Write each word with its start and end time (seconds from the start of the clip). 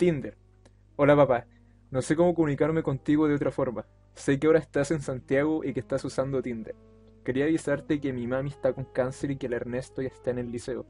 Tinder. 0.00 0.34
Hola 0.96 1.14
papá, 1.14 1.46
no 1.90 2.00
sé 2.00 2.16
cómo 2.16 2.34
comunicarme 2.34 2.82
contigo 2.82 3.28
de 3.28 3.34
otra 3.34 3.50
forma. 3.50 3.84
Sé 4.14 4.40
que 4.40 4.46
ahora 4.46 4.58
estás 4.58 4.90
en 4.92 5.02
Santiago 5.02 5.62
y 5.62 5.74
que 5.74 5.80
estás 5.80 6.02
usando 6.06 6.40
Tinder. 6.40 6.74
Quería 7.22 7.44
avisarte 7.44 8.00
que 8.00 8.14
mi 8.14 8.26
mami 8.26 8.48
está 8.48 8.72
con 8.72 8.86
cáncer 8.86 9.32
y 9.32 9.36
que 9.36 9.44
el 9.44 9.52
Ernesto 9.52 10.00
ya 10.00 10.08
está 10.08 10.30
en 10.30 10.38
el 10.38 10.50
liceo. 10.50 10.86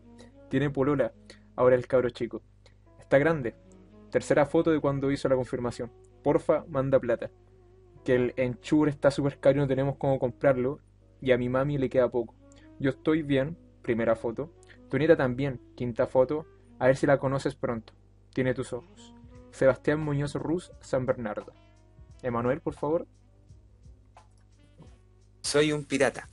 Tiene 0.49 0.71
polola, 0.71 1.13
ahora 1.57 1.75
el 1.75 1.89
cabro 1.89 2.11
chico. 2.11 2.43
Está 3.01 3.19
grande. 3.19 3.57
Tercera 4.13 4.47
foto 4.47 4.71
de 4.71 4.79
cuando 4.79 5.11
hizo 5.11 5.29
la 5.29 5.35
confirmación. 5.35 5.91
Porfa, 6.23 6.65
manda 6.69 7.01
plata. 7.01 7.33
Que 8.05 8.15
el 8.15 8.33
enchur 8.37 8.89
está 8.89 9.11
súper 9.11 9.41
caro 9.41 9.57
y 9.57 9.61
no 9.63 9.67
tenemos 9.67 9.97
cómo 9.97 10.21
comprarlo. 10.21 10.79
Y 11.21 11.33
a 11.33 11.37
mi 11.37 11.49
mami 11.49 11.79
le 11.79 11.91
queda 11.91 12.09
poco. 12.09 12.37
Yo 12.79 12.91
estoy 12.91 13.23
bien, 13.23 13.59
primera 13.83 14.15
foto. 14.15 14.53
Tu 14.89 14.99
nieta 14.99 15.17
también, 15.17 15.61
quinta 15.75 16.07
foto. 16.07 16.47
A 16.79 16.87
ver 16.87 16.97
si 16.97 17.09
la 17.09 17.19
conoces 17.19 17.57
pronto. 17.57 17.93
Tiene 18.33 18.55
tus 18.55 18.73
ojos. 18.73 19.15
Sebastián 19.53 20.01
Muñoz 20.01 20.35
Ruz, 20.35 20.71
San 20.81 21.07
Bernardo. 21.07 21.53
Emanuel, 22.23 22.61
por 22.61 22.75
favor. 22.75 23.07
Soy 25.43 25.73
un 25.73 25.85
pirata. 25.85 26.29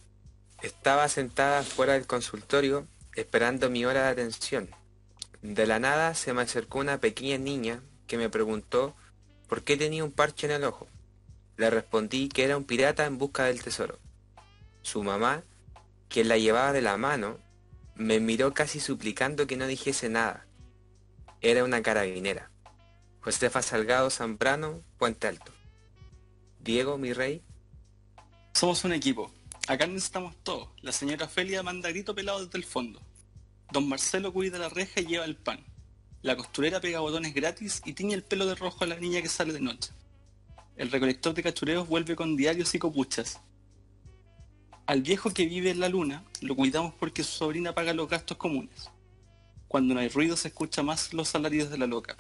Estaba 0.62 1.08
sentada 1.08 1.64
fuera 1.64 1.94
del 1.94 2.08
consultorio 2.08 2.88
esperando 3.16 3.70
mi 3.70 3.86
hora 3.86 4.04
de 4.04 4.10
atención. 4.10 4.70
De 5.42 5.66
la 5.66 5.80
nada 5.80 6.14
se 6.14 6.34
me 6.34 6.42
acercó 6.42 6.80
una 6.80 7.00
pequeña 7.00 7.38
niña 7.38 7.82
que 8.06 8.18
me 8.18 8.30
preguntó 8.30 8.96
por 9.48 9.64
qué 9.64 9.78
tenía 9.78 10.04
un 10.04 10.12
parche 10.12 10.48
en 10.48 10.54
el 10.54 10.64
ojo. 10.64 10.88
Le 11.58 11.70
respondí 11.70 12.30
que 12.30 12.44
era 12.44 12.58
un 12.58 12.64
pirata 12.64 13.06
en 13.06 13.18
busca 13.18 13.46
del 13.46 13.64
tesoro. 13.64 14.00
Su 14.82 15.04
mamá, 15.04 15.44
quien 16.10 16.28
la 16.28 16.38
llevaba 16.38 16.74
de 16.74 16.82
la 16.82 16.98
mano, 16.98 17.38
me 17.96 18.20
miró 18.20 18.54
casi 18.54 18.80
suplicando 18.80 19.48
que 19.48 19.58
no 19.58 19.68
dijese 19.68 20.10
nada. 20.10 20.47
Era 21.42 21.64
una 21.64 21.84
carabinera. 21.84 22.50
Josefa 23.22 23.62
Salgado 23.62 24.10
Zambrano, 24.10 24.82
Puente 24.98 25.28
Alto. 25.28 25.52
Diego, 26.60 26.98
mi 26.98 27.14
rey. 27.14 27.44
Somos 28.54 28.84
un 28.86 28.94
equipo. 28.94 29.32
Acá 29.68 29.86
necesitamos 29.86 30.36
todo. 30.44 30.74
La 30.82 30.92
señora 30.92 31.26
Ofelia 31.26 31.62
manda 31.62 31.90
grito 31.90 32.16
pelado 32.16 32.44
desde 32.44 32.58
el 32.58 32.64
fondo. 32.64 33.02
Don 33.72 33.88
Marcelo 33.88 34.34
cuida 34.34 34.58
la 34.58 34.70
reja 34.70 35.02
y 35.02 35.06
lleva 35.06 35.26
el 35.26 35.36
pan. 35.36 35.64
La 36.24 36.36
costurera 36.36 36.82
pega 36.82 37.02
botones 37.02 37.34
gratis 37.36 37.84
y 37.86 37.94
tiñe 37.94 38.16
el 38.16 38.24
pelo 38.24 38.48
de 38.48 38.56
rojo 38.56 38.84
a 38.84 38.88
la 38.88 39.00
niña 39.00 39.22
que 39.22 39.30
sale 39.30 39.54
de 39.54 39.62
noche. 39.62 39.92
El 40.76 40.90
recolector 40.90 41.36
de 41.36 41.44
cachureos 41.44 41.88
vuelve 41.88 42.16
con 42.16 42.36
diarios 42.36 42.74
y 42.74 42.80
copuchas. 42.80 43.42
Al 44.88 45.04
viejo 45.04 45.32
que 45.32 45.46
vive 45.46 45.70
en 45.70 45.82
la 45.82 45.90
luna 45.90 46.24
lo 46.42 46.56
cuidamos 46.56 46.94
porque 46.96 47.24
su 47.24 47.34
sobrina 47.34 47.76
paga 47.76 47.94
los 47.94 48.10
gastos 48.10 48.38
comunes. 48.38 48.90
Cuando 49.68 49.94
no 49.94 50.00
hay 50.00 50.10
ruido 50.10 50.38
se 50.38 50.50
escucha 50.50 50.84
más 50.84 51.14
los 51.14 51.30
salarios 51.30 51.70
de 51.70 51.78
la 51.78 51.88
loca. 51.88 52.16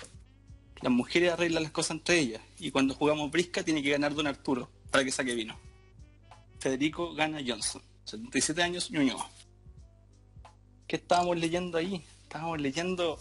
Las 0.81 0.91
mujeres 0.91 1.33
arreglan 1.33 1.63
las 1.63 1.71
cosas 1.71 1.91
entre 1.91 2.19
ellas 2.19 2.41
y 2.59 2.71
cuando 2.71 2.93
jugamos 2.93 3.31
brisca 3.31 3.63
tiene 3.63 3.81
que 3.81 3.89
ganar 3.89 4.13
don 4.13 4.27
Arturo 4.27 4.69
para 4.91 5.03
que 5.03 5.11
saque 5.11 5.33
vino. 5.33 5.57
Federico 6.59 7.13
gana 7.13 7.39
Johnson, 7.45 7.81
77 8.05 8.61
años, 8.61 8.91
Ñuñoa. 8.91 9.29
¿Qué 10.87 10.95
estábamos 10.95 11.37
leyendo 11.37 11.77
ahí? 11.77 12.03
Estábamos 12.23 12.59
leyendo 12.61 13.19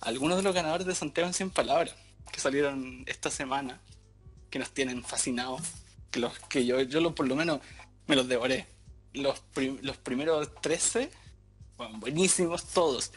algunos 0.00 0.36
de 0.38 0.42
los 0.42 0.54
ganadores 0.54 0.86
de 0.86 0.94
Santiago 0.94 1.28
en 1.28 1.34
100 1.34 1.50
palabras 1.50 1.94
que 2.30 2.40
salieron 2.40 3.04
esta 3.06 3.30
semana, 3.30 3.80
que 4.50 4.58
nos 4.58 4.70
tienen 4.70 5.02
fascinados, 5.02 5.62
que 6.10 6.20
los 6.20 6.38
que 6.40 6.64
yo, 6.66 6.80
yo 6.82 7.00
lo, 7.00 7.14
por 7.14 7.26
lo 7.26 7.36
menos 7.36 7.60
me 8.06 8.16
los 8.16 8.28
devoré. 8.28 8.66
Los, 9.14 9.42
los 9.82 9.96
primeros 9.96 10.54
13, 10.60 11.10
bueno, 11.76 11.98
buenísimos 11.98 12.64
todos. 12.66 13.12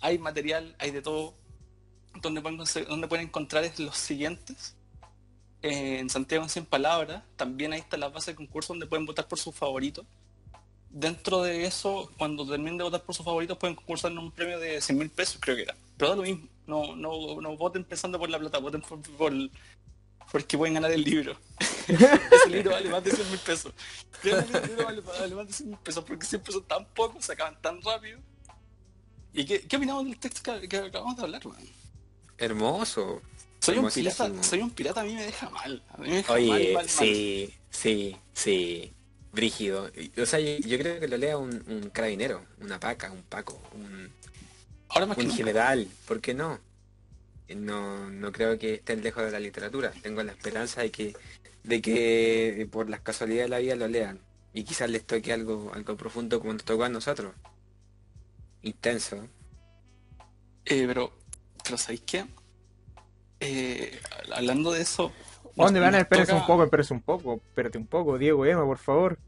Hay 0.00 0.18
material, 0.18 0.74
hay 0.78 0.90
de 0.90 1.02
todo. 1.02 1.34
Donde 2.20 2.40
pueden, 2.40 2.58
donde 2.88 3.08
pueden 3.08 3.26
encontrar 3.26 3.64
es 3.64 3.78
los 3.78 3.96
siguientes. 3.96 4.76
en 5.62 6.08
Santiago 6.10 6.44
en 6.44 6.50
100 6.50 6.66
palabras, 6.66 7.22
también 7.36 7.72
ahí 7.72 7.80
está 7.80 7.96
la 7.96 8.08
base 8.08 8.32
de 8.32 8.36
concurso 8.36 8.72
donde 8.72 8.86
pueden 8.86 9.06
votar 9.06 9.26
por 9.28 9.38
sus 9.38 9.54
favoritos 9.54 10.06
dentro 10.90 11.42
de 11.42 11.64
eso, 11.64 12.10
cuando 12.16 12.46
terminen 12.46 12.78
de 12.78 12.84
votar 12.84 13.02
por 13.02 13.14
sus 13.14 13.24
favoritos, 13.24 13.58
pueden 13.58 13.76
concursar 13.76 14.10
en 14.10 14.18
un 14.18 14.30
premio 14.30 14.58
de 14.58 14.80
100 14.80 14.98
mil 14.98 15.10
pesos, 15.10 15.38
creo 15.40 15.56
que 15.56 15.62
era. 15.62 15.76
Pero 15.96 16.10
da 16.10 16.16
lo 16.16 16.22
mismo, 16.22 16.48
no, 16.66 16.96
no, 16.96 17.40
no 17.40 17.56
voten 17.56 17.84
pensando 17.84 18.18
por 18.18 18.30
la 18.30 18.38
plata, 18.38 18.58
voten 18.58 18.80
por, 18.82 19.00
por 19.16 19.32
porque 20.30 20.58
pueden 20.58 20.74
ganar 20.74 20.90
el 20.90 21.02
libro. 21.02 21.36
Ese 21.88 22.50
libro 22.50 22.72
vale 22.72 22.90
más 22.90 23.02
de 23.02 23.12
100 23.12 23.30
mil 23.30 23.38
pesos. 23.38 23.72
Ese 24.22 24.66
libro 24.66 24.84
vale, 24.84 25.00
vale, 25.00 25.34
más 25.34 25.46
de 25.46 25.52
100 25.52 25.70
mil 25.70 25.78
pesos 25.78 26.04
porque 26.04 26.26
siempre 26.26 26.52
son 26.52 26.64
tan 26.64 26.84
pocos, 26.86 27.24
se 27.24 27.32
acaban 27.32 27.60
tan 27.60 27.80
rápido. 27.82 28.20
¿Y 29.38 29.44
qué, 29.44 29.60
qué 29.60 29.76
opinamos 29.76 30.04
del 30.04 30.18
texto 30.18 30.60
que, 30.60 30.68
que 30.68 30.78
acabamos 30.78 31.16
de 31.16 31.22
hablar, 31.22 31.46
man? 31.46 31.56
Hermoso. 32.38 33.22
Soy 33.60 33.78
un, 33.78 33.88
pirata, 33.88 34.42
soy 34.42 34.60
un 34.62 34.70
pirata, 34.70 35.02
a 35.02 35.04
mí 35.04 35.14
me 35.14 35.24
deja 35.24 35.48
mal. 35.50 35.80
A 35.90 35.96
mí 35.98 36.08
me 36.08 36.16
deja 36.16 36.32
Oye, 36.32 36.48
mal, 36.48 36.72
mal, 36.74 36.88
sí, 36.88 37.54
sí, 37.70 38.16
sí. 38.32 38.92
Brígido. 39.30 39.92
O 40.20 40.26
sea, 40.26 40.40
yo, 40.40 40.56
yo, 40.66 40.76
creo 40.76 40.98
que 40.98 41.06
lo 41.06 41.16
lea 41.16 41.38
un, 41.38 41.62
un, 41.68 41.88
carabinero, 41.90 42.44
una 42.60 42.80
paca, 42.80 43.12
un 43.12 43.22
paco, 43.22 43.62
un, 43.74 44.10
Ahora 44.88 45.06
más 45.06 45.18
un 45.18 45.30
general. 45.30 45.86
¿Por 46.08 46.20
qué 46.20 46.34
no? 46.34 46.58
no? 47.54 48.10
No 48.10 48.32
creo 48.32 48.58
que 48.58 48.74
estén 48.74 49.04
lejos 49.04 49.22
de 49.22 49.30
la 49.30 49.38
literatura. 49.38 49.92
Tengo 50.02 50.20
la 50.24 50.32
esperanza 50.32 50.80
de 50.80 50.90
que, 50.90 51.14
de 51.62 51.80
que 51.80 52.68
por 52.72 52.90
las 52.90 53.02
casualidades 53.02 53.44
de 53.44 53.50
la 53.50 53.58
vida 53.58 53.76
lo 53.76 53.86
lean. 53.86 54.18
Y 54.52 54.64
quizás 54.64 54.90
les 54.90 55.06
toque 55.06 55.32
algo, 55.32 55.70
algo 55.74 55.96
profundo 55.96 56.40
como 56.40 56.54
nos 56.54 56.64
tocó 56.64 56.82
a 56.82 56.88
nosotros. 56.88 57.34
Intenso. 58.62 59.16
Eh, 60.64 60.84
pero, 60.86 61.12
pero 61.64 61.78
¿sabéis 61.78 62.02
qué? 62.02 62.26
Eh, 63.40 64.00
hablando 64.34 64.72
de 64.72 64.82
eso, 64.82 65.12
¿Dónde 65.54 65.80
van? 65.80 65.94
Espérese 65.96 66.32
toca... 66.32 66.40
un 66.40 66.46
poco, 66.46 66.64
espérese 66.64 66.94
un 66.94 67.02
poco, 67.02 67.34
espérate 67.34 67.78
un 67.78 67.86
poco, 67.86 68.16
Diego 68.18 68.44
Emma, 68.46 68.64
por 68.64 68.78
favor. 68.78 69.18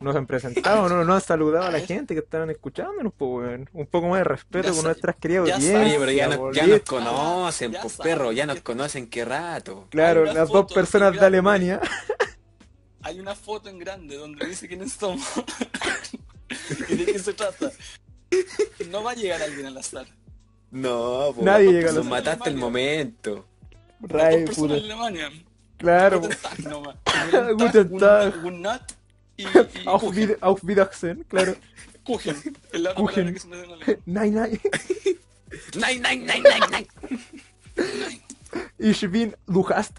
Nos 0.00 0.16
han 0.16 0.26
presentado, 0.26 0.88
no 0.88 1.04
nos 1.04 1.14
han 1.14 1.20
saludado 1.26 1.66
a 1.66 1.70
la 1.70 1.80
gente 1.80 2.14
que 2.14 2.20
estaban 2.20 2.50
escuchándonos, 2.50 3.12
pues, 3.16 3.60
un 3.72 3.86
poco 3.86 4.08
más 4.08 4.18
de 4.18 4.24
respeto 4.24 4.68
Ya 4.68 4.74
con 4.74 4.84
nuestras 4.84 5.16
queridas 5.16 5.46
ya 5.46 5.54
audiencias. 5.54 5.86
Oye, 5.86 5.98
pero 5.98 6.12
ya, 6.12 6.28
nos- 6.28 6.56
ya 6.56 6.66
nos 6.66 6.80
conocen, 6.80 7.74
pues 7.80 7.96
perro, 7.98 8.32
ya 8.32 8.46
nos 8.46 8.60
conocen 8.60 9.08
qué 9.08 9.24
rato. 9.24 9.86
Claro, 9.90 10.24
las 10.24 10.48
dos 10.48 10.70
personas 10.72 11.12
de. 11.12 11.24
Alemania. 11.24 11.80
hay 13.02 13.20
una 13.20 13.34
foto 13.34 13.68
en 13.68 13.78
grande 13.78 14.16
donde 14.16 14.46
dice 14.46 14.68
quiénes 14.68 14.92
somos 14.92 15.26
y 16.88 16.96
de 16.96 17.06
qué 17.06 17.18
se 17.18 17.32
trata. 17.32 17.70
No 18.90 19.02
va 19.02 19.12
a 19.12 19.14
llegar 19.14 19.42
alguien 19.42 19.66
al 19.66 19.78
azar. 19.78 20.06
No, 20.70 21.32
pues, 21.34 21.44
Nadie 21.44 21.72
llega 21.72 21.90
a 21.90 21.92
nos 21.92 22.04
los- 22.04 22.06
mataste 22.06 22.50
el 22.50 22.56
momento. 22.56 23.46
Ray, 24.00 24.44
puta. 24.46 24.74
Alemania. 24.74 25.30
Claro. 25.76 26.20
Guten 26.20 27.98
Tag. 27.98 28.42
Guten 28.42 28.62
Tag. 28.62 28.82
Auf, 29.86 30.02
Kuchen. 30.02 30.14
Wied- 30.28 30.38
auf 30.40 30.60
Wiedersehen, 30.66 31.24
claro. 31.28 31.54
Kuchen. 32.04 32.36
Es 32.72 32.80
la 32.80 32.94
Kuchen. 32.94 33.14
palabra 33.14 33.32
que 33.32 33.38
se 33.40 33.48
me 33.48 33.56
da 33.56 33.64
en 33.64 33.70
alemán. 33.72 33.98
Nein, 34.06 34.34
nein. 34.34 34.60
Nein, 35.74 36.02
nein, 36.02 36.24
nein, 36.24 36.42
nein, 36.42 36.62
nein. 36.70 36.88
Ich 38.78 39.00
bin, 39.10 39.34
du 39.46 39.66
hast. 39.70 39.92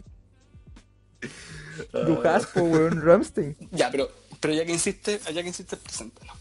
Du 1.91 2.23
hast, 2.23 2.53
po, 2.53 2.61
weón, 2.61 3.01
Ramstein. 3.01 3.55
Ya, 3.71 3.89
pero, 3.89 4.09
pero 4.39 4.53
ya 4.53 4.65
que 4.65 4.71
insiste, 4.73 5.19
ya 5.33 5.41
que 5.41 5.47
insiste, 5.47 5.75
preséntalo. 5.77 6.33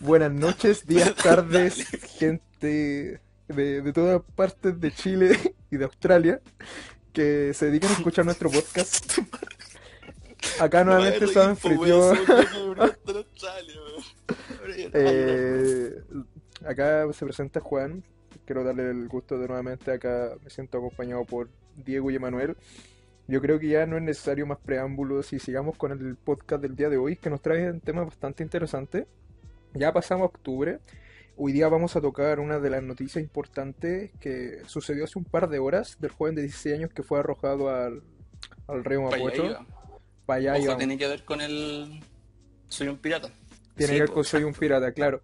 Buenas 0.00 0.32
noches, 0.32 0.86
días, 0.88 1.14
tardes, 1.14 1.86
gente 2.18 3.20
de, 3.48 3.82
de 3.82 3.92
todas 3.92 4.22
partes 4.34 4.80
de 4.80 4.92
Chile 4.92 5.54
y 5.70 5.76
de 5.76 5.84
Australia 5.84 6.40
que 7.12 7.52
se 7.54 7.66
dedican 7.66 7.90
a 7.90 7.94
escuchar 7.94 8.24
nuestro 8.24 8.50
podcast. 8.50 9.18
Acá 10.60 10.84
nuevamente 10.84 11.26
se 11.26 11.40
anfitrión. 11.40 12.18
Eh, 14.92 16.02
acá 16.64 17.12
se 17.12 17.24
presenta 17.24 17.60
Juan. 17.60 18.02
Quiero 18.46 18.64
darle 18.64 18.90
el 18.90 19.08
gusto 19.08 19.38
de 19.38 19.46
nuevamente. 19.46 19.92
Acá 19.92 20.34
me 20.42 20.50
siento 20.50 20.78
acompañado 20.78 21.24
por 21.24 21.48
Diego 21.76 22.10
y 22.10 22.16
Emanuel. 22.16 22.56
Yo 23.28 23.40
creo 23.40 23.58
que 23.58 23.68
ya 23.68 23.86
no 23.86 23.96
es 23.96 24.02
necesario 24.02 24.46
más 24.46 24.58
preámbulos 24.58 25.32
y 25.32 25.38
sigamos 25.38 25.76
con 25.76 25.92
el 25.92 26.16
podcast 26.16 26.62
del 26.62 26.74
día 26.74 26.88
de 26.88 26.96
hoy, 26.96 27.16
que 27.16 27.30
nos 27.30 27.40
trae 27.40 27.70
un 27.70 27.80
tema 27.80 28.04
bastante 28.04 28.42
interesante. 28.42 29.06
Ya 29.74 29.92
pasamos 29.92 30.22
a 30.22 30.26
octubre. 30.26 30.80
Hoy 31.36 31.52
día 31.52 31.68
vamos 31.68 31.96
a 31.96 32.00
tocar 32.00 32.40
una 32.40 32.58
de 32.58 32.70
las 32.70 32.82
noticias 32.82 33.22
importantes 33.22 34.10
que 34.20 34.62
sucedió 34.66 35.04
hace 35.04 35.18
un 35.18 35.24
par 35.24 35.48
de 35.48 35.58
horas 35.58 35.96
del 36.00 36.10
joven 36.10 36.34
de 36.34 36.42
16 36.42 36.76
años 36.76 36.90
que 36.92 37.02
fue 37.02 37.18
arrojado 37.20 37.68
al, 37.70 38.02
al 38.66 38.84
río 38.84 39.02
Mapocho. 39.02 39.64
Pa' 40.26 40.34
allá 40.34 40.76
tiene 40.76 40.98
que 40.98 41.08
ver 41.08 41.24
con 41.24 41.40
el. 41.40 42.00
Soy 42.68 42.88
un 42.88 42.98
pirata. 42.98 43.30
Tiene 43.76 43.92
Sí, 43.92 43.94
que 43.94 44.00
ver 44.00 44.10
con 44.10 44.24
Soy 44.24 44.42
un 44.44 44.52
pirata, 44.54 44.92
claro. 44.92 45.22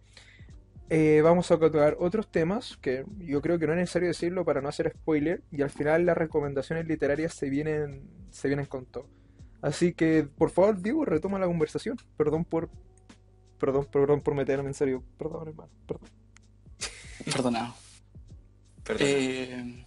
Eh, 0.89 1.21
vamos 1.23 1.51
a 1.51 1.59
tocar 1.59 1.97
otros 1.99 2.31
temas 2.31 2.77
que 2.81 3.05
yo 3.19 3.43
creo 3.43 3.59
que 3.59 3.67
no 3.67 3.73
es 3.73 3.79
necesario 3.81 4.09
decirlo 4.09 4.45
para 4.45 4.61
no 4.61 4.69
hacer 4.69 4.93
spoiler 4.93 5.43
y 5.51 5.63
al 5.63 5.71
final 5.71 6.07
las 6.07 6.17
recomendaciones 6.17 6.87
literarias 6.87 7.35
se 7.35 7.51
vienen 7.51 8.09
se 8.31 8.47
vienen 8.49 8.67
con 8.67 8.87
todo. 8.87 9.09
Así 9.61 9.93
que 9.93 10.29
por 10.39 10.51
favor 10.51 10.81
Diego 10.81 11.05
retoma 11.05 11.39
la 11.41 11.47
conversación. 11.47 11.99
Perdón 12.17 12.45
por 12.45 12.71
perdón 13.59 13.87
perdón 13.87 14.21
por 14.21 14.35
meterme 14.35 14.69
en 14.69 14.75
serio. 14.75 15.03
Perdón 15.19 15.49
hermano. 15.49 15.71
Perdón. 15.87 16.11
Perdonado. 17.25 17.75
Perdón. 18.85 19.07
Eh, 19.09 19.85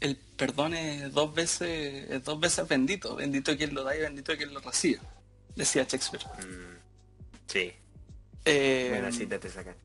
el 0.00 0.16
perdón 0.16 0.74
es 0.74 1.12
dos 1.12 1.34
veces, 1.34 2.10
es 2.10 2.24
dos 2.24 2.40
veces 2.40 2.66
bendito. 2.66 3.16
Bendito 3.16 3.56
quien 3.56 3.74
lo 3.74 3.84
da 3.84 3.96
y 3.96 4.00
bendito 4.00 4.36
quien 4.36 4.54
lo 4.54 4.60
recibe. 4.60 5.00
Decía 5.56 5.82
Shakespeare. 5.84 6.24
Mm, 6.24 6.78
sí, 7.46 7.72
Eh, 8.44 8.88
buena 8.90 9.12
cita 9.12 9.38
te 9.38 9.50
sacan. 9.50 9.76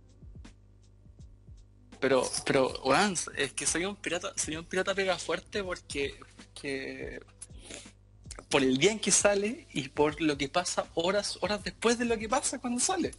Pero, 2.00 2.24
pero, 2.46 2.72
weón, 2.84 3.16
es 3.36 3.54
que 3.54 3.66
soy 3.66 3.86
un 3.86 3.96
pirata, 3.96 4.32
soy 4.36 4.58
un 4.58 4.66
pirata 4.66 4.94
pega 4.94 5.18
fuerte 5.18 5.64
porque, 5.64 6.16
que 6.54 7.20
por 8.50 8.62
el 8.64 8.78
día 8.78 8.92
en 8.92 9.00
que 9.00 9.12
sale 9.12 9.68
y 9.74 9.90
por 9.90 10.22
lo 10.22 10.38
que 10.38 10.48
pasa 10.50 10.86
horas, 10.94 11.38
horas 11.42 11.64
después 11.64 11.98
de 11.98 12.06
lo 12.06 12.18
que 12.18 12.30
pasa 12.30 12.60
cuando 12.60 12.80
sale. 12.80 13.12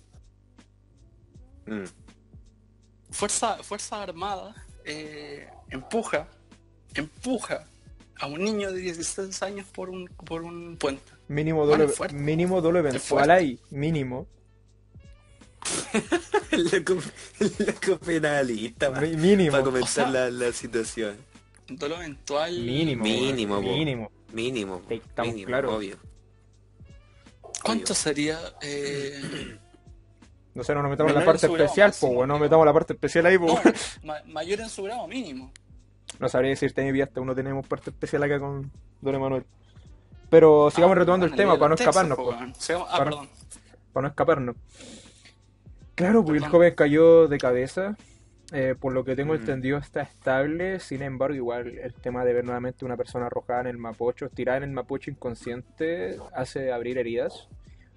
Mm, 1.67 1.85
Fuerza, 3.11 3.63
Fuerza 3.63 4.03
Armada 4.03 4.55
eh, 4.85 5.49
empuja, 5.71 6.29
empuja 6.95 7.67
a 8.19 8.27
un 8.27 8.43
niño 8.43 8.73
de 8.73 8.81
16 8.81 9.43
años 9.43 9.67
por 9.73 9.91
un, 9.91 10.07
por 10.09 10.43
un 10.43 10.77
puente. 10.77 11.13
Mínimo 11.29 11.67
Bueno, 11.67 11.85
es 11.85 11.95
fuerte. 11.97 12.17
mínimo 12.17 12.61
doble 12.61 12.79
eventual 12.81 13.31
ahí, 13.31 13.59
mínimo. 13.71 14.27
El 16.53 16.65
loco, 16.73 16.97
el 17.41 17.53
loco 17.67 17.99
penalista, 17.99 18.91
mínimo. 18.91 19.51
para 19.51 19.69
O 19.69 19.87
sea- 19.87 20.09
la, 20.09 20.31
la 20.31 20.53
situación. 20.53 21.17
Dolo 21.69 21.97
eventual. 21.97 22.53
Mínimo. 22.61 23.03
Mínimo. 23.61 24.11
Mínimo, 24.33 24.83
estamos 24.89 25.33
mínimo, 25.33 25.49
claros. 25.49 25.75
obvio. 25.75 25.97
¿Cuánto 27.63 27.95
sería? 27.95 28.39
Eh, 28.61 29.59
No 30.55 30.63
sé, 30.65 30.75
no 30.75 30.83
nos 30.83 30.91
metamos 30.91 31.13
en 31.13 31.19
la 31.19 31.25
parte 31.25 31.47
especial, 31.47 31.93
pues, 31.99 32.13
bueno, 32.13 32.35
no 32.35 32.39
metamos 32.41 32.65
la 32.67 32.73
parte 32.73 32.93
especial 32.95 33.27
ahí, 33.27 33.39
no, 33.39 33.47
ma- 34.05 34.23
mayor 34.27 34.61
en 34.61 34.69
su 34.69 34.83
grado 34.85 35.07
mínimo. 35.07 35.53
No 36.19 36.29
sabría 36.29 36.51
decirte 36.51 36.91
mi 36.91 37.01
hasta 37.01 37.21
uno 37.21 37.35
tenemos 37.35 37.67
parte 37.67 37.91
especial 37.91 38.23
acá 38.23 38.39
con 38.41 38.71
Don 39.01 39.15
Emanuel. 39.15 39.45
Pero 40.31 40.71
sigamos 40.71 40.97
Ah, 40.97 41.01
retomando 41.01 41.27
el 41.27 41.35
tema 41.35 41.59
para 41.59 41.69
no 41.71 41.77
Texas, 41.77 41.95
escaparnos, 41.97 42.17
po, 42.19 42.33
Ah, 42.33 42.91
Para- 42.99 43.05
perdón. 43.05 43.29
para 43.93 44.03
no 44.03 44.09
escaparnos. 44.09 44.57
Claro, 45.95 46.25
pues 46.25 46.43
el 46.43 46.49
joven 46.49 46.75
cayó 46.75 47.27
de 47.29 47.39
cabeza. 47.39 47.97
Eh, 48.53 48.75
por 48.79 48.93
lo 48.93 49.05
que 49.05 49.17
tengo 49.17 49.33
Mm. 49.33 49.37
entendido 49.37 49.79
está 49.79 50.03
estable. 50.03 50.79
Sin 50.81 51.03
embargo, 51.03 51.35
igual 51.35 51.79
el 51.79 51.93
tema 51.95 52.25
de 52.25 52.33
ver 52.33 52.45
nuevamente 52.45 52.85
una 52.85 52.97
persona 52.97 53.27
arrojada 53.27 53.63
en 53.63 53.67
el 53.69 53.79
mapocho, 53.79 54.29
tirada 54.29 54.59
en 54.59 54.65
el 54.65 54.71
mapocho 54.71 55.11
inconsciente, 55.11 56.17
hace 56.35 56.73
abrir 56.73 56.99
heridas, 56.99 57.49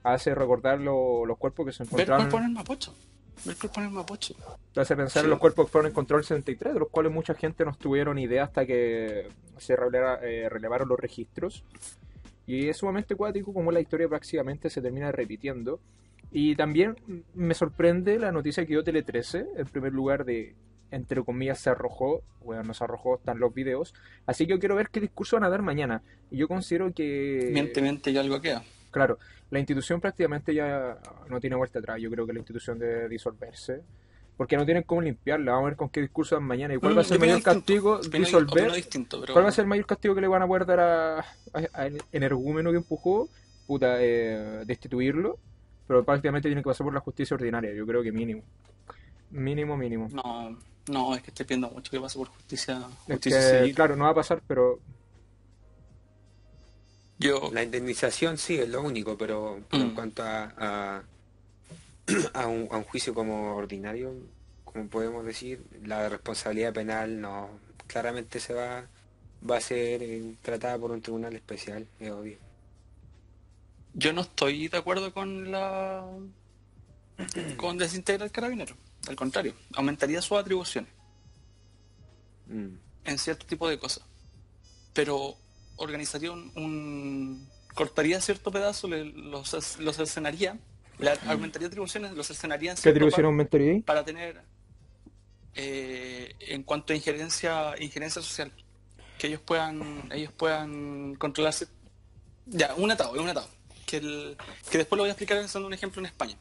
hace 0.04 0.34
recordar 0.34 0.80
lo- 0.80 1.26
los 1.26 1.38
cuerpos 1.38 1.66
que 1.68 1.72
se 1.74 1.84
Ver 1.84 1.92
encontraron, 1.94 2.24
cuerpo 2.26 2.38
en 2.38 2.44
el 2.46 2.52
Mapocho. 2.52 2.96
Ver 3.46 3.56
cuerpo 3.56 3.80
en 3.80 3.86
el 3.88 3.92
Mapocho. 3.94 4.36
te 4.74 4.82
hace 4.82 4.96
pensar 4.96 5.22
en 5.22 5.28
Sí. 5.28 5.30
los 5.30 5.40
cuerpos 5.40 5.66
que 5.68 5.72
fueron 5.72 5.92
encontrados 5.92 6.30
en 6.32 6.38
el 6.38 6.44
73, 6.44 6.74
de 6.74 6.80
los 6.80 6.90
cuales 6.90 7.12
mucha 7.12 7.34
gente 7.36 7.64
no 7.64 7.74
tuvieron 7.76 8.18
idea 8.18 8.44
hasta 8.44 8.66
que 8.66 9.28
se 9.58 9.76
releva- 9.76 10.20
eh, 10.24 10.50
relevaron 10.50 10.90
los 10.90 11.00
registros. 11.00 11.64
Y 12.48 12.68
es 12.70 12.78
sumamente 12.78 13.16
cuático 13.16 13.54
como 13.54 13.72
la 13.72 13.80
historia 13.80 14.08
prácticamente 14.10 14.70
se 14.72 14.82
termina 14.82 15.12
repitiendo. 15.12 15.80
Y 16.32 16.56
también 16.56 16.96
me 17.34 17.54
sorprende 17.54 18.20
la 18.20 18.32
noticia 18.32 18.64
que 18.64 18.70
dio 18.74 18.84
Tele 18.84 19.02
13, 19.04 19.46
en 19.58 19.66
primer 19.68 19.94
lugar 19.94 20.26
de, 20.26 20.56
entre 20.92 21.24
comillas, 21.24 21.60
se 21.60 21.70
arrojó, 21.72 22.22
bueno, 22.44 22.64
no 22.64 22.74
se 22.74 22.84
arrojó, 22.84 23.16
están 23.16 23.40
los 23.40 23.54
videos. 23.54 23.94
Así 24.26 24.46
que 24.46 24.52
yo 24.52 24.60
quiero 24.60 24.76
ver 24.76 24.90
qué 24.90 25.00
discurso 25.00 25.38
van 25.38 25.46
a 25.46 25.50
dar 25.50 25.62
mañana. 25.64 26.02
Y 26.30 26.38
yo 26.38 26.48
considero 26.48 26.94
que... 26.94 27.50
Miente, 27.52 27.82
miente 27.82 28.12
y 28.12 28.18
algo 28.18 28.40
queda. 28.42 28.64
Claro, 28.92 29.18
la 29.50 29.60
institución 29.60 30.00
prácticamente 30.02 30.54
ya 30.54 30.98
no 31.30 31.40
tiene 31.40 31.56
vuelta 31.56 31.80
atrás. 31.80 32.00
Yo 32.00 32.10
creo 32.12 32.26
que 32.28 32.34
la 32.34 32.40
institución 32.40 32.78
debe 32.78 33.10
disolverse. 33.10 33.82
Porque 34.38 34.56
no 34.56 34.64
tienen 34.66 34.84
cómo 34.84 35.02
limpiarla. 35.02 35.52
Vamos 35.52 35.66
a 35.66 35.70
ver 35.72 35.76
con 35.78 35.90
qué 35.90 36.00
discurso 36.00 36.36
dan 36.36 36.46
mañana. 36.46 36.74
¿Y 36.74 36.78
cuál 36.78 36.94
Mm, 36.94 36.98
va 36.98 37.02
a 37.02 37.04
ser 37.04 37.16
el 37.16 37.20
mayor 37.20 37.36
distinto. 37.38 37.60
castigo? 37.60 38.00
Opino- 38.00 38.26
Disolver. 38.26 38.64
opino 38.64 38.76
distinto, 38.76 39.20
pero 39.20 39.34
¿Cuál 39.34 39.46
va 39.46 39.50
a 39.50 39.52
ser 39.52 39.64
el 39.64 39.68
mayor 39.70 39.86
castigo 39.86 40.16
que 40.16 40.22
le 40.22 40.28
van 40.30 40.42
a 40.44 40.48
poder 40.48 40.66
dar 40.66 40.80
a, 40.80 41.20
a- 41.20 41.24
a- 41.74 41.90
energúmeno 42.14 42.72
que 42.72 42.78
empujó? 42.78 43.28
Puta, 43.68 43.98
eh, 44.00 44.64
destituirlo. 44.66 45.38
Pero 45.90 46.06
prácticamente 46.06 46.50
tiene 46.50 46.64
que 46.64 46.70
pasar 46.70 46.86
por 46.86 46.96
la 46.96 47.02
justicia 47.02 47.36
ordinaria. 47.36 47.74
Yo 47.74 47.88
creo 47.88 48.04
que 48.04 48.14
mínimo. 48.14 48.44
Mínimo, 49.32 49.78
mínimo. 49.78 50.10
No, 50.10 50.58
no, 50.88 51.16
es 51.16 51.22
que 51.24 51.30
estoy 51.32 51.46
pidiendo 51.46 51.70
mucho 51.70 51.92
que 51.92 52.00
pase 52.02 52.18
por 52.18 52.28
justicia, 52.30 52.82
Es 53.08 53.20
justicia 53.20 53.42
que, 53.42 53.42
civil. 53.42 53.76
claro, 53.76 53.96
no 53.98 54.06
va 54.06 54.12
a 54.12 54.16
pasar, 54.16 54.42
pero 54.48 54.80
Yo, 57.20 57.52
La 57.52 57.64
indemnización 57.64 58.38
sí 58.38 58.56
es 58.58 58.70
lo 58.70 58.82
único, 58.82 59.18
pero, 59.18 59.66
pero 59.70 59.84
en 59.84 59.92
Mm. 59.92 59.94
cuanto 59.94 60.24
a, 60.24 60.54
a, 60.58 61.04
a 62.34 62.48
un, 62.48 62.68
a 62.72 62.78
un 62.78 62.84
juicio 62.84 63.14
como 63.14 63.56
ordinario, 63.56 64.16
como 64.64 64.90
podemos 64.90 65.26
decir, 65.26 65.66
la 65.84 66.10
responsabilidad 66.10 66.74
penal 66.74 67.20
no 67.22 67.60
claramente 67.88 68.40
se 68.40 68.54
va, 68.54 68.90
va 69.50 69.58
a 69.58 69.62
ser 69.62 70.04
eh, 70.04 70.38
tratada 70.42 70.78
por 70.80 70.92
un 70.92 71.02
tribunal 71.02 71.36
especial, 71.36 71.88
es 72.00 72.12
obvio. 72.12 72.40
Yo 73.94 74.14
no 74.14 74.22
estoy 74.22 74.68
de 74.68 74.78
acuerdo 74.78 75.14
con 75.14 75.52
la 75.52 76.06
con 77.58 77.78
desintegrar 77.78 78.26
el 78.28 78.32
carabinero. 78.32 78.76
Al 79.08 79.16
contrario, 79.16 79.54
aumentaría 79.76 80.22
sus 80.22 80.38
atribuciones 80.38 80.92
Mm. 82.48 82.76
en 83.06 83.18
cierto 83.20 83.46
tipo 83.46 83.70
de 83.70 83.78
cosas. 83.78 84.04
Pero 84.94 85.36
organizaría 85.76 86.32
un, 86.32 86.52
un- 86.56 87.48
cortaría 87.76 88.20
cierto 88.22 88.52
pedazo, 88.52 88.88
le- 88.88 89.06
los, 89.06 89.78
los 89.80 90.00
escenaría, 90.00 90.58
le 90.98 91.12
aumentaría 91.28 91.68
atribuciones, 91.68 92.14
los 92.14 92.30
escenaría 92.32 92.72
en 92.72 92.78
¿qué 92.78 92.90
atribución 92.90 93.26
aumentaría 93.26 93.72
ahí? 93.74 93.82
para 93.82 94.04
tener 94.04 94.42
eh, 95.56 96.34
en 96.40 96.64
cuanto 96.64 96.94
a 96.94 96.96
injerencia 96.96 97.74
injerencia 97.80 98.22
social 98.22 98.52
que 99.18 99.28
ellos 99.28 99.42
puedan 99.42 100.10
ellos 100.12 100.32
puedan 100.34 101.16
controlarse 101.16 101.68
ya 102.46 102.74
un 102.76 102.92
atado 102.92 103.16
es 103.16 103.22
un 103.22 103.30
atado 103.30 103.50
que 103.90 103.98
el, 103.98 104.38
que 104.70 104.78
después 104.78 104.98
lo 104.98 105.04
voy 105.04 105.10
a 105.10 105.14
explicar 105.14 105.44
usando 105.44 105.68
un 105.68 105.74
ejemplo 105.74 106.00
en 106.02 106.06
España 106.06 106.38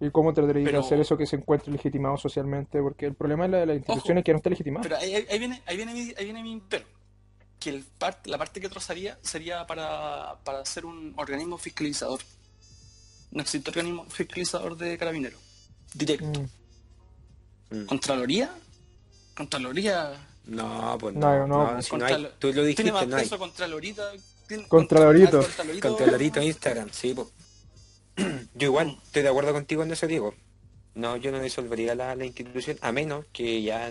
¿Y 0.00 0.10
cómo 0.10 0.34
trataría 0.34 0.62
de 0.64 0.66
Pero- 0.66 0.80
hacer 0.80 0.98
eso 1.00 1.16
que 1.16 1.26
se 1.26 1.36
encuentre 1.36 1.70
legitimado 1.72 2.16
socialmente? 2.18 2.80
Porque 2.82 3.06
el 3.06 3.14
problema 3.14 3.44
de 3.44 3.50
la, 3.50 3.58
de 3.58 3.66
la 3.66 3.74
institución 3.74 4.16
Ojo. 4.16 4.18
es 4.18 4.24
que 4.24 4.32
no 4.32 4.36
está 4.38 4.50
legitimado. 4.50 4.82
pero 4.82 4.96
ahí, 4.96 5.38
viene 5.38 5.62
ahí 5.64 5.76
viene 5.76 5.92
mi, 5.94 6.00
ahí 6.18 6.24
viene 6.24 6.42
mi 6.42 6.60
pero 6.68 6.84
que 7.60 7.70
el 7.70 7.84
part- 7.98 8.26
la 8.26 8.36
parte 8.36 8.60
que 8.60 8.68
trozaría 8.68 9.16
sería 9.22 9.64
para, 9.66 10.36
para 10.44 10.64
ser 10.64 10.84
un 10.86 11.14
organismo 11.16 11.56
fiscalizador 11.56 12.20
no 13.30 13.40
existe 13.42 13.70
organismo 13.70 14.04
fiscalizador 14.10 14.76
de 14.76 14.98
carabineros 14.98 15.40
directo 15.94 16.40
Mm. 17.70 17.76
Mm. 17.82 17.86
contraloría 17.86 18.50
contraloría 19.36 20.26
No, 20.46 20.96
pues 20.98 21.14
No, 21.14 21.38
no, 21.38 21.46
no, 21.46 21.72
no, 21.74 21.82
si 21.82 21.90
Contra 21.90 22.08
no 22.10 22.14
hay, 22.16 22.22
lo- 22.24 22.30
tú 22.30 22.52
lo 22.52 22.62
dijiste, 22.64 22.82
tiene 22.82 22.92
más 22.92 23.06
no 23.06 23.16
hay. 23.16 23.22
Contralorito. 24.68 25.30
contra- 25.38 25.46
Contralorito 25.48 25.88
Controladito 25.88 26.42
Instagram, 26.42 26.90
sí. 26.92 27.14
Yo 28.54 28.66
igual 28.66 28.98
estoy 29.04 29.22
de 29.22 29.28
acuerdo 29.28 29.52
contigo 29.52 29.82
en 29.82 29.92
eso, 29.92 30.06
Diego. 30.06 30.34
No, 30.94 31.16
yo 31.16 31.32
no 31.32 31.40
disolvería 31.40 31.94
la, 31.94 32.14
la 32.14 32.26
institución, 32.26 32.76
a 32.82 32.92
menos 32.92 33.24
que 33.32 33.62
ya 33.62 33.90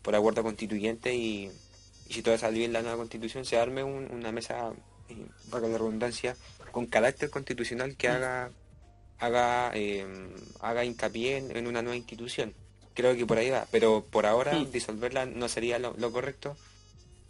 por 0.00 0.14
acuerdo 0.16 0.42
constituyente 0.42 1.14
y, 1.14 1.50
y 2.08 2.12
si 2.14 2.22
todo 2.22 2.38
sale 2.38 2.58
bien 2.58 2.72
la 2.72 2.80
nueva 2.80 2.96
constitución, 2.96 3.44
se 3.44 3.58
arme 3.58 3.84
un- 3.84 4.10
una 4.10 4.32
mesa, 4.32 4.72
eh, 5.10 5.26
valga 5.50 5.68
la 5.68 5.76
redundancia, 5.76 6.34
con 6.70 6.86
carácter 6.86 7.28
constitucional 7.28 7.96
que 7.98 8.08
haga 8.08 8.50
haga 9.18 9.70
eh, 9.74 10.06
haga 10.60 10.84
hincapié 10.86 11.36
en, 11.36 11.54
en 11.56 11.66
una 11.66 11.82
nueva 11.82 11.96
institución. 11.96 12.54
Creo 12.94 13.14
que 13.14 13.26
por 13.26 13.36
ahí 13.38 13.50
va, 13.50 13.66
pero 13.70 14.04
por 14.10 14.24
ahora 14.26 14.54
Mm. 14.58 14.70
disolverla 14.72 15.26
no 15.26 15.48
sería 15.48 15.78
lo, 15.78 15.94
lo 15.98 16.10
correcto, 16.12 16.56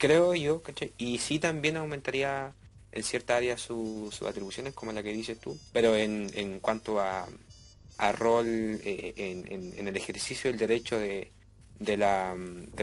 creo 0.02 0.34
yo, 0.34 0.62
¿cachai? 0.62 0.92
Y 0.98 1.18
sí 1.18 1.38
también 1.38 1.76
aumentaría 1.76 2.52
en 2.90 3.04
cierta 3.04 3.36
área 3.36 3.56
su- 3.56 4.08
sus 4.10 4.26
atribuciones, 4.26 4.74
como 4.74 4.90
la 4.90 5.00
que 5.00 5.12
dices 5.12 5.38
tú, 5.38 5.56
pero 5.72 5.94
en, 5.94 6.28
en 6.34 6.58
cuanto 6.58 7.00
a, 7.00 7.28
rol 8.18 8.46
eh, 8.82 9.14
en, 9.16 9.86
el 9.86 9.96
ejercicio 9.96 10.50
del 10.50 10.58
derecho 10.58 10.98
de, 10.98 11.30
la, 11.96 12.34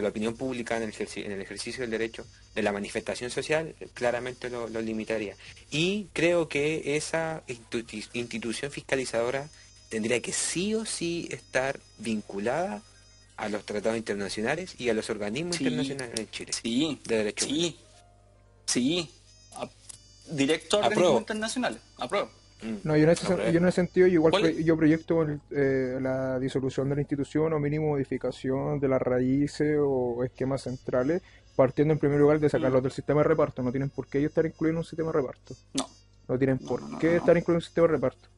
opinión 0.08 0.38
pública, 0.38 0.78
en 0.78 0.84
el, 0.84 1.42
ejercicio 1.42 1.82
del 1.82 1.92
derecho 1.92 2.26
de 2.56 2.62
la 2.64 2.72
manifestación 2.72 3.30
social, 3.30 3.76
claramente 3.94 4.50
lo, 4.50 4.70
limitaría. 4.70 5.36
Y 5.72 6.08
creo 6.14 6.48
que 6.48 6.96
esa 6.96 7.44
institu- 7.50 8.10
institución 8.14 8.72
fiscalizadora 8.72 9.50
tendría 9.90 10.22
que 10.22 10.32
sí 10.32 10.74
o 10.74 10.86
sí 10.86 11.28
estar 11.32 11.82
vinculada 11.98 12.82
a 13.40 13.48
los 13.50 13.66
tratados 13.66 13.98
internacionales 13.98 14.76
y 14.80 14.90
a 14.90 14.94
los 14.94 15.10
organismos 15.10 15.56
Sí. 15.56 15.64
internacionales 15.64 16.20
en 16.20 16.30
Chile 16.30 16.52
Sí, 16.54 17.02
de 17.08 17.18
derechos 17.18 17.48
humanos. 17.48 17.76
sí, 18.66 19.10
sí. 19.10 19.12
A- 19.56 19.70
directo 20.36 20.78
a 20.78 20.86
Apruebo. 20.88 21.02
organismos 21.16 21.22
internacionales. 21.22 21.80
Apruebo. 21.98 22.30
Mm. 22.62 22.76
No, 22.84 22.98
yo 22.98 23.04
en 23.06 23.10
ese, 23.12 23.34
Ok. 23.34 23.40
yo 23.52 23.58
en 23.60 23.66
ese 23.68 23.76
sentido 23.76 24.08
yo 24.08 24.14
igual 24.16 24.54
yo 24.64 24.76
proyecto 24.76 25.22
el- 25.22 25.40
eh, 25.52 25.98
la 26.02 26.38
disolución 26.40 26.90
de 26.90 26.96
la 26.96 27.02
institución 27.02 27.54
o 27.54 27.60
mínimo 27.60 27.88
modificación 27.88 28.80
de 28.82 28.88
las 28.90 29.02
raíces 29.02 29.78
o 29.80 30.24
esquemas 30.26 30.64
centrales, 30.64 31.22
partiendo 31.56 31.94
en 31.94 32.00
primer 32.00 32.20
lugar 32.20 32.40
de 32.42 32.50
sacarlos 32.50 32.82
Mm. 32.82 32.84
del 32.84 32.92
sistema 32.92 33.22
de 33.22 33.30
reparto. 33.30 33.64
No 33.64 33.72
tienen 33.72 33.90
por 33.90 34.08
qué 34.08 34.18
ellos 34.20 34.30
estar 34.32 34.46
incluidos 34.46 34.74
en 34.74 34.78
un 34.80 34.84
sistema 34.84 35.12
de 35.14 35.18
reparto. 35.20 35.56
No. 35.74 35.88
No 36.28 36.38
tienen 36.38 36.60
No, 36.62 36.68
por 36.68 36.82
no, 36.82 36.90
no, 36.90 37.00
qué 37.00 37.08
no, 37.08 37.14
no. 37.14 37.20
estar 37.20 37.38
incluidos 37.38 37.64
en 37.64 37.66
un 37.66 37.68
sistema 37.70 37.88
de 37.88 37.94
reparto. 37.94 38.30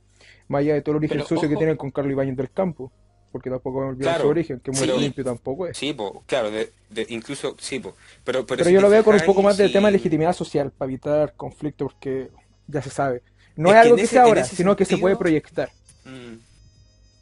Más 0.47 0.59
allá 0.59 0.73
de 0.75 0.81
todo 0.81 0.91
el 0.93 0.97
origen 0.97 1.17
Pero, 1.17 1.27
sucio 1.27 1.49
que 1.49 1.55
tienen 1.55 1.75
con 1.77 1.89
Carlos 1.89 2.11
Ibáñez 2.11 2.37
del 2.37 2.51
Campo. 2.51 2.91
Porque 3.31 3.49
tampoco 3.49 3.81
a 3.81 3.87
olvidar 3.87 4.13
Claro, 4.15 4.23
su 4.23 4.29
origen, 4.29 4.59
que 4.59 4.71
muy 4.71 4.79
sí. 4.87 4.91
limpio 4.99 5.23
tampoco 5.23 5.67
es. 5.67 5.77
Sí, 5.77 5.93
po, 5.93 6.23
claro, 6.27 6.51
de, 6.51 6.71
de- 6.89 7.05
incluso, 7.09 7.55
sí, 7.59 7.79
po. 7.79 7.95
Pero, 8.23 8.45
pero, 8.45 8.57
Pero 8.57 8.65
si 8.65 8.73
yo 8.73 8.81
lo 8.81 8.89
veo 8.89 9.03
con 9.03 9.15
un 9.15 9.21
poco 9.21 9.41
más 9.41 9.57
de 9.57 9.67
sí, 9.67 9.73
tema 9.73 9.87
de 9.87 9.93
legitimidad 9.93 10.33
social, 10.33 10.71
para 10.71 10.91
evitar 10.91 11.33
conflicto, 11.35 11.85
porque 11.85 12.29
ya 12.67 12.81
se 12.81 12.89
sabe. 12.89 13.21
No 13.55 13.69
Es 13.69 13.75
es, 13.75 13.81
que 13.81 13.81
algo 13.87 13.95
que 13.95 14.01
ese- 14.03 14.11
sea 14.13 14.23
ahora, 14.23 14.43
sino 14.43 14.75
que 14.75 14.85
se 14.85 14.97
puede 14.97 15.15
proyectar. 15.15 15.69
Mm, 16.05 16.35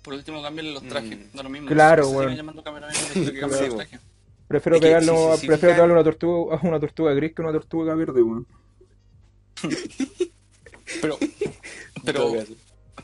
Por 0.03 0.13
último, 0.13 0.41
cámbiale 0.41 0.71
los 0.73 0.83
trajes. 0.83 1.17
Mm. 1.17 1.35
Da 1.37 1.43
lo 1.43 1.49
mismo. 1.49 1.67
Claro, 1.69 2.09
bueno. 2.09 2.31
llamando 2.33 2.63
que 2.63 2.71
cambien 2.71 2.93
Sí, 3.13 3.31
los 3.31 3.69
bo. 3.69 3.75
trajes. 3.77 3.99
Prefiero 4.47 4.75
Es 4.77 4.81
que, 4.81 4.87
pegarle, 4.87 5.07
si- 5.11 5.33
si- 5.35 5.41
si 5.41 5.47
prefiero 5.47 5.75
pegarle 5.75 5.93
una 5.93 6.03
tortuga, 6.03 6.55
a 6.57 6.67
una 6.67 6.79
tortuga 6.79 7.13
gris 7.13 7.33
que 7.35 7.41
una 7.41 7.51
tortuga 7.51 7.93
verde, 7.93 8.21
weón. 8.23 8.47
Pero, 11.01 11.17
pero. 12.05 12.31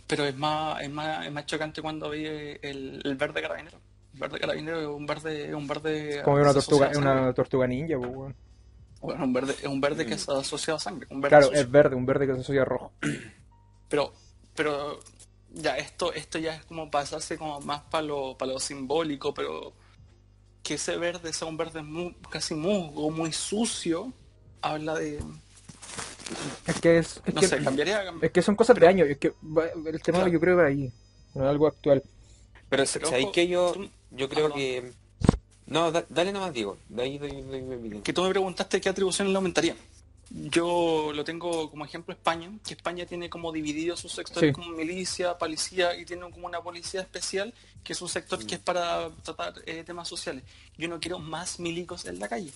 Pero 0.07 0.25
es 0.25 0.35
más, 0.38 0.81
es 0.81 0.89
más, 0.89 1.25
es 1.25 1.31
más 1.31 1.45
chocante 1.45 1.81
cuando 1.81 2.09
ve 2.09 2.59
el, 2.62 3.01
el 3.03 3.15
verde 3.15 3.41
carabinero. 3.41 3.79
El 4.13 4.19
verde 4.19 4.39
carabinero 4.39 4.79
es 4.81 4.88
un 4.88 5.05
verde, 5.05 5.47
es 5.50 5.53
un 5.53 5.67
verde 5.67 6.21
Como 6.24 6.38
una 6.38 6.53
tortuga, 6.53 6.91
una 6.95 7.33
tortuga 7.33 7.67
ninja, 7.67 7.97
pues. 7.97 8.33
Bueno, 9.01 9.24
un 9.25 9.33
verde, 9.33 9.53
es 9.62 9.65
un 9.67 9.81
verde 9.81 10.05
que 10.05 10.12
Mm. 10.13 10.17
es 10.17 10.29
asociado 10.29 10.77
a 10.77 10.79
sangre. 10.79 11.07
Un 11.12 11.21
verde 11.21 11.29
Claro, 11.29 11.45
sucio. 11.47 11.62
es 11.62 11.71
verde, 11.71 11.95
un 11.95 12.05
verde 12.05 12.27
que 12.27 12.33
se 12.35 12.39
asocia 12.41 12.62
a 12.62 12.65
rojo. 12.65 12.91
Pero, 13.89 14.13
pero 14.55 15.00
ya 15.51 15.77
esto, 15.77 16.12
esto 16.13 16.39
ya 16.39 16.55
es 16.55 16.65
como 16.65 16.89
pasarse 16.89 17.38
como 17.38 17.62
más 17.62 17.81
para 17.83 18.03
lo, 18.03 18.35
para 18.38 18.53
lo 18.53 18.59
simbólico, 18.59 19.33
pero 19.33 19.74
que 20.63 20.74
ese 20.75 20.97
verde 20.97 21.31
sea 21.33 21.47
un 21.47 21.55
verde 21.57 21.83
mu- 21.83 22.13
casi 22.31 22.55
musgo, 22.55 23.12
muy 23.12 23.31
sucio, 23.31 24.12
habla 24.62 24.95
de, 24.95 25.19
Es 26.65 26.82
que 26.82 26.98
es, 26.98 27.22
es 27.25 27.34
no 27.34 27.41
que, 27.41 27.48
sé, 27.48 27.63
cambiaría, 27.63 28.03
es 28.22 28.32
que 28.32 28.41
son 28.41 28.55
cosas 28.55 28.75
de 28.79 28.88
años, 28.88 29.08
es 29.10 29.17
que 29.17 29.27
el 29.27 30.01
tema 30.01 30.20
Claro. 30.20 30.32
yo 30.32 30.39
creo 30.39 30.55
que 30.58 30.62
va 30.63 30.67
ahí, 30.67 30.91
no 31.36 31.44
es 31.44 31.50
algo 31.50 31.67
actual. 31.67 32.01
Pero, 32.70 32.84
Pero 32.91 33.05
¿sabéis 33.08 33.25
ojo, 33.25 33.32
que 33.32 33.48
yo, 33.48 33.74
yo 34.12 34.25
Ah, 34.25 34.29
creo 34.29 34.53
que... 34.53 34.91
No, 35.67 35.91
da- 35.91 36.05
dale 36.10 36.32
nomás, 36.32 36.53
Diego. 36.53 36.77
De 36.89 37.03
ahí 37.03 37.17
doy, 37.17 37.41
doy 37.41 37.62
mi 37.62 37.75
opinión. 37.75 38.01
que 38.01 38.13
tú 38.13 38.24
me 38.24 38.29
preguntaste 38.29 38.79
qué 38.82 38.89
atribuciones 38.89 39.32
le 39.32 39.36
aumentaría. 39.38 39.75
Yo 40.32 41.12
lo 41.13 41.24
tengo 41.24 41.70
como 41.70 41.86
ejemplo 41.86 42.13
España, 42.13 42.50
que 42.65 42.74
España 42.74 43.05
tiene 43.05 43.29
como 43.29 43.51
dividido 43.51 43.96
sus 43.96 44.12
sectores 44.12 44.50
Sí. 44.50 44.53
como 44.53 44.72
milicia, 44.75 45.38
policía 45.38 45.96
y 45.96 46.05
tiene 46.05 46.29
como 46.32 46.48
una 46.48 46.62
policía 46.62 47.01
especial, 47.01 47.53
que 47.84 47.94
es 47.94 48.01
un 48.01 48.10
sector 48.10 48.44
que 48.46 48.55
es 48.55 48.62
para 48.62 49.12
tratar 49.24 49.53
eh, 49.67 49.84
temas 49.86 50.08
sociales. 50.08 50.44
Yo 50.77 50.88
no 50.88 51.00
quiero 51.00 51.20
más 51.20 51.60
milicos 51.60 52.05
en 52.05 52.20
la 52.20 52.27
calle. 52.27 52.51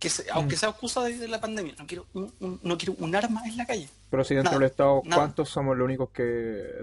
Que 0.00 0.08
se- 0.10 0.24
aunque 0.32 0.56
Mm. 0.56 0.58
sea 0.58 0.68
excusa 0.70 1.02
de, 1.02 1.16
de 1.18 1.28
la 1.28 1.40
pandemia, 1.40 1.74
no 1.78 1.86
quiero 1.86 2.06
un, 2.14 2.32
un- 2.40 2.58
no 2.62 2.76
quiero 2.78 2.94
un 2.98 3.14
arma 3.14 3.42
en 3.46 3.56
la 3.58 3.66
calle. 3.66 3.86
Pero 4.08 4.24
si 4.24 4.34
dentro 4.34 4.52
Nada, 4.52 4.60
del 4.60 4.70
Estado, 4.70 5.02
nada. 5.04 5.16
¿cuántos 5.22 5.48
somos 5.50 5.76
los 5.76 5.84
únicos 5.84 6.08
que, 6.10 6.22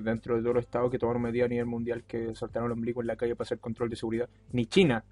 dentro 0.01 0.35
de 0.35 0.41
todos 0.43 0.55
los 0.55 0.63
Estados 0.63 0.91
que 0.91 0.99
tomaron 0.99 1.23
medidas 1.23 1.47
a 1.47 1.49
nivel 1.49 1.65
mundial 1.65 2.03
que 2.07 2.33
soltaron 2.35 2.69
los 2.69 2.77
ombligos 2.77 3.01
en 3.03 3.07
la 3.07 3.15
calle 3.15 3.35
para 3.35 3.47
hacer 3.47 3.59
control 3.59 3.89
de 3.89 3.95
seguridad? 3.95 4.29
Ni 4.51 4.67
China. 4.67 5.03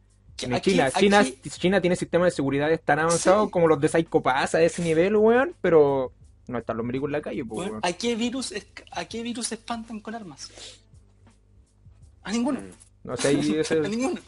Ni 0.48 0.54
aquí- 0.56 0.72
China. 0.72 0.86
aquí- 0.86 1.00
China. 1.00 1.26
China 1.50 1.82
tiene 1.82 1.96
sistemas 1.96 2.28
de 2.28 2.36
seguridad 2.36 2.80
tan 2.86 3.00
avanzados 3.00 3.48
Sí. 3.48 3.52
como 3.52 3.68
los 3.68 3.82
de 3.82 3.88
Psycho 3.88 4.22
Pass 4.22 4.54
a 4.56 4.62
ese 4.62 4.84
nivel, 4.84 5.16
weón, 5.16 5.56
pero 5.62 6.12
no 6.48 6.60
están 6.60 6.78
los 6.78 6.84
ombligos 6.84 7.08
en 7.08 7.12
la 7.14 7.22
calle, 7.22 7.44
pues, 7.44 7.70
weón. 7.70 7.80
¿a, 7.84 7.92
qué 7.94 8.16
virus, 8.16 8.52
es- 8.52 8.68
¿A 8.92 9.06
qué 9.06 9.24
virus 9.24 9.48
se 9.48 9.56
espantan 9.56 10.00
con 10.00 10.14
armas? 10.14 10.52
A 12.22 12.32
ninguno. 12.32 12.60
Mm. 12.62 12.72
No 13.08 13.18
sé, 13.18 13.32
ese- 13.62 13.80
A 13.80 13.88
ninguno. 13.88 14.20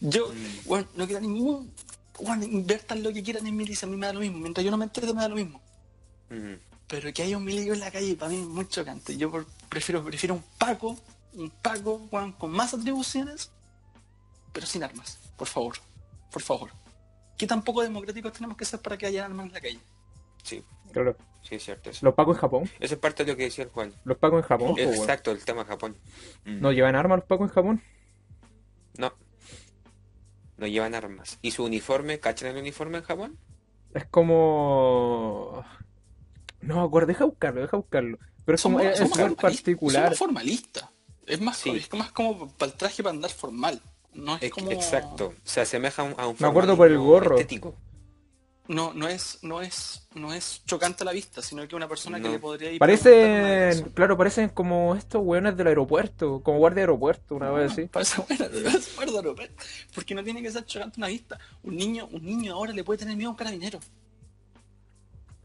Yo, 0.00 0.32
bueno, 0.66 0.86
no 0.96 1.06
quiero 1.06 1.20
ningún. 1.20 1.72
Bueno, 2.20 2.44
inviertan 2.44 3.02
lo 3.02 3.12
que 3.12 3.22
quieran 3.22 3.46
en 3.46 3.56
milicia, 3.56 3.86
a 3.86 3.90
mí 3.90 3.96
me 3.96 4.06
da 4.06 4.12
lo 4.12 4.20
mismo. 4.20 4.38
Mientras 4.38 4.64
yo 4.64 4.70
no 4.70 4.76
me 4.76 4.84
entere, 4.84 5.06
me 5.12 5.20
da 5.22 5.28
lo 5.28 5.34
mismo. 5.36 5.60
Pero 6.86 7.12
que 7.12 7.22
haya 7.22 7.36
un 7.36 7.44
milico 7.44 7.72
en 7.72 7.80
la 7.80 7.90
calle, 7.90 8.14
para 8.16 8.30
mí 8.30 8.38
es 8.40 8.46
muy 8.46 8.68
chocante. 8.68 9.16
Yo 9.16 9.30
por- 9.30 9.46
prefiero, 9.68 10.04
prefiero 10.04 10.34
un 10.34 10.44
Paco, 10.58 10.96
un 11.34 11.50
Paco, 11.50 12.08
weón, 12.10 12.32
con 12.32 12.50
más 12.50 12.74
atribuciones, 12.74 13.50
pero 14.52 14.66
sin 14.66 14.82
armas. 14.84 15.18
Por 15.36 15.48
favor, 15.48 15.74
por 16.30 16.42
favor. 16.42 16.70
¿Qué 17.36 17.46
tan 17.46 17.62
poco 17.62 17.82
democráticos 17.82 18.32
tenemos 18.32 18.56
que 18.56 18.64
ser 18.64 18.80
para 18.80 18.96
que 18.96 19.06
haya 19.06 19.24
armas 19.24 19.46
en 19.46 19.52
la 19.52 19.60
calle? 19.60 19.78
Sí, 20.42 20.62
Claro. 20.92 21.16
sí, 21.42 21.56
es 21.56 21.64
cierto. 21.64 21.90
Eso. 21.90 22.04
Los 22.06 22.14
pacos 22.14 22.36
en 22.36 22.40
Japón. 22.40 22.70
Eso 22.78 22.94
es 22.94 23.00
parte 23.00 23.24
de 23.24 23.32
lo 23.32 23.36
que 23.36 23.44
decía 23.44 23.64
el 23.64 23.70
Juan. 23.70 23.92
Los 24.04 24.18
pacos 24.18 24.42
en 24.42 24.48
Japón. 24.48 24.74
Exacto, 24.78 25.30
el 25.32 25.44
tema 25.44 25.64
Japón. 25.64 25.96
Mm. 26.44 26.60
¿No 26.60 26.70
llevan 26.70 26.94
armas 26.94 27.18
los 27.18 27.26
pacos 27.26 27.48
en 27.48 27.54
Japón? 27.54 27.82
No. 28.98 29.12
No 30.56 30.66
llevan 30.66 30.94
armas. 30.94 31.38
¿Y 31.42 31.50
su 31.50 31.64
uniforme? 31.64 32.20
¿Cachan 32.20 32.50
el 32.50 32.56
uniforme 32.58 32.98
en 32.98 33.04
Japón? 33.04 33.38
Es 33.94 34.04
como. 34.06 35.64
No 36.60 36.76
me 36.76 36.82
acuerdo, 36.86 37.08
deja 37.08 37.24
buscarlo, 37.24 37.60
deja 37.60 37.76
buscarlo. 37.76 38.18
Pero 38.44 38.56
es 38.56 38.62
como, 38.62 38.78
Somos- 38.78 38.92
es 38.92 38.98
somos 39.10 39.34
particular. 39.34 40.04
Somos 40.04 40.18
formalistas. 40.18 40.88
Es 41.26 41.40
más, 41.40 41.56
Sí. 41.58 41.70
es 41.70 41.92
más 41.94 42.12
como 42.12 42.48
para 42.54 42.72
el 42.72 42.78
traje 42.78 43.02
para 43.02 43.14
andar 43.14 43.30
formal. 43.30 43.80
No 44.12 44.36
es 44.40 44.50
como... 44.50 44.70
Exacto. 44.70 45.34
Se 45.42 45.60
asemeja 45.60 46.02
a 46.02 46.04
un, 46.04 46.14
a 46.18 46.26
un 46.28 46.36
Me 46.38 46.46
acuerdo 46.46 46.76
por 46.76 46.86
el 46.88 46.98
gorro. 46.98 47.36
estético. 47.36 47.74
No, 48.66 48.94
no 48.94 49.08
es, 49.08 49.40
no 49.42 49.60
es, 49.60 50.08
no 50.14 50.32
es 50.32 50.62
chocante 50.64 51.02
a 51.02 51.04
la 51.04 51.12
vista, 51.12 51.42
sino 51.42 51.68
que 51.68 51.76
una 51.76 51.86
persona 51.86 52.18
que 52.18 52.30
le 52.30 52.38
podría 52.38 52.72
ir 52.72 52.78
Parecen, 52.78 53.90
claro, 53.90 54.16
parecen 54.16 54.48
como 54.48 54.94
estos 54.94 55.22
weones 55.22 55.54
del 55.56 55.66
aeropuerto, 55.66 56.40
como 56.42 56.58
guardia 56.58 56.76
de 56.76 56.82
aeropuerto, 56.82 57.34
una 57.34 57.50
vez 57.50 57.72
así. 57.72 57.84
Parece 57.84 58.22
buena, 58.22 58.46
parece 58.48 58.90
buena, 58.96 59.20
Roberto, 59.20 59.62
porque 59.94 60.14
no 60.14 60.24
tiene 60.24 60.40
que 60.42 60.50
ser 60.50 60.64
chocante 60.64 60.94
a 60.96 61.00
una 61.00 61.08
vista. 61.08 61.38
Un 61.62 61.76
niño, 61.76 62.08
un 62.10 62.24
niño 62.24 62.54
ahora 62.54 62.72
le 62.72 62.82
puede 62.84 62.98
tener 63.00 63.16
miedo 63.16 63.28
a 63.28 63.32
un 63.32 63.36
carabinero. 63.36 63.80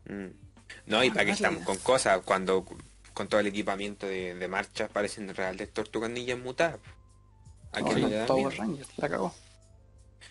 Mm. 0.05 0.27
No, 0.85 1.03
y 1.03 1.09
Ah, 1.09 1.13
para 1.13 1.25
que 1.25 1.31
no 1.31 1.33
es 1.33 1.41
la 1.41 1.49
estamos 1.49 1.63
con 1.63 1.77
cosas, 1.79 2.21
cuando 2.23 2.65
con 3.13 3.27
todo 3.27 3.41
el 3.41 3.47
equipamiento 3.47 4.07
de, 4.07 4.35
de 4.35 4.47
marcha 4.47 4.87
parecen 4.87 5.33
reales 5.35 5.73
tortugas 5.73 6.09
ninjas 6.09 6.39
mutadas. 6.39 6.79
¿A 7.71 7.81
quién 7.81 7.97
Ahora, 7.97 7.99
no 7.99 8.07
le 8.07 8.15
da 8.15 8.25
Power 8.25 8.53
miedo? 8.53 8.55
Ranger, 8.57 8.87
la 8.97 9.09
cagó. 9.09 9.35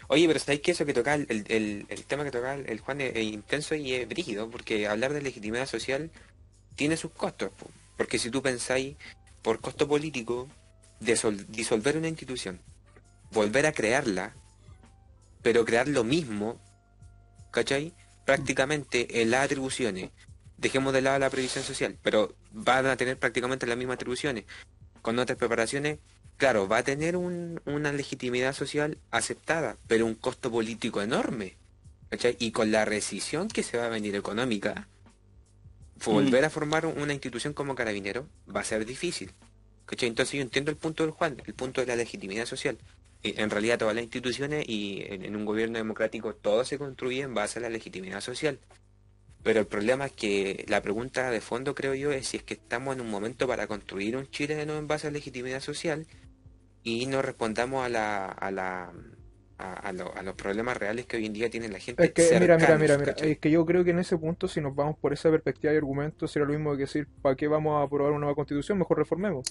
Oye, 0.08 0.26
pero 0.26 0.38
¿sabéis 0.38 0.60
que 0.60 0.70
eso 0.72 0.86
que 0.86 0.94
toca 0.94 1.14
el, 1.14 1.26
el, 1.28 1.86
el 1.88 2.04
tema 2.04 2.24
que 2.24 2.30
toca 2.30 2.54
el, 2.54 2.80
Juan 2.80 3.00
es, 3.00 3.16
intenso 3.16 3.74
y 3.74 3.94
es 3.94 4.08
brígido? 4.08 4.50
Porque 4.50 4.86
hablar 4.86 5.12
de 5.12 5.22
legitimidad 5.22 5.66
social 5.66 6.10
tiene 6.76 6.96
sus 6.96 7.10
costos. 7.12 7.50
po. 7.50 7.70
Porque 7.96 8.18
si 8.18 8.30
tú 8.30 8.42
pensáis, 8.42 8.96
por 9.42 9.60
costo 9.60 9.88
político, 9.88 10.48
disolver 11.00 11.96
una 11.96 12.08
institución, 12.08 12.60
volver 13.30 13.66
a 13.66 13.72
crearla, 13.72 14.34
pero 15.42 15.64
crear 15.64 15.88
lo 15.88 16.04
mismo, 16.04 16.60
¿cachai? 17.50 17.92
Prácticamente 18.24 19.22
en 19.22 19.30
las 19.30 19.44
atribuciones, 19.44 20.10
dejemos 20.56 20.92
de 20.92 21.02
lado 21.02 21.18
la 21.18 21.30
previsión 21.30 21.64
social, 21.64 21.96
pero 22.02 22.34
van 22.52 22.86
a 22.86 22.96
tener 22.96 23.18
prácticamente 23.18 23.66
las 23.66 23.78
mismas 23.78 23.96
atribuciones, 23.96 24.44
con 25.02 25.18
otras 25.18 25.38
preparaciones, 25.38 25.98
claro, 26.38 26.66
va 26.68 26.78
a 26.78 26.82
tener 26.82 27.16
un- 27.16 27.60
una 27.66 27.92
legitimidad 27.92 28.54
social 28.54 28.96
aceptada, 29.10 29.76
pero 29.86 30.06
un 30.06 30.14
costo 30.14 30.50
político 30.50 31.02
enorme. 31.02 31.56
¿cachai? 32.10 32.36
Y 32.38 32.52
con 32.52 32.70
la 32.72 32.86
rescisión 32.86 33.48
que 33.48 33.62
se 33.62 33.76
va 33.76 33.84
a 33.84 33.88
venir 33.90 34.14
económica, 34.16 34.88
volver 36.04 36.44
a 36.44 36.50
formar 36.50 36.86
una 36.86 37.12
institución 37.12 37.52
como 37.52 37.74
carabinero 37.74 38.26
va 38.54 38.60
a 38.60 38.64
ser 38.64 38.86
difícil. 38.86 39.32
¿cachai? 39.84 40.08
Entonces 40.08 40.34
yo 40.36 40.40
entiendo 40.42 40.70
el 40.70 40.76
punto 40.78 41.02
del 41.02 41.12
Juan, 41.12 41.42
el 41.46 41.52
punto 41.54 41.80
de 41.82 41.86
la 41.86 41.96
legitimidad 41.96 42.46
social. 42.46 42.78
Y 43.22 43.38
en 43.40 43.50
realidad 43.50 43.78
todas 43.78 43.94
las 43.94 44.04
instituciones 44.04 44.64
y 44.68 45.02
en, 45.08 45.24
en 45.24 45.34
un 45.36 45.44
gobierno 45.44 45.76
democrático 45.76 46.34
todo 46.34 46.64
se 46.64 46.78
construye 46.78 47.22
en 47.22 47.34
base 47.34 47.58
a 47.58 47.62
la 47.62 47.68
legitimidad 47.68 48.20
social. 48.20 48.58
Pero 49.42 49.60
el 49.60 49.66
problema 49.66 50.06
es 50.06 50.12
que 50.12 50.64
la 50.68 50.82
pregunta 50.82 51.30
de 51.30 51.40
fondo, 51.40 51.74
creo 51.74 51.94
yo, 51.94 52.10
es 52.12 52.28
si 52.28 52.36
es 52.38 52.42
que 52.42 52.54
estamos 52.54 52.94
en 52.94 53.00
un 53.00 53.10
momento 53.10 53.46
para 53.46 53.66
construir 53.66 54.16
un 54.16 54.30
Chile 54.30 54.54
de 54.54 54.66
nuevo 54.66 54.80
en 54.80 54.86
base 54.88 55.08
a 55.08 55.10
legitimidad 55.10 55.60
social 55.60 56.06
y 56.82 57.06
no 57.06 57.22
respondamos 57.22 57.84
a 57.84 57.88
la 57.88 58.26
a 58.26 58.50
la 58.50 58.92
a, 59.58 59.72
a 59.74 59.92
lo- 59.92 60.14
a 60.14 60.22
los 60.22 60.34
problemas 60.36 60.76
reales 60.76 61.06
que 61.06 61.16
hoy 61.16 61.26
en 61.26 61.32
día 61.32 61.50
tiene 61.50 61.68
la 61.68 61.80
gente 61.80 62.08
Es 62.08 62.12
que, 62.12 62.34
mira, 62.40 62.58
mira, 62.58 62.78
mira, 62.78 62.96
mira, 62.96 63.12
¿cachai? 63.12 63.28
es 63.30 63.38
que 63.40 63.50
yo 63.50 63.66
creo 63.66 63.84
que 63.84 63.90
en 63.90 63.98
ese 63.98 64.16
punto, 64.16 64.48
si 64.48 64.60
nos 64.60 64.74
vamos 64.74 64.96
por 64.98 65.12
esa 65.12 65.30
perspectiva 65.30 65.72
y 65.74 65.76
argumentos, 65.76 66.30
sería 66.30 66.46
lo 66.46 66.54
mismo 66.54 66.72
que 66.72 66.78
decir, 66.82 67.08
¿para 67.20 67.36
qué 67.36 67.46
vamos 67.48 67.78
a 67.80 67.82
aprobar 67.84 68.12
una 68.12 68.20
nueva 68.20 68.34
constitución? 68.36 68.78
Mejor 68.78 68.98
reformemos. 68.98 69.44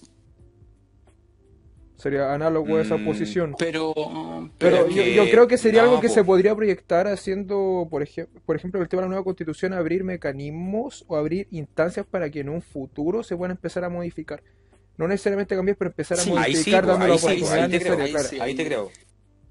Sería 1.98 2.34
análogo 2.34 2.78
a 2.78 2.82
esa 2.82 2.96
Mm, 2.96 3.04
posición. 3.06 3.56
Pero, 3.58 3.94
Pero 4.60 4.78
Pero 4.78 4.90
yo, 4.90 5.04
que- 5.04 5.16
yo 5.16 5.30
creo 5.30 5.48
que 5.48 5.58
sería 5.58 5.82
no, 5.82 5.90
algo 5.90 6.00
que 6.02 6.10
se 6.10 6.24
podría 6.24 6.56
proyectar 6.56 7.08
haciendo, 7.08 7.88
por 7.92 8.02
ejemplo, 8.04 8.42
por 8.46 8.56
ejemplo, 8.56 8.82
el 8.82 8.88
tema 8.90 9.02
de 9.02 9.06
la 9.06 9.10
nueva 9.10 9.24
constitución, 9.24 9.74
abrir 9.74 10.04
mecanismos 10.04 11.04
o 11.08 11.16
abrir 11.18 11.48
instancias 11.52 12.06
para 12.10 12.30
que 12.30 12.40
en 12.42 12.50
un 12.50 12.62
futuro 12.62 13.24
se 13.24 13.36
puedan 13.38 13.52
empezar 13.52 13.84
a 13.84 13.90
modificar. 13.90 14.42
No 14.98 15.08
necesariamente 15.08 15.56
cambiar, 15.56 15.78
pero 15.78 15.90
empezar 15.92 16.20
a 16.20 16.22
Sí. 16.24 16.32
Ahí 16.32 16.52
sí, 16.54 16.72
modificar 16.72 16.86
dando 16.86 17.06
ahí 17.06 17.12
la 17.12 17.18
sí, 17.18 17.26
oportunidad 17.26 17.54
ahí 17.64 17.70
te 17.72 17.80
creo, 17.80 18.00
ahí 18.02 18.12
claro. 18.12 18.28
sí. 18.30 18.40
Ahí 18.40 18.56
te 18.56 18.66
creo. 18.66 18.92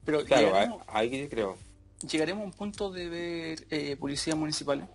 pero 0.04 0.24
Claro, 0.24 0.46
llegaremos, 0.46 0.82
ahí, 0.88 1.10
te 1.10 1.28
creo. 1.28 1.56
llegaremos 2.10 2.42
a 2.42 2.46
un 2.46 2.52
punto 2.52 2.90
de 2.90 3.08
ver 3.08 3.66
eh, 3.70 3.96
policías 3.96 4.36
municipales. 4.36 4.86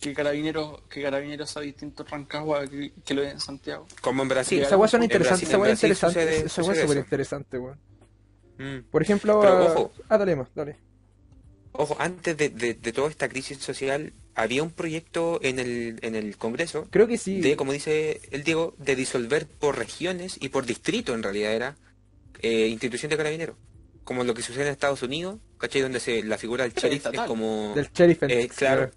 Que 0.00 0.14
carabineros, 0.14 0.80
que 0.88 1.02
carabineros 1.02 1.54
a 1.58 1.60
distintos 1.60 2.08
Rancagua 2.08 2.66
que, 2.66 2.92
que 3.04 3.12
lo 3.14 3.20
ven 3.20 3.32
en 3.32 3.40
Santiago. 3.40 3.86
Como 4.00 4.22
en 4.22 4.28
Brasil. 4.30 4.58
Sí, 4.60 4.64
Esa 4.64 4.76
weá 4.78 4.88
interesante, 5.02 5.44
esa 5.44 5.58
weá 5.58 5.72
interesante, 5.72 6.46
esa 6.46 6.62
weá 6.62 6.80
súper 6.82 6.96
interesante, 6.96 7.58
weón. 7.58 7.78
Mm. 8.56 8.90
Por 8.90 9.02
ejemplo, 9.02 9.40
Pero 9.40 9.52
ah, 9.58 9.64
ojo. 9.64 9.92
ah, 10.08 10.16
dale 10.18 10.36
más, 10.36 10.48
dale. 10.54 10.76
Ojo, 11.72 11.96
antes 11.98 12.36
de, 12.36 12.48
de- 12.48 12.74
de 12.74 12.92
toda 12.92 13.10
esta 13.10 13.28
crisis 13.28 13.58
social, 13.58 14.12
había 14.34 14.62
un 14.62 14.70
proyecto 14.70 15.40
en 15.42 15.58
el, 15.58 15.98
en 16.02 16.14
el 16.14 16.36
Congreso 16.36 16.86
Creo 16.90 17.06
que 17.06 17.18
sí. 17.18 17.40
de, 17.40 17.56
como 17.56 17.72
dice 17.72 18.20
el 18.30 18.44
Diego, 18.44 18.74
de 18.78 18.96
disolver 18.96 19.46
por 19.46 19.76
regiones 19.78 20.38
y 20.40 20.48
por 20.50 20.66
distrito 20.66 21.14
en 21.14 21.22
realidad 21.22 21.52
era 21.54 21.76
eh, 22.40 22.68
institución 22.68 23.10
de 23.10 23.16
carabineros. 23.16 23.56
Como 24.04 24.24
lo 24.24 24.32
que 24.34 24.42
sucede 24.42 24.64
en 24.66 24.72
Estados 24.72 25.02
Unidos, 25.02 25.38
¿cachai? 25.58 25.82
Donde 25.82 26.00
se, 26.00 26.22
la 26.24 26.38
figura 26.38 26.64
del 26.64 26.72
Pero 26.72 26.88
sheriff 26.88 27.06
es 27.12 27.20
como... 27.22 27.72
Del 27.74 27.88
sheriff. 27.92 28.22
en- 28.22 28.30
Eh, 28.30 28.48
claro. 28.48 28.90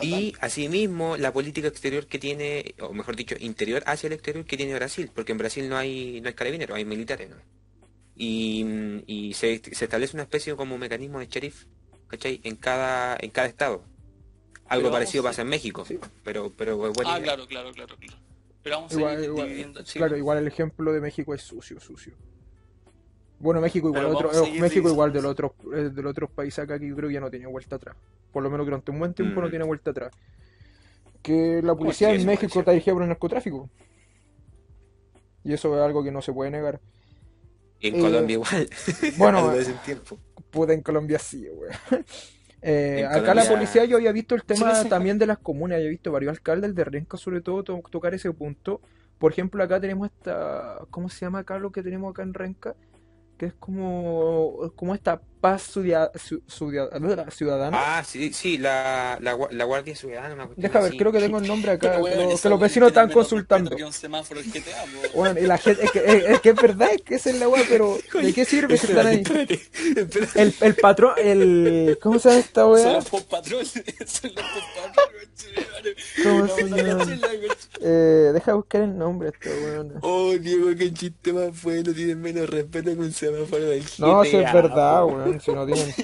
Y 0.00 0.32
asimismo 0.40 1.16
la 1.18 1.32
política 1.32 1.68
exterior 1.68 2.06
que 2.06 2.18
tiene, 2.18 2.74
o 2.80 2.94
mejor 2.94 3.14
dicho, 3.14 3.34
interior 3.38 3.82
hacia 3.86 4.06
el 4.06 4.14
exterior 4.14 4.46
que 4.46 4.56
tiene 4.56 4.74
Brasil, 4.74 5.10
porque 5.14 5.32
en 5.32 5.38
Brasil 5.38 5.68
no 5.68 5.76
hay 5.76 6.20
no 6.22 6.28
hay 6.28 6.34
carabineros, 6.34 6.76
hay 6.76 6.86
militares, 6.86 7.28
¿no? 7.28 7.36
Y, 8.16 8.64
y 9.06 9.34
se, 9.34 9.60
se 9.72 9.84
establece 9.84 10.16
una 10.16 10.22
especie 10.22 10.56
como 10.56 10.78
mecanismo 10.78 11.18
de 11.18 11.26
sheriff, 11.26 11.64
¿cachai? 12.08 12.40
En 12.44 12.56
cada, 12.56 13.16
en 13.20 13.30
cada 13.30 13.48
estado. 13.48 13.82
Algo 14.68 14.84
Pero 14.84 14.92
parecido 14.92 15.22
vamos 15.22 15.28
a- 15.28 15.32
pasa 15.36 15.42
en 15.42 15.48
México, 15.48 15.84
Sí. 15.84 15.98
pero, 16.24 16.52
pero 16.56 16.76
buena 16.76 16.94
Ah, 17.06 17.18
idea. 17.18 17.22
claro, 17.34 17.46
claro, 17.46 17.72
claro, 17.72 17.96
claro. 17.96 18.16
Pero 18.62 18.76
vamos 18.76 18.92
a 18.92 18.96
Igual, 18.96 19.14
seguir 19.14 19.30
igual- 19.30 19.46
dividiendo 19.46 19.80
a 19.80 19.84
claro, 19.84 20.16
igual 20.16 20.38
el 20.38 20.46
ejemplo 20.48 20.92
de 20.92 21.00
México 21.00 21.34
es 21.34 21.42
sucio, 21.42 21.78
sucio. 21.80 22.14
Bueno, 23.38 23.60
México 23.60 23.88
igual 23.88 24.06
otro, 24.06 24.30
a 24.30 24.48
eh, 24.48 24.60
México 24.60 24.88
igual 24.88 25.12
de 25.12 25.20
dividiendo. 25.20 25.22
los 25.22 25.52
otros 25.52 25.78
eh, 25.78 25.90
de 25.94 26.02
los 26.02 26.10
otros 26.10 26.30
países 26.30 26.58
acá 26.58 26.78
que 26.78 26.88
yo 26.88 26.96
creo 26.96 27.08
que 27.08 27.14
ya 27.14 27.20
no 27.20 27.30
tiene 27.30 27.46
vuelta 27.46 27.76
atrás. 27.76 27.94
Por 28.32 28.42
lo 28.42 28.50
menos 28.50 28.66
durante 28.66 28.90
un 28.90 28.98
buen 28.98 29.14
tiempo 29.14 29.40
no 29.40 29.46
Mm. 29.46 29.50
tiene 29.50 29.64
vuelta 29.66 29.90
atrás. 29.90 30.12
Que 31.22 31.60
la 31.62 31.74
policía 31.76 32.08
sí, 32.10 32.16
en 32.16 32.26
México 32.26 32.58
está 32.58 32.70
dirigida 32.72 32.94
por 32.94 33.02
el 33.02 33.08
narcotráfico. 33.08 33.68
Y 35.44 35.52
eso 35.52 35.76
es 35.76 35.82
algo 35.82 36.02
que 36.02 36.10
no 36.10 36.22
se 36.22 36.32
puede 36.32 36.50
negar. 36.50 36.80
Y 37.80 37.88
en 37.88 37.96
eh, 37.96 38.00
Colombia 38.00 38.34
igual. 38.34 38.68
bueno, 39.18 39.52
tiempo. 39.84 40.18
Puta, 40.50 40.72
en 40.72 40.82
Colombia 40.82 41.18
sí, 41.18 41.46
güey. 41.48 41.70
Eh, 42.68 43.06
acá 43.08 43.32
la 43.32 43.44
policía 43.44 43.84
yo 43.84 43.96
había 43.96 44.10
visto 44.10 44.34
el 44.34 44.42
tema 44.42 44.74
Sí, 44.74 44.84
sí. 44.84 44.88
también 44.88 45.18
de 45.18 45.26
las 45.26 45.38
comunas, 45.38 45.76
había 45.76 45.90
visto 45.90 46.10
varios 46.10 46.30
alcaldes 46.32 46.74
de 46.74 46.82
Renca 46.82 47.16
sobre 47.16 47.40
todo 47.40 47.62
to- 47.62 47.82
tocar 47.92 48.12
ese 48.12 48.32
punto. 48.32 48.80
Por 49.18 49.30
ejemplo, 49.30 49.62
acá 49.62 49.78
tenemos 49.80 50.08
esta, 50.10 50.78
¿cómo 50.90 51.08
se 51.08 51.20
llama 51.20 51.40
acá 51.40 51.60
lo 51.60 51.70
que 51.70 51.82
tenemos 51.84 52.10
acá 52.10 52.24
en 52.24 52.34
Renca? 52.34 52.74
Que 53.36 53.46
es 53.46 53.54
como, 53.54 54.72
como 54.74 54.96
esta 54.96 55.20
paz 55.40 55.62
ciudadana. 57.30 57.78
Ah, 57.98 58.04
sí, 58.04 58.32
sí, 58.32 58.58
la, 58.58 59.18
la, 59.20 59.36
la 59.50 59.64
Guardia 59.64 59.94
Ciudadana. 59.94 60.34
una 60.34 60.48
Deja 60.56 60.80
ver, 60.80 60.88
así. 60.88 60.98
creo 60.98 61.12
que 61.12 61.20
tengo 61.20 61.38
el 61.38 61.46
nombre 61.46 61.72
acá, 61.72 61.96
que, 61.96 62.02
weón, 62.02 62.18
lo- 62.18 62.30
esa 62.32 62.42
que 62.44 62.48
los 62.50 62.60
vecinos 62.60 62.88
están 62.88 63.10
consultando. 63.10 63.70
respeto 63.70 63.76
que 63.76 63.84
un 63.84 63.92
semáforo 63.92 64.40
en 64.40 64.50
GTA, 64.50 64.82
po. 65.12 65.18
Bueno, 65.18 65.40
y 65.40 65.46
la 65.46 65.58
gente, 65.58 65.84
es 65.84 65.90
que 65.92 65.98
es, 65.98 66.24
es 66.30 66.40
que 66.40 66.48
es 66.50 66.56
verdad, 66.56 66.88
es 66.92 67.02
que 67.02 67.14
esa 67.16 67.30
es 67.30 67.38
la 67.38 67.48
weá, 67.48 67.62
pero 67.68 67.98
¿de 68.14 68.32
qué 68.32 68.44
sirve 68.44 68.78
que 68.78 68.86
están 68.86 69.06
ahí? 69.06 69.16
Espérate, 69.22 69.54
espérate. 69.54 70.42
El, 70.42 70.54
el 70.60 70.74
patrón, 70.76 71.12
el, 71.18 71.98
¿cómo 72.00 72.18
se 72.18 72.28
llama 72.30 72.40
esta 72.40 72.60
Son 72.62 72.72
weá? 72.72 72.92
los. 72.94 73.04
Son 73.08 74.30
los 74.34 74.46
conche- 76.22 77.20
Eh, 77.80 78.30
deja 78.32 78.54
buscar 78.54 78.82
el 78.82 78.96
nombre 78.96 79.28
esta 79.28 79.50
weá. 79.50 79.84
Oh, 80.02 80.32
Diego, 80.32 80.68
qué 80.76 80.92
chiste 80.92 81.32
más 81.32 81.62
bueno. 81.62 81.92
Tienes 81.92 82.16
menos 82.16 82.48
respeto 82.48 82.90
que 82.90 82.98
un 82.98 83.12
semáforo 83.12 83.64
del 83.64 83.84
No, 83.98 84.20
GTA, 84.20 84.30
si 84.30 84.36
es 84.36 84.52
verdad, 84.52 85.02
po. 85.02 85.25
Weón, 85.28 85.40
si 85.40 85.52
no 85.52 85.66
tienen. 85.72 85.94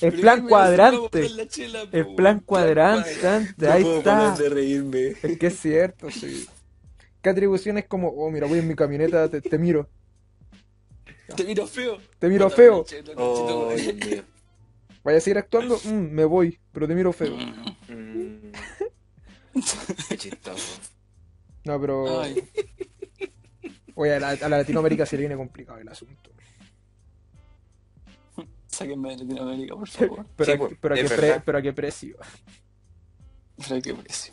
El 0.00 0.10
Pero 0.10 0.20
plan 0.22 0.46
cuadrante. 0.48 1.22
¿cómo 1.22 1.34
la 1.36 1.48
chela, 1.48 1.80
po, 1.90 1.96
El 1.96 2.14
plan 2.14 2.40
cuadrante, 2.40 3.10
No 3.56 3.70
ahí 3.72 3.82
puedo 3.82 3.98
está. 3.98 4.16
parar 4.18 4.38
de 4.38 4.48
reírme. 4.50 5.14
Es 5.22 5.38
que 5.38 5.46
es 5.46 5.58
cierto, 5.60 6.10
sí. 6.10 6.46
¿Qué 7.22 7.30
atribución 7.30 7.78
es 7.78 7.86
como, 7.86 8.08
oh, 8.08 8.30
mira, 8.30 8.46
voy 8.46 8.58
en 8.58 8.68
mi 8.68 8.74
camioneta, 8.74 9.30
te, 9.30 9.40
te 9.40 9.56
miro, 9.58 9.88
Te 11.34 11.44
miro 11.44 11.66
feo. 11.66 11.98
te 12.18 12.28
miro 12.28 12.50
feo, 12.50 12.84
Oh, 13.16 13.72
vaya 15.02 15.18
a 15.18 15.20
seguir 15.22 15.38
actuando, 15.38 15.78
Mm, 15.84 16.10
me 16.12 16.24
voy, 16.26 16.58
pero 16.70 16.86
te 16.86 16.94
miro 16.94 17.12
feo. 17.14 17.34
Mm. 17.88 18.52
Chistoso. 20.18 20.80
No, 21.64 21.80
pero, 21.80 22.20
Ay, 22.20 22.44
oye, 23.94 24.14
a 24.16 24.20
la, 24.20 24.28
a 24.30 24.48
la 24.50 24.58
Latinoamérica 24.58 25.06
se 25.06 25.16
le 25.16 25.20
viene 25.20 25.36
complicado 25.36 25.78
el 25.78 25.88
asunto. 25.88 26.30
Sáquenme 28.74 29.10
de 29.10 29.24
Latinoamérica, 29.24 29.74
por 29.74 29.88
favor. 29.88 30.26
Pero, 30.36 30.44
Sí, 30.46 30.52
a, 30.52 30.58
pues, 30.58 30.72
pero, 30.80 30.94
a 30.94 30.98
qué 30.98 31.04
pre- 31.04 31.40
pero 31.44 31.58
a 31.58 31.62
qué 31.62 31.72
precio. 31.72 32.16
Pero 33.68 33.80
qué 33.82 33.94
precio. 33.94 34.32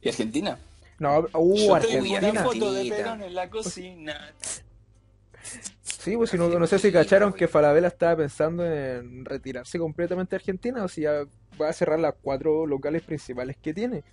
¿Y 0.00 0.08
Argentina? 0.08 0.58
No, 0.98 1.26
uh, 1.32 1.56
Yo 1.56 1.78
tengo 1.80 2.04
una 2.04 2.18
Argentina. 2.18 2.42
foto 2.44 2.72
de 2.72 2.80
Argentina. 2.80 2.96
Perón 2.96 3.22
en 3.22 3.34
la 3.34 3.50
cocina. 3.50 4.32
Sí, 5.82 6.16
pues 6.16 6.30
si 6.30 6.38
no, 6.38 6.48
no 6.48 6.66
sé 6.66 6.78
si 6.78 6.92
cacharon 6.92 7.32
que 7.32 7.48
Falabella 7.48 7.88
estaba 7.88 8.16
pensando 8.16 8.64
en 8.64 9.24
retirarse 9.24 9.78
completamente 9.78 10.30
de 10.30 10.36
Argentina 10.36 10.84
o 10.84 10.88
si 10.88 11.02
ya 11.02 11.24
va 11.60 11.68
a 11.68 11.72
cerrar 11.72 11.98
las 11.98 12.14
cuatro 12.20 12.66
locales 12.66 13.02
principales 13.02 13.56
que 13.60 13.74
tiene. 13.74 14.04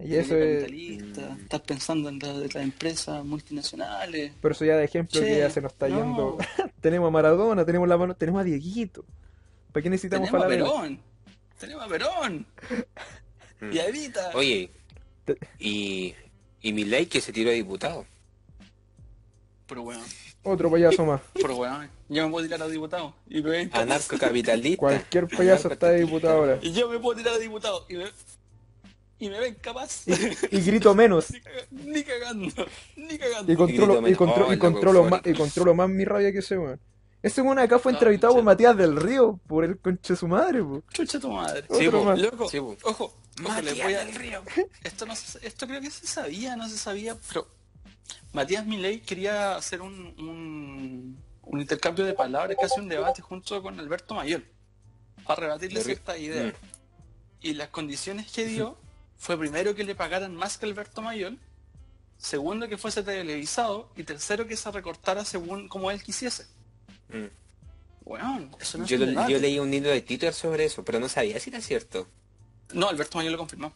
Y 0.00 0.14
eso 0.14 0.36
es, 0.36 0.70
estás 0.70 1.60
pensando 1.62 2.08
en 2.08 2.18
la- 2.20 2.32
de 2.38 2.46
las 2.46 2.62
empresas 2.62 3.24
multinacionales. 3.24 4.32
por 4.40 4.52
eso 4.52 4.64
ya 4.64 4.76
de 4.76 4.84
ejemplo 4.84 5.20
que 5.20 5.38
ya 5.38 5.50
se 5.50 5.60
nos 5.60 5.72
está 5.72 5.88
no. 5.88 5.98
yendo. 5.98 6.38
tenemos 6.80 7.08
a 7.08 7.10
Maradona, 7.10 7.64
tenemos 7.64 7.88
la 7.88 7.96
mano, 7.96 8.14
tenemos 8.14 8.40
a 8.40 8.44
Dieguito. 8.44 9.04
¿Para 9.72 9.82
qué 9.82 9.90
necesitamos 9.90 10.28
Tenemos 10.28 10.44
a 10.44 10.48
Falabella? 10.48 10.70
Perón. 10.70 11.00
Tenemos 11.58 11.84
a 11.84 11.88
Perón. 11.88 12.46
Mm. 13.60 13.72
Y 13.72 13.78
a 13.80 13.86
Evita. 13.88 14.30
Oye, 14.34 14.70
Te- 15.24 15.36
y, 15.58 16.14
y 16.62 16.72
mi 16.72 16.84
ley 16.84 17.06
que 17.06 17.20
se 17.20 17.32
tiró 17.32 17.50
a 17.50 17.54
diputado. 17.54 18.06
Pero 19.66 19.82
weón, 19.82 20.02
Otro 20.44 20.70
payaso 20.70 21.04
más. 21.04 21.20
pero 21.34 21.56
weón. 21.56 21.90
Yo 22.08 22.24
me 22.24 22.30
puedo 22.32 22.46
tirar 22.46 22.62
a 22.62 22.68
diputado. 22.68 23.14
Y 23.28 23.42
me. 23.42 23.68
Anarcocapitalista. 23.72 24.78
Cualquier 24.78 25.26
payaso 25.36 25.70
está 25.70 25.88
de 25.90 26.00
diputado 26.04 26.38
ahora. 26.38 26.58
Y 26.62 26.72
yo 26.72 26.88
me 26.88 26.98
puedo 26.98 27.18
tirar 27.18 27.34
a 27.34 27.38
diputado. 27.38 27.84
Y 27.88 27.94
me, 27.96 28.04
y 29.18 29.28
me 29.28 29.38
ven 29.40 29.54
capaz. 29.56 30.02
Y 30.06 30.60
grito 30.60 30.94
menos. 30.94 31.30
ni, 31.30 31.40
caga- 31.40 31.66
ni 31.72 32.02
cagando. 32.04 32.66
Ni 32.96 33.18
cagando. 33.18 33.52
Y 33.52 33.56
controlo, 33.56 34.08
y 34.08 34.14
contro- 34.14 34.46
Oh, 34.46 34.50
y 34.50 34.52
el 34.54 34.58
controlo 34.58 34.92
loco 35.04 35.10
más, 35.10 35.20
y 35.26 35.32
controlo 35.34 35.74
más 35.74 35.88
mi 35.88 36.04
rabia 36.04 36.32
que 36.32 36.38
ese 36.38 36.56
weón. 36.58 36.80
Ese 37.20 37.42
weón 37.42 37.58
acá 37.58 37.78
fue 37.80 37.90
No, 37.92 37.98
entrevistado 37.98 38.34
por. 38.34 38.44
Matías 38.44 38.76
del 38.76 38.96
Río, 38.96 39.40
por 39.48 39.64
el 39.64 39.78
conche 39.78 40.12
de 40.12 40.16
su 40.18 40.28
madre, 40.28 40.62
po. 40.62 40.84
Chucha 40.92 41.18
tu 41.18 41.30
madre. 41.32 41.64
Otro 41.68 41.90
po. 41.90 42.04
más. 42.04 42.18
Loco, 42.20 42.48
Sí, 42.48 42.60
po. 42.60 42.76
ojo, 42.84 43.16
Matías 43.42 43.76
voy 43.82 43.94
a... 43.94 44.04
del 44.04 44.14
Río. 44.14 44.42
Esto, 44.84 45.04
no 45.04 45.16
se- 45.16 45.44
esto 45.46 45.66
creo 45.66 45.80
que 45.80 45.90
se 45.90 46.06
sabía, 46.06 46.54
no 46.54 46.68
se 46.68 46.78
sabía, 46.78 47.16
pero 47.28 47.48
Matías 48.32 48.64
Milei 48.66 49.00
quería 49.00 49.56
hacer 49.56 49.82
un, 49.82 50.14
un, 50.18 51.18
un 51.42 51.60
intercambio 51.60 52.04
de 52.04 52.12
palabras, 52.14 52.56
casi 52.60 52.78
un 52.78 52.88
debate 52.88 53.20
junto 53.20 53.60
con 53.62 53.78
Alberto 53.80 54.14
Mayor, 54.14 54.42
para 55.26 55.40
rebatirle 55.40 55.82
ciertas 55.82 56.18
ideas. 56.18 56.52
Mm. 56.52 56.66
Y 57.40 57.54
las 57.54 57.68
condiciones 57.68 58.30
que 58.32 58.46
dio 58.46 58.78
fue 59.18 59.36
primero 59.38 59.74
que 59.74 59.84
le 59.84 59.94
pagaran 59.94 60.34
más 60.34 60.56
que 60.58 60.66
Alberto 60.66 61.02
Mayor, 61.02 61.34
segundo 62.16 62.68
que 62.68 62.78
fuese 62.78 63.02
televisado 63.02 63.90
y 63.96 64.04
tercero 64.04 64.46
que 64.46 64.56
se 64.56 64.70
recortara 64.70 65.24
según 65.24 65.68
como 65.68 65.90
él 65.90 66.02
quisiese. 66.02 66.46
Mm. 67.10 67.26
Bueno, 68.04 68.50
eso 68.60 68.78
no 68.78 68.84
es 68.84 68.90
Yo, 68.90 68.96
un 68.96 69.14
lo- 69.14 69.28
yo 69.28 69.38
leí 69.38 69.58
un 69.58 69.70
libro 69.70 69.90
de 69.90 70.00
Twitter 70.00 70.32
sobre 70.32 70.64
eso, 70.64 70.82
pero 70.84 70.98
no 70.98 71.08
sabía 71.08 71.38
si 71.40 71.50
era 71.50 71.60
cierto. 71.60 72.06
No, 72.72 72.88
Alberto 72.88 73.18
Mayor 73.18 73.32
lo 73.32 73.38
confirmó. 73.38 73.72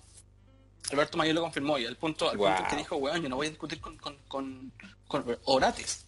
Alberto 0.91 1.19
Mayor 1.19 1.35
lo 1.35 1.43
confirmó 1.43 1.79
y 1.79 1.87
al 1.87 1.97
punto, 1.97 2.31
al 2.31 2.37
punto 2.39 2.63
que 2.71 2.77
dijo, 2.77 2.97
weón, 2.97 3.23
yo 3.23 3.29
no 3.29 3.37
voy 3.37 3.47
a 3.47 3.51
discutir 3.51 3.81
con, 3.81 3.97
con, 3.99 4.17
con, 4.29 4.73
con 5.07 5.39
Orates. 5.45 6.07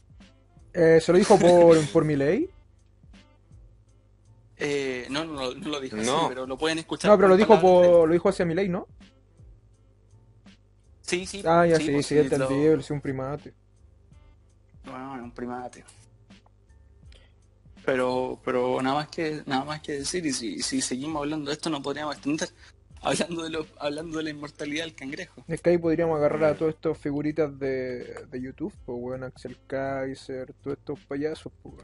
Eh, 0.73 1.01
¿Se 1.01 1.13
lo 1.13 1.19
dijo 1.19 1.39
por, 1.39 1.79
por 1.93 2.05
mi 2.05 2.17
ley? 2.17 2.49
Eh, 4.57 5.07
no, 5.11 5.25
no, 5.25 5.53
no 5.55 5.69
lo 5.69 5.81
dijo 5.81 5.97
así, 5.97 6.07
No. 6.07 6.29
pero 6.29 6.47
lo 6.47 6.57
pueden 6.57 6.79
escuchar. 6.79 7.11
No, 7.11 7.17
pero 7.17 7.29
lo 7.29 7.37
dijo 7.37 7.57
de 7.57 7.61
por, 7.61 8.07
lo 8.09 8.13
dijo 8.13 8.29
hacia 8.29 8.45
mi 8.45 8.55
ley, 8.55 8.69
¿no? 8.69 8.87
Sí, 11.07 11.27
sí. 11.27 11.43
Ah, 11.45 11.67
ya 11.67 11.77
sí, 11.77 11.85
sí, 11.87 11.93
pues, 11.93 12.11
entendible, 12.13 12.83
sí, 12.83 12.93
un 12.95 13.01
primate. 13.01 13.53
lo- 14.85 14.93
Bueno, 14.93 15.25
un 15.25 15.31
primate. 15.33 15.85
Pero, 17.85 18.41
pero 18.45 18.81
nada 18.81 18.97
más 18.97 19.09
que, 19.09 19.43
nada 19.47 19.65
más 19.65 19.81
que 19.83 19.93
decir, 19.93 20.25
y 20.25 20.33
si, 20.33 20.63
si 20.63 20.81
seguimos 20.81 21.21
hablando 21.21 21.51
de 21.51 21.55
esto 21.55 21.69
no 21.69 21.83
podríamos 21.83 22.15
extender. 22.17 22.49
Hablando 23.03 23.43
de 23.45 23.51
lo, 23.51 23.67
hablando 23.79 24.17
de 24.17 24.25
la 24.25 24.31
inmortalidad 24.31 24.85
del 24.85 24.95
cangrejo. 24.95 25.45
Es 25.47 25.61
que 25.61 25.69
ahí 25.69 25.77
podríamos 25.77 26.17
agarrar 26.17 26.45
a 26.45 26.57
todas 26.57 26.75
estas 26.75 26.97
figuritas 26.97 27.59
de, 27.59 28.25
de 28.31 28.41
YouTube, 28.41 28.73
pues 28.87 28.99
weón, 28.99 29.25
Axel 29.25 29.59
Kaiser, 29.67 30.55
todos 30.63 30.79
estos 30.79 30.99
payasos, 31.01 31.53
pues. 31.63 31.75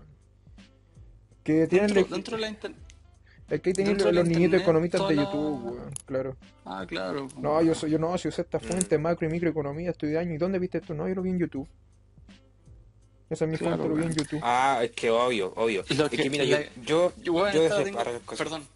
Que 1.44 1.66
tienen 1.66 1.92
Dentro, 1.92 2.14
dentro 2.16 2.36
de 2.36 2.40
la 2.40 2.48
es 3.50 3.60
que 3.60 3.70
ahí 3.76 3.94
de 3.94 4.12
los 4.12 4.26
niñitos 4.28 4.60
economistas 4.62 5.08
de 5.08 5.16
YouTube, 5.16 5.64
la- 5.64 5.70
weón, 5.72 5.92
claro. 6.06 6.36
Ah, 6.64 6.84
claro. 6.86 7.28
No, 7.38 7.60
yo 7.62 7.74
soy, 7.74 7.90
yo 7.90 7.98
no, 7.98 8.16
si 8.16 8.28
usé 8.28 8.42
esta 8.42 8.58
fuente, 8.60 8.96
Mm. 8.98 9.02
macro 9.02 9.28
y 9.28 9.30
microeconomía, 9.32 9.90
estoy 9.90 10.10
de 10.10 10.18
año. 10.18 10.34
¿Y 10.34 10.38
dónde 10.38 10.58
viste 10.58 10.78
esto? 10.78 10.94
No, 10.94 11.08
yo 11.08 11.14
lo 11.14 11.22
vi 11.22 11.30
en 11.30 11.38
YouTube. 11.38 11.68
Esa 13.28 13.44
es 13.44 13.50
mi 13.50 13.58
Claro, 13.58 13.76
fuente, 13.76 13.88
lo 13.88 13.94
vi 13.94 14.02
en. 14.10 14.12
YouTube. 14.18 14.40
Ah, 14.42 14.80
es 14.82 14.90
que 14.92 15.10
obvio, 15.10 15.52
obvio. 15.56 15.84
Lo 15.96 16.04
es 16.06 16.10
que- 16.10 16.16
que 16.16 16.30
mira, 16.30 16.44
la- 16.44 16.62
yo, 16.62 16.70
yo, 16.84 17.12
Yo, 17.22 17.32
bueno, 17.32 17.54
yo 17.54 17.62
desde- 17.62 17.84
tengo- 17.84 17.98
Perdón. 18.36 18.66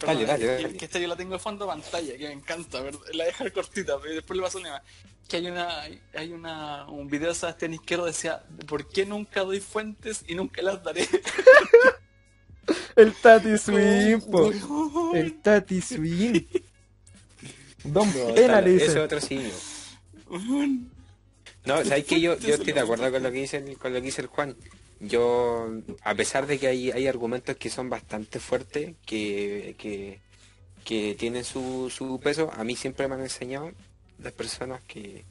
Dale, 0.00 0.20
Perdón, 0.20 0.26
dale, 0.26 0.38
que- 0.38 0.62
dale. 0.62 0.76
Que 0.78 0.84
esta 0.86 0.98
yo 0.98 1.08
la 1.08 1.16
tengo 1.16 1.32
de 1.34 1.38
fondo 1.38 1.66
pantalla, 1.66 2.16
que 2.16 2.26
me 2.28 2.32
encanta, 2.32 2.80
¿verdad? 2.80 3.00
la 3.12 3.24
dejo 3.24 3.44
cortita, 3.52 3.98
pero 4.00 4.14
después 4.14 4.36
le 4.36 4.42
paso 4.42 4.58
a 4.58 4.62
Nema. 4.62 4.82
Que 5.28 5.36
hay 5.36 5.46
una, 5.46 5.82
hay 6.14 6.32
una, 6.32 6.88
un 6.88 7.06
video 7.08 7.28
de 7.28 7.34
Sebastián 7.36 7.74
Izquierdo 7.74 8.06
decía, 8.06 8.42
¿por 8.66 8.88
qué 8.88 9.06
nunca 9.06 9.42
doy 9.42 9.60
fuentes 9.60 10.24
y 10.26 10.34
nunca 10.34 10.62
las 10.62 10.82
daré? 10.82 11.06
El 13.00 13.14
Tati 13.14 13.56
Swing, 13.58 14.20
po. 14.30 14.50
El 15.14 15.40
Tati 15.40 15.80
Swing. 15.80 16.42
Don 17.84 18.08
No, 18.12 18.34
Pena 18.34 18.60
le 18.60 18.76
ese 18.76 18.84
dicen. 18.86 18.98
otro. 18.98 19.18
Weón. 20.28 20.90
No, 21.64 21.84
sabes 21.84 22.04
que 22.04 22.20
yo, 22.20 22.38
yo 22.38 22.54
estoy 22.54 22.72
de 22.72 22.80
acuerdo 22.80 23.04
vamos 23.04 23.08
a 23.08 23.10
con 23.12 23.22
lo 23.22 23.32
que 23.32 23.40
dice 23.40 23.56
el, 23.58 23.76
con 23.78 23.92
lo 23.92 24.00
que 24.00 24.06
dice 24.06 24.22
el 24.22 24.28
Juan. 24.28 24.56
Yo, 25.00 25.70
a 26.02 26.14
pesar 26.14 26.46
de 26.46 26.58
que 26.58 26.66
hay, 26.68 26.90
hay 26.90 27.06
argumentos 27.06 27.56
que 27.56 27.70
son 27.70 27.88
bastante 27.88 28.38
fuertes, 28.38 28.94
que, 29.06 29.74
que, 29.78 30.20
que 30.84 31.14
tienen 31.14 31.44
su, 31.44 31.90
su 31.90 32.20
peso, 32.20 32.50
a 32.52 32.64
mí 32.64 32.76
siempre 32.76 33.08
me 33.08 33.14
han 33.14 33.22
enseñado 33.22 33.72
las 34.18 34.32
personas 34.32 34.82
que, 34.86 35.24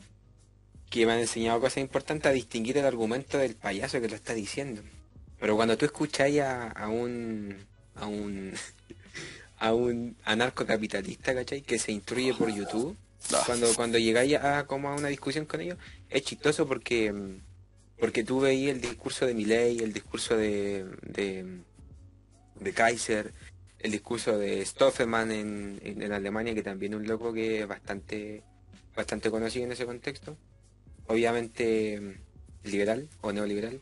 que 0.89 1.05
me 1.05 1.13
han 1.13 1.19
enseñado 1.19 1.59
cosas 1.61 1.77
importantes 1.79 2.29
a 2.29 2.33
distinguir 2.33 2.77
el 2.77 2.85
argumento 2.85 3.37
del 3.37 3.55
payaso 3.55 4.01
que 4.01 4.09
lo 4.09 4.15
está 4.15 4.33
diciendo. 4.33 4.81
Pero 5.39 5.55
cuando 5.55 5.77
tú 5.77 5.85
escucháis 5.85 6.41
a, 6.41 6.69
a 6.69 6.89
un 6.89 7.55
a 7.95 8.07
un 8.07 8.53
a 9.59 9.73
un 9.73 10.15
anarcocapitalista, 10.25 11.33
¿cachai? 11.35 11.61
Que 11.61 11.79
se 11.79 11.91
instruye 11.91 12.33
por 12.33 12.49
YouTube, 12.53 12.97
Ah. 13.33 13.43
cuando 13.45 13.67
cuando 13.75 13.97
llegáis 13.97 14.35
a 14.37 14.65
como 14.65 14.89
a 14.89 14.95
una 14.95 15.09
discusión 15.09 15.45
con 15.45 15.59
ellos, 15.61 15.77
es 16.09 16.23
chistoso 16.23 16.67
porque 16.67 17.13
porque 17.99 18.23
tú 18.23 18.39
veías 18.39 18.75
el 18.75 18.81
discurso 18.81 19.25
de 19.25 19.33
Milley, 19.33 19.79
el 19.79 19.91
discurso 19.91 20.37
de, 20.37 20.85
de, 21.03 21.59
de 22.59 22.73
Kaiser, 22.73 23.33
el 23.79 23.91
discurso 23.91 24.37
de 24.37 24.65
Stofferman 24.65 25.31
en, 25.33 25.79
en, 25.83 26.01
en 26.01 26.13
Alemania, 26.13 26.55
que 26.55 26.63
también 26.63 26.93
es 26.93 26.99
un 26.99 27.07
loco 27.07 27.33
que 27.33 27.59
es 27.61 27.67
bastante, 27.67 28.41
bastante 28.95 29.29
conocido 29.29 29.65
en 29.65 29.73
ese 29.73 29.85
contexto. 29.85 30.37
Obviamente 31.07 32.21
liberal 32.63 33.09
o 33.21 33.33
neoliberal. 33.33 33.81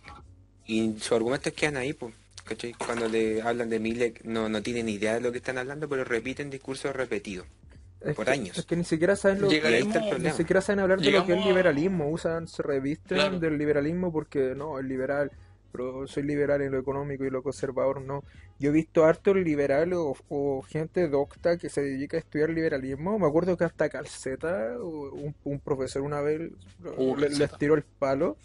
Y 0.67 0.93
sus 0.99 1.11
argumentos 1.13 1.53
quedan 1.53 1.77
ahí, 1.77 1.93
pues. 1.93 2.13
¿cachai? 2.45 2.73
Cuando 2.73 3.09
le 3.09 3.41
hablan 3.41 3.69
de 3.69 3.77
Milley 3.79 4.13
no, 4.23 4.47
no 4.47 4.61
tienen 4.61 4.87
idea 4.87 5.15
de 5.15 5.21
lo 5.21 5.31
que 5.33 5.39
están 5.39 5.57
hablando, 5.57 5.89
pero 5.89 6.03
repiten 6.05 6.49
discursos 6.49 6.95
repetidos. 6.95 7.45
Es 7.99 8.15
por 8.15 8.25
que- 8.25 8.31
años. 8.31 8.57
Es 8.57 8.65
que 8.65 8.75
ni 8.77 8.83
siquiera 8.85 9.15
saben 9.17 9.41
lo 9.41 9.51
Y 9.51 9.55
ahí 9.55 9.81
está 9.81 9.99
el 9.99 10.05
Llegaremos- 10.05 10.19
Ni 10.21 10.31
siquiera 10.31 10.61
saben 10.61 10.79
hablar 10.79 11.01
de 11.01 11.11
lo 11.11 11.25
que 11.25 11.33
es 11.33 11.39
a- 11.43 11.45
liberalismo, 11.45 12.09
usan, 12.09 12.47
se 12.47 12.63
revisten 12.63 13.17
Claro. 13.17 13.39
del 13.39 13.57
liberalismo 13.57 14.13
porque 14.13 14.53
no, 14.55 14.79
el 14.79 14.87
liberal, 14.87 15.31
pero 15.73 16.07
soy 16.07 16.23
liberal 16.23 16.61
en 16.61 16.71
lo 16.71 16.79
económico 16.79 17.25
y 17.25 17.29
lo 17.29 17.43
conservador 17.43 17.99
no. 18.01 18.23
Yo 18.59 18.69
he 18.69 18.73
visto 18.73 19.03
harto 19.03 19.33
liberal 19.33 19.91
o, 19.93 20.15
o 20.29 20.61
gente 20.61 21.07
docta 21.09 21.57
que 21.57 21.69
se 21.69 21.81
dedica 21.81 22.15
a 22.15 22.19
estudiar 22.21 22.49
liberalismo. 22.51 23.19
Me 23.19 23.27
acuerdo 23.27 23.57
que 23.57 23.65
hasta 23.65 23.89
Calceta, 23.89 24.77
o 24.79 25.09
un, 25.13 25.35
un 25.43 25.59
profesor 25.59 26.01
una 26.03 26.21
vez 26.21 26.49
Uh, 26.97 27.17
le- 27.17 27.29
les 27.29 27.51
tiró 27.57 27.75
el 27.75 27.83
palo 27.83 28.37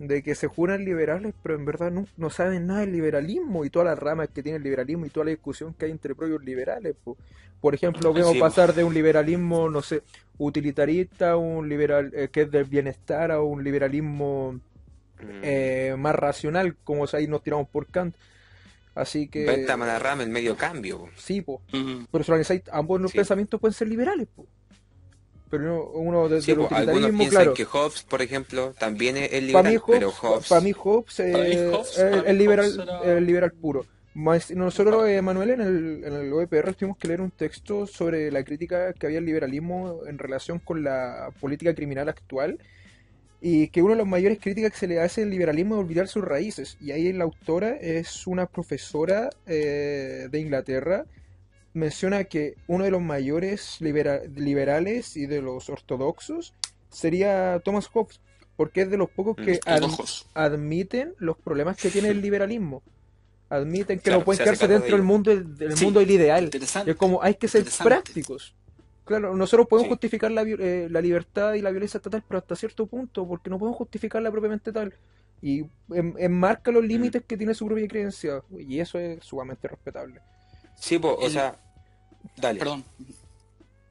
de 0.00 0.22
que 0.22 0.34
se 0.34 0.46
juran 0.48 0.84
liberales, 0.84 1.34
pero 1.42 1.54
en 1.54 1.64
verdad 1.66 1.90
no, 1.92 2.06
no 2.16 2.30
saben 2.30 2.66
nada 2.66 2.80
del 2.80 2.90
liberalismo 2.92 3.64
y 3.66 3.70
todas 3.70 3.86
las 3.86 3.98
ramas 3.98 4.30
que 4.30 4.42
tiene 4.42 4.56
el 4.56 4.64
liberalismo 4.64 5.04
y 5.04 5.10
toda 5.10 5.26
la 5.26 5.30
discusión 5.30 5.74
que 5.74 5.84
hay 5.84 5.90
entre 5.92 6.14
propios 6.14 6.42
liberales. 6.42 6.96
po. 7.04 7.16
Por 7.60 7.74
ejemplo, 7.74 8.12
vemos 8.14 8.32
Sí, 8.32 8.40
pasar 8.40 8.74
de 8.74 8.82
un 8.82 8.94
liberalismo, 8.94 9.68
no 9.68 9.82
sé, 9.82 10.02
utilitarista, 10.38 11.36
un 11.36 11.68
liberal 11.68 12.10
eh, 12.14 12.28
que 12.32 12.42
es 12.42 12.50
del 12.50 12.64
bienestar, 12.64 13.30
a 13.30 13.40
un 13.42 13.62
liberalismo 13.62 14.58
Mm. 15.22 15.40
eh, 15.42 15.94
más 15.98 16.14
racional, 16.14 16.76
como 16.82 17.04
ahí 17.12 17.26
nos 17.26 17.42
tiramos 17.42 17.68
por 17.68 17.86
Kant. 17.88 18.14
Así 18.94 19.28
que, 19.28 19.44
Venta 19.44 19.76
Malarrama, 19.76 20.22
el 20.22 20.30
medio 20.30 20.56
cambio. 20.56 21.00
po. 21.00 21.08
sí, 21.14 21.42
po. 21.42 21.60
Ujú. 21.74 22.06
Pero 22.10 22.24
si 22.42 22.62
ambos 22.72 23.00
los 23.02 23.10
Sí. 23.10 23.18
pensamientos 23.18 23.60
pueden 23.60 23.74
ser 23.74 23.88
liberales, 23.88 24.26
po. 24.34 24.46
Pero 25.50 25.62
no- 25.64 25.84
uno 25.84 26.28
desde 26.28 26.42
Sí, 26.46 26.50
el 26.52 26.58
po, 26.58 26.68
algunos 26.70 27.10
piensan 27.10 27.28
claro. 27.30 27.54
que 27.54 27.64
Hobbes, 27.64 28.02
por 28.04 28.22
ejemplo, 28.22 28.72
también 28.78 29.16
es, 29.16 29.28
Para 29.28 29.40
liberal, 29.40 29.72
mí 29.74 29.78
pero 29.86 30.10
Hobbes, 30.12 30.18
Hobbes... 30.20 30.48
para 30.48 30.60
mí 30.60 30.72
Hobbes, 30.72 31.20
eh, 31.20 31.32
Para 31.32 31.44
mí 31.44 31.54
Hobbes- 31.56 31.98
eh, 31.98 32.02
para 32.10 32.16
mí 32.16 32.22
el 32.28 32.38
liberal, 32.38 32.66
Hobbes 32.72 32.78
era- 33.04 33.18
el 33.18 33.26
liberal 33.26 33.52
puro. 33.52 33.86
Más- 34.14 34.50
nosotros, 34.52 35.08
eh, 35.08 35.22
Manuel, 35.22 35.50
en 35.50 35.60
el, 35.60 36.04
en 36.04 36.12
el 36.12 36.32
OEPR 36.32 36.74
tuvimos 36.74 36.98
que 36.98 37.08
leer 37.08 37.20
un 37.20 37.30
texto 37.30 37.86
sobre 37.86 38.30
la 38.30 38.42
crítica 38.44 38.92
que 38.92 39.06
había 39.06 39.18
al 39.18 39.24
liberalismo 39.24 40.00
en 40.06 40.18
relación 40.18 40.58
con 40.60 40.82
la 40.82 41.30
política 41.40 41.74
criminal 41.74 42.08
actual 42.08 42.58
y 43.40 43.68
que 43.68 43.82
una 43.82 43.94
de 43.94 43.98
las 43.98 44.06
mayores 44.06 44.38
críticas 44.40 44.72
que 44.72 44.78
se 44.78 44.86
le 44.88 45.00
hace 45.00 45.22
al 45.22 45.30
liberalismo 45.30 45.76
es 45.76 45.80
olvidar 45.80 46.08
sus 46.08 46.24
raíces. 46.24 46.76
Y 46.80 46.90
ahí 46.90 47.12
la 47.12 47.24
autora 47.24 47.70
es 47.76 48.26
una 48.26 48.46
profesora 48.46 49.30
eh, 49.46 50.28
de 50.30 50.38
Inglaterra, 50.40 51.06
menciona 51.72 52.24
que 52.24 52.56
uno 52.66 52.84
de 52.84 52.90
los 52.90 53.00
mayores 53.00 53.80
libera- 53.80 54.22
liberales 54.34 55.16
y 55.16 55.26
de 55.26 55.40
los 55.42 55.68
ortodoxos 55.70 56.54
sería 56.88 57.60
Thomas 57.64 57.86
Hobbes, 57.86 58.20
porque 58.56 58.82
es 58.82 58.90
de 58.90 58.96
los 58.96 59.08
pocos 59.10 59.36
que 59.36 59.52
Mm, 59.54 59.68
ad- 59.68 59.82
Ojos. 59.84 60.26
admiten 60.34 61.14
los 61.18 61.36
problemas 61.38 61.76
que 61.76 61.90
tiene 61.90 62.08
el 62.08 62.20
liberalismo. 62.20 62.82
Admiten 63.48 63.98
que 63.98 64.04
Claro, 64.04 64.20
no 64.20 64.24
pueden 64.24 64.44
quedarse 64.44 64.68
dentro 64.68 64.86
de 64.86 64.92
del 64.92 65.02
mundo 65.02 65.30
del, 65.36 65.76
Sí, 65.76 65.84
mundo 65.84 66.00
del 66.00 66.10
ideal. 66.10 66.50
Es 66.86 66.96
como 66.96 67.22
hay 67.22 67.34
que 67.34 67.48
ser 67.48 67.64
prácticos. 67.82 68.54
Claro, 69.04 69.34
nosotros 69.34 69.66
podemos 69.66 69.86
Sí. 69.86 69.90
justificar 69.90 70.30
la, 70.30 70.42
eh, 70.42 70.86
la 70.88 71.00
libertad 71.00 71.54
y 71.54 71.62
la 71.62 71.70
violencia 71.70 71.98
estatal, 71.98 72.22
pero 72.28 72.38
hasta 72.38 72.54
cierto 72.54 72.86
punto, 72.86 73.26
porque 73.26 73.50
no 73.50 73.58
podemos 73.58 73.76
justificarla 73.78 74.30
propiamente 74.30 74.72
tal. 74.72 74.94
Y 75.42 75.62
en- 75.92 76.14
enmarca 76.18 76.70
Mm. 76.70 76.74
los 76.74 76.84
límites 76.84 77.24
que 77.26 77.36
tiene 77.36 77.54
su 77.54 77.66
propia 77.66 77.88
creencia. 77.88 78.42
Y 78.56 78.78
eso 78.78 78.98
es 79.00 79.24
sumamente 79.24 79.66
respetable. 79.66 80.20
Sí, 80.80 80.98
po, 80.98 81.10
o 81.10 81.26
El- 81.26 81.32
sea... 81.32 81.56
Dale. 82.36 82.58
Perdón. 82.58 82.84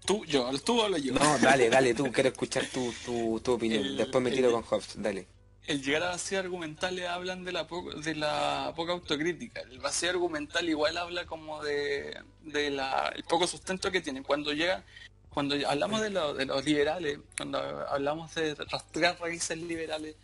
Tú, 0.05 0.25
yo, 0.25 0.49
tú 0.59 0.81
hablo 0.81 0.97
yo. 0.97 1.13
No, 1.13 1.37
dale, 1.39 1.69
dale, 1.75 1.93
tú, 1.93 2.11
quiero 2.11 2.29
escuchar 2.29 2.65
tu, 2.67 2.91
tu, 3.05 3.39
tu 3.41 3.53
opinión. 3.53 3.83
El- 3.85 3.97
Después 3.97 4.23
me 4.23 4.29
el- 4.31 4.35
tiro 4.35 4.51
con 4.51 4.63
Hobbes, 4.63 4.93
dale. 4.95 5.27
El 5.67 5.83
llegar 5.83 6.01
a 6.01 6.09
vacío 6.09 6.39
argumental 6.39 6.99
hablan 7.05 7.45
de 7.45 7.51
la, 7.51 7.67
po- 7.67 7.91
de 7.93 8.15
la 8.15 8.73
poca 8.75 8.91
autocrítica. 8.93 9.61
El 9.61 9.77
vacío 9.79 10.09
argumental 10.09 10.67
igual 10.67 10.97
habla 10.97 11.27
como 11.27 11.61
de, 11.63 12.17
de 12.41 12.71
la, 12.71 13.13
el 13.15 13.23
poco 13.23 13.45
sustento 13.45 13.91
que 13.91 14.01
tiene. 14.01 14.23
Cuando 14.23 14.51
llega, 14.51 14.83
cuando 15.31 15.55
hablamos 15.67 16.01
de, 16.01 16.09
lo- 16.09 16.33
de 16.33 16.45
los 16.45 16.65
liberales, 16.65 17.19
cuando 17.37 17.59
hablamos 17.87 18.33
de 18.33 18.55
rastrear 18.55 19.19
raíces 19.19 19.59
liberales, 19.59 20.15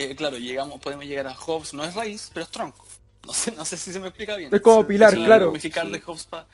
eh, 0.00 0.16
claro, 0.16 0.36
llegamos, 0.38 0.80
podemos 0.80 1.04
llegar 1.04 1.28
a 1.28 1.34
Hobbes, 1.34 1.74
no 1.74 1.84
es 1.84 1.94
raíz, 1.94 2.30
pero 2.34 2.44
es 2.44 2.50
tronco. 2.50 2.84
No 3.28 3.34
sé, 3.34 3.52
no 3.52 3.64
sé 3.66 3.76
si 3.76 3.92
se 3.92 4.00
me 4.00 4.08
explica 4.08 4.36
bien. 4.36 4.52
Es 4.54 4.60
como 4.62 4.80
Se 4.80 4.88
pilar, 4.88 5.10
empieza 5.10 5.24
a 5.24 5.28
claro. 5.36 5.46
ramificar 5.48 5.84
Sí. 5.86 5.92
de 5.92 6.00
Hobbes 6.00 6.24
pa- 6.24 6.46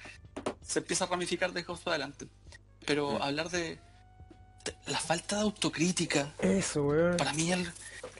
se 0.66 0.78
empieza 0.80 1.04
a 1.04 1.06
ramificar 1.06 1.52
de 1.52 1.62
Hobbes 1.62 1.82
para 1.82 1.94
adelante. 1.94 2.26
Pero 2.84 3.22
hablar 3.22 3.48
de, 3.48 3.78
de 4.64 4.74
la 4.88 4.98
falta 4.98 5.36
de 5.36 5.42
autocrítica, 5.42 6.34
Eso, 6.40 6.82
weón. 6.82 7.16
para 7.16 7.32
mí, 7.32 7.52
el, 7.52 7.70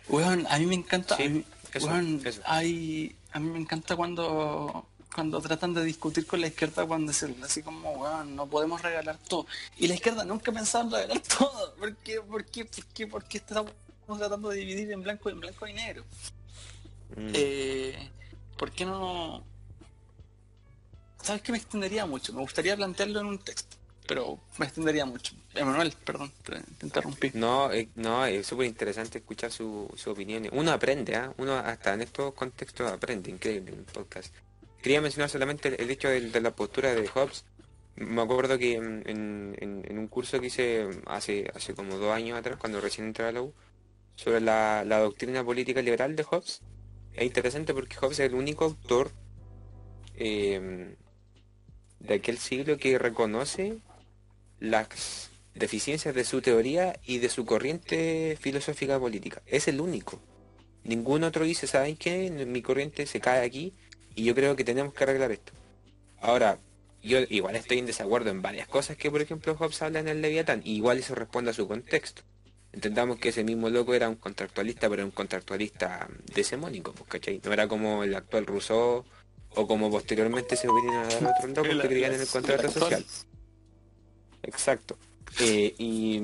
weón, 0.09 0.47
a 0.49 0.59
mí 0.61 0.67
me 0.67 0.77
encanta. 0.77 1.17
Sí, 1.17 1.25
a 1.25 1.29
mí, 1.31 1.45
eso, 1.73 1.87
weón, 1.89 2.23
eso. 2.25 2.41
hay, 2.47 3.17
a 3.33 3.41
mí 3.41 3.51
me 3.51 3.59
encanta 3.59 3.97
cuando 3.97 4.87
cuando 5.13 5.41
tratan 5.41 5.75
de 5.75 5.85
discutir 5.85 6.27
con 6.27 6.41
la 6.41 6.49
izquierda 6.49 6.85
cuando 6.87 7.11
dicen 7.13 7.37
así 7.45 7.63
como, 7.63 7.91
weón, 7.93 8.35
no 8.37 8.47
podemos 8.49 8.83
regalar 8.83 9.17
todo. 9.29 9.47
Y 9.79 9.87
la 9.89 9.95
izquierda 9.95 10.25
nunca 10.25 10.51
pensaba 10.53 10.85
en 10.85 10.91
regalar 10.93 11.23
todo. 11.39 11.75
¿Por 11.75 11.97
qué? 11.97 12.21
¿Por 12.21 12.45
qué? 12.45 12.65
¿Por 12.65 12.85
qué? 12.87 13.07
¿Por 13.09 13.25
qué 13.25 13.39
estamos 13.39 13.73
tratando 14.17 14.49
de 14.51 14.59
dividir 14.59 14.91
en 14.93 15.03
blanco, 15.03 15.29
en 15.31 15.41
blanco 15.41 15.67
y 15.67 15.73
negro? 15.73 16.05
Mm. 17.17 17.31
Eh, 17.35 18.11
¿Por 18.57 18.71
qué 18.73 18.85
no...? 18.85 19.45
¿Sabes 21.23 21.43
qué 21.43 21.53
me 21.53 21.59
extendería 21.59 22.05
mucho? 22.05 22.35
Me 22.35 22.41
gustaría 22.41 22.77
plantearlo 22.77 23.21
en 23.21 23.27
un 23.27 23.39
texto, 23.39 23.77
pero 24.07 24.39
me 24.59 24.67
extendería 24.67 25.07
mucho. 25.07 25.35
Emanuel, 25.55 25.95
perdón, 26.05 26.31
te, 26.43 26.61
te 26.61 26.87
interrumpí. 26.87 27.31
No, 27.33 27.73
eh, 27.73 27.89
no, 27.95 28.27
es 28.27 28.47
súper 28.47 28.67
interesante 28.67 29.19
escuchar 29.19 29.51
su, 29.51 29.91
su 29.97 30.11
opinión. 30.11 30.47
Uno 30.53 30.73
aprende, 30.73 31.17
¿ah? 31.17 31.33
Uno 31.39 31.55
hasta 31.55 31.95
en 31.95 32.03
estos 32.03 32.35
contextos 32.35 32.93
aprende, 32.93 33.31
increíble 33.31 33.73
el 33.73 33.85
podcast. 33.85 34.35
Quería 34.83 35.01
mencionar 35.01 35.31
solamente 35.31 35.83
el, 35.83 35.91
hecho 35.91 36.09
de, 36.09 36.41
la 36.43 36.55
postura 36.55 36.95
de 36.95 37.09
Hobbes. 37.09 37.47
Me 37.97 38.21
acuerdo 38.21 38.59
que 38.59 38.75
en 38.75 39.99
un 39.99 40.09
curso 40.09 40.41
que 40.41 40.49
hice 40.49 40.91
hace, 41.07 41.51
hace 41.55 41.75
como 41.75 41.97
dos 41.97 42.15
años 42.15 42.39
atrás, 42.39 42.59
cuando 42.59 42.83
recién 42.83 43.07
entré 43.07 43.25
a 43.25 43.33
la 43.33 43.41
U, 43.41 43.55
sobre 44.17 44.43
la, 44.43 44.85
la 44.85 44.99
doctrina 44.99 45.43
política 45.43 45.81
liberal 45.81 46.15
de 46.15 46.25
Hobbes, 46.25 46.61
es 47.17 47.25
interesante 47.25 47.75
porque 47.75 47.97
Hobbes 47.97 48.21
es 48.21 48.27
el 48.27 48.35
único 48.35 48.65
autor 48.65 49.11
eh, 50.17 50.95
de 52.01 52.15
aquel 52.15 52.39
siglo 52.39 52.77
que 52.77 52.99
reconoce 52.99 53.79
las 54.61 55.31
deficiencias 55.55 56.15
de 56.15 56.25
su 56.25 56.43
teoría 56.43 56.99
y 57.05 57.19
de 57.19 57.29
su 57.29 57.47
corriente 57.47 58.37
filosófica 58.41 58.99
política. 58.99 59.43
Es 59.47 59.69
el 59.69 59.81
único. 59.81 60.21
Ningún 60.83 61.25
otro 61.25 61.45
dice, 61.45 61.67
¿saben 61.67 61.97
qué? 61.97 62.31
Mi 62.31 62.61
corriente 62.63 63.07
se 63.07 63.21
cae 63.21 63.45
aquí 63.45 63.73
y 64.15 64.25
yo 64.25 64.35
creo 64.35 64.57
que 64.57 64.65
tenemos 64.65 64.93
que 64.93 65.05
arreglar 65.05 65.33
esto. 65.33 65.53
Ahora, 66.21 66.59
yo 67.03 67.19
igual 67.29 67.57
estoy 67.57 67.79
en 67.79 67.87
desacuerdo 67.87 68.31
en 68.31 68.43
varias 68.43 68.67
cosas 68.67 68.97
que, 68.97 69.11
por 69.11 69.21
ejemplo, 69.21 69.55
Hobbes 69.57 69.83
habla 69.83 70.01
en 70.01 70.09
el 70.09 70.23
Leviatán, 70.23 70.63
y 70.65 70.77
igual 70.77 70.99
eso 70.99 71.15
responde 71.15 71.51
a 71.51 71.55
su 71.55 71.69
contexto. 71.69 72.23
Entendamos 72.75 73.19
que 73.19 73.29
ese 73.29 73.45
mismo 73.45 73.71
loco 73.71 73.95
era 73.95 74.09
un 74.09 74.17
contractualista, 74.17 74.89
pero 74.89 75.05
un 75.05 75.13
contractualista 75.13 76.09
desemónico, 76.35 76.93
pues, 76.93 77.09
¿cachai? 77.09 77.41
No 77.45 77.53
era 77.53 77.69
como 77.69 78.03
el 78.03 78.13
actual 78.17 78.47
Rousseau 78.47 79.05
o 79.51 79.67
como 79.69 79.89
posteriormente 79.93 80.57
se 80.57 80.67
vinieron 80.67 81.05
a 81.05 81.09
dar 81.09 81.35
otros 81.39 81.57
locos 81.57 81.83
que 81.83 81.89
creían 81.89 82.15
en 82.15 82.21
el 82.23 82.27
contrato 82.27 82.69
social. 82.69 83.07
Exacto. 84.43 84.99
Eh, 85.39 85.73
y, 85.79 86.21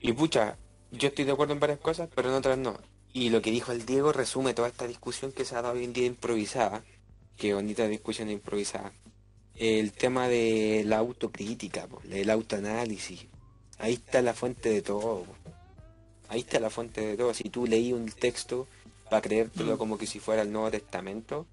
y 0.00 0.12
pucha, 0.12 0.58
yo 0.90 1.08
estoy 1.08 1.24
de 1.24 1.32
acuerdo 1.32 1.52
en 1.52 1.60
varias 1.60 1.78
cosas, 1.78 2.08
pero 2.12 2.28
en 2.30 2.34
otras 2.34 2.58
no. 2.58 2.76
Y 3.12 3.30
lo 3.30 3.40
que 3.40 3.52
dijo 3.52 3.70
el 3.70 3.86
Diego 3.86 4.12
resume 4.12 4.52
toda 4.52 4.66
esta 4.66 4.88
discusión 4.88 5.30
que 5.30 5.44
se 5.44 5.54
ha 5.54 5.62
dado 5.62 5.74
hoy 5.74 5.84
en 5.84 5.92
día 5.92 6.06
improvisada. 6.06 6.82
Qué 7.36 7.54
bonita 7.54 7.86
discusión 7.86 8.30
improvisada. 8.30 8.92
El 9.54 9.92
tema 9.92 10.26
de 10.26 10.82
la 10.84 10.98
autocrítica, 10.98 11.86
el 12.10 12.30
autoanálisis. 12.30 13.26
Ahí 13.78 13.94
está 13.94 14.22
la 14.22 14.34
fuente 14.34 14.68
de 14.70 14.82
todo. 14.82 15.22
po. 15.24 15.34
Ahí 16.28 16.40
está 16.40 16.58
la 16.60 16.70
fuente 16.70 17.00
de 17.00 17.16
todo. 17.16 17.32
Si 17.34 17.44
tú 17.50 17.66
leí 17.66 17.92
un 17.92 18.06
texto 18.10 18.66
para 19.10 19.22
creértelo 19.22 19.74
Mm. 19.74 19.78
como 19.78 19.98
que 19.98 20.06
si 20.06 20.18
fuera 20.18 20.42
el 20.42 20.50
Nuevo 20.52 20.70
Testamento, 20.70 21.46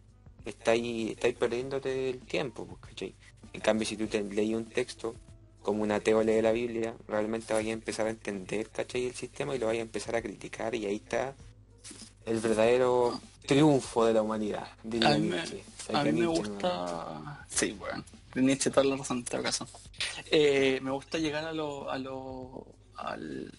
estáis, 0.46 1.12
estáis 1.12 1.36
perdiéndote 1.36 2.10
el 2.10 2.20
tiempo, 2.20 2.66
po, 2.66 2.78
¿cachai? 2.78 3.14
En 3.54 3.62
cambio, 3.62 3.86
si 3.88 3.96
tú 3.98 4.08
te 4.08 4.24
leí 4.24 4.56
un 4.56 4.66
texto 4.66 5.16
como 5.62 5.84
un 5.84 5.92
ateo 5.92 6.24
lee 6.24 6.42
la 6.42 6.52
Biblia, 6.52 6.96
realmente 7.08 7.54
vaya 7.54 7.70
a 7.70 7.74
empezar 7.74 8.08
a 8.08 8.10
entender, 8.10 8.70
¿cachai? 8.70 9.06
El 9.06 9.14
sistema 9.16 9.56
y 9.56 9.60
lo 9.60 9.68
vaya 9.68 9.80
a 9.80 9.84
empezar 9.84 10.16
a 10.16 10.22
criticar 10.22 10.74
y 10.76 10.86
ahí 10.88 10.96
está 10.96 11.36
el 12.26 12.40
verdadero 12.40 13.20
triunfo 13.46 14.06
de 14.06 14.14
la 14.14 14.22
humanidad. 14.24 14.68
A 15.94 16.04
mí 16.04 16.12
me- 16.12 16.26
gusta. 16.28 17.46
Sí, 17.50 17.72
bueno. 17.78 18.04
Nietzsche, 18.42 18.70
toda 18.72 18.86
la 18.86 18.98
razón, 18.98 19.18
en 19.20 19.26
todo 19.26 19.44
caso. 19.44 19.68
Eh, 20.32 20.80
me 20.82 20.92
gusta 20.92 21.18
llegar 21.18 21.46
a 21.46 21.54
lo. 21.54 21.90
A 21.92 21.98
lo 21.98 22.66
al, 22.96 23.52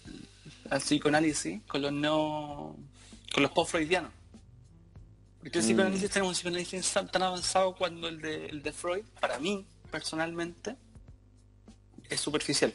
al 0.70 0.80
psicoanálisis 0.80 1.62
con 1.66 1.82
los 1.82 1.92
no. 1.92 2.76
con 3.32 3.42
los 3.42 3.52
post-freudianos. 3.52 4.10
Porque 5.40 5.58
el 5.58 5.64
Mm. 5.64 5.68
psicoanálisis 5.68 6.10
tenemos 6.10 6.28
un 6.30 6.34
psicoanálisis 6.34 6.92
tan 7.12 7.22
avanzado 7.22 7.74
cuando 7.76 8.08
el 8.08 8.20
de, 8.20 8.46
el 8.46 8.62
de 8.62 8.72
Freud, 8.72 9.04
para 9.20 9.38
mí, 9.38 9.66
personalmente, 9.90 10.76
es 12.08 12.20
superficial. 12.20 12.72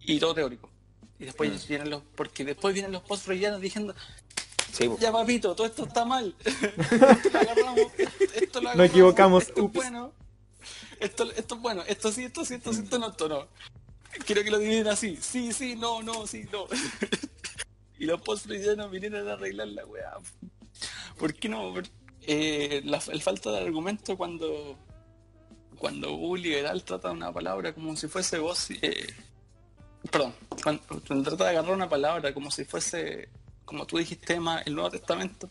Y 0.00 0.18
todo 0.18 0.34
teórico. 0.34 0.70
Y 1.18 1.24
después 1.24 1.50
Mm. 1.50 1.68
vienen 1.68 1.90
los. 1.90 2.02
Porque 2.14 2.44
después 2.44 2.72
vienen 2.74 2.92
los 2.92 3.02
post-freudianos 3.02 3.60
diciendo, 3.60 3.94
Sí, 4.72 4.88
ya 5.00 5.10
papito, 5.10 5.54
todo 5.56 5.66
esto 5.66 5.84
está 5.84 6.04
mal. 6.04 6.34
esto 6.44 6.60
lo 7.32 7.40
agarramos, 7.40 7.78
esto 7.98 8.60
lo 8.60 8.68
Nos 8.68 8.74
agarramos, 8.74 8.86
equivocamos, 8.86 9.42
Esto 9.48 9.66
es 9.66 9.72
bueno. 9.72 10.12
Esto, 10.98 11.30
esto 11.32 11.54
es 11.54 11.60
bueno. 11.60 11.82
Esto 11.86 12.12
sí, 12.12 12.24
esto 12.24 12.44
sí, 12.44 12.54
esto 12.54 12.72
sí, 12.72 12.80
esto 12.82 12.98
no, 12.98 13.08
esto 13.08 13.28
no. 13.28 13.48
Quiero 14.26 14.42
que 14.42 14.50
lo 14.50 14.58
dividen 14.58 14.88
así. 14.88 15.16
Sí, 15.20 15.52
sí, 15.52 15.76
no, 15.76 16.02
no, 16.02 16.26
sí, 16.26 16.46
no. 16.52 16.66
y 17.98 18.06
los 18.06 18.20
post 18.22 18.46
freudianos 18.46 18.90
vinieron 18.90 19.28
a 19.28 19.34
arreglar 19.34 19.68
la 19.68 19.86
weá. 19.86 20.12
¿Por 21.18 21.34
qué 21.34 21.48
no? 21.48 21.74
Eh, 22.22 22.82
la, 22.84 23.00
el 23.12 23.22
falta 23.22 23.50
de 23.50 23.58
argumento 23.58 24.16
cuando 24.16 24.76
cuando 25.78 26.12
un 26.12 26.40
liberal 26.40 26.84
trata 26.84 27.10
una 27.10 27.32
palabra 27.32 27.72
como 27.72 27.96
si 27.96 28.06
fuese 28.08 28.38
voz 28.38 28.70
eh, 28.70 29.06
perdón 30.10 30.34
cuando 30.62 31.24
trata 31.24 31.44
de 31.44 31.50
agarrar 31.50 31.74
una 31.74 31.88
palabra 31.88 32.34
como 32.34 32.50
si 32.50 32.64
fuese 32.64 33.30
como 33.64 33.86
tú 33.86 33.96
dijiste 33.96 34.38
más 34.38 34.66
el 34.66 34.74
Nuevo 34.74 34.90
Testamento 34.90 35.48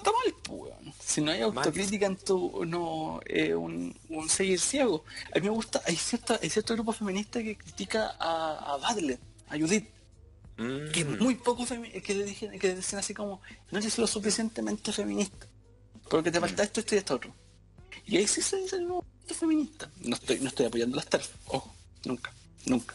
está 0.00 0.10
mal 0.18 0.34
pues, 0.42 0.72
si 1.04 1.20
no 1.20 1.30
hay 1.32 1.40
autocrítica 1.42 2.06
en 2.06 2.16
tu 2.16 2.64
no 2.64 3.20
eh, 3.26 3.54
un, 3.54 3.96
un 4.08 4.28
seguir 4.28 4.58
ciego. 4.60 5.04
A 5.34 5.38
mí 5.38 5.42
me 5.48 5.50
gusta 5.50 5.80
hay 5.86 5.96
cierta 5.96 6.38
hay 6.42 6.50
cierto 6.50 6.74
grupo 6.74 6.92
feminista 6.92 7.42
que 7.42 7.56
critica 7.56 8.16
a, 8.18 8.74
a 8.74 8.76
Badlet 8.78 9.20
a 9.48 9.56
Judith 9.58 9.86
Mm. 10.56 10.90
que 10.92 11.04
muy 11.06 11.36
poco 11.36 11.64
que 11.64 12.14
le 12.14 12.24
dije- 12.24 12.58
que 12.58 12.74
decían 12.74 12.98
así 12.98 13.14
como 13.14 13.40
no 13.70 13.78
eres 13.78 13.96
lo 13.96 14.06
suficientemente 14.06 14.92
feminista 14.92 15.46
porque 16.10 16.30
te 16.30 16.38
falta 16.38 16.62
esto, 16.64 16.80
esto 16.80 16.94
y 16.96 16.98
esto 16.98 17.14
otro. 17.14 17.34
Y 18.04 18.18
ahí 18.18 18.26
sí 18.26 18.42
se 18.42 18.56
dice 18.58 18.76
el 18.76 18.82
nuevo 18.88 19.06
feminista. 19.26 19.88
No 20.02 20.16
estoy 20.16 20.38
no 20.40 20.48
estoy 20.48 20.66
apoyando 20.66 20.96
las 20.96 21.06
TERF 21.06 21.30
ojo 21.46 21.72
nunca 22.04 22.30
nunca 22.66 22.94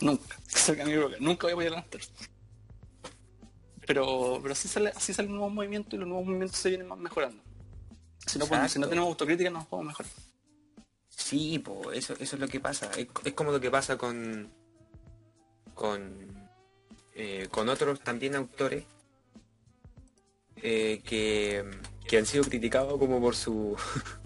nunca. 0.00 0.36
Que 0.52 0.58
salga 0.58 0.84
mi 0.84 0.96
boca 0.96 1.16
nunca 1.20 1.42
voy 1.46 1.50
a 1.52 1.54
apoyar 1.54 1.72
las 1.74 1.90
TERF 1.90 2.08
pero 3.86 4.38
pero 4.42 4.52
así 4.52 4.68
sale 4.68 4.90
así 4.94 5.12
sale 5.14 5.28
un 5.28 5.34
nuevo 5.36 5.50
movimiento 5.50 5.96
y 5.96 5.98
los 5.98 6.08
nuevos 6.08 6.26
movimientos 6.26 6.58
se 6.58 6.68
vienen 6.70 6.88
más 6.88 6.98
mejorando 6.98 7.42
si 8.26 8.38
no, 8.38 8.46
podemos- 8.46 8.72
si 8.72 8.78
no 8.78 8.88
tenemos 8.88 9.08
autocrítica 9.08 9.50
no 9.50 9.58
nos 9.58 9.66
podemos 9.68 9.92
mejorar 9.92 10.12
Sí, 11.08 11.58
po, 11.60 11.92
eso, 11.92 12.12
eso 12.20 12.36
es 12.36 12.40
lo 12.40 12.46
que 12.46 12.60
pasa. 12.60 12.90
Es, 12.96 13.06
es 13.24 13.32
como 13.32 13.50
lo 13.50 13.58
que 13.58 13.70
pasa 13.70 13.96
con 13.96 14.48
con 15.74 16.14
eh, 17.14 17.48
con 17.50 17.70
otros 17.70 18.00
también 18.00 18.34
autores 18.36 18.84
eh, 20.56 21.00
que, 21.04 21.64
que 22.06 22.18
han 22.18 22.26
sido 22.26 22.44
criticados 22.44 22.98
como 22.98 23.20
por 23.20 23.34
su 23.34 23.76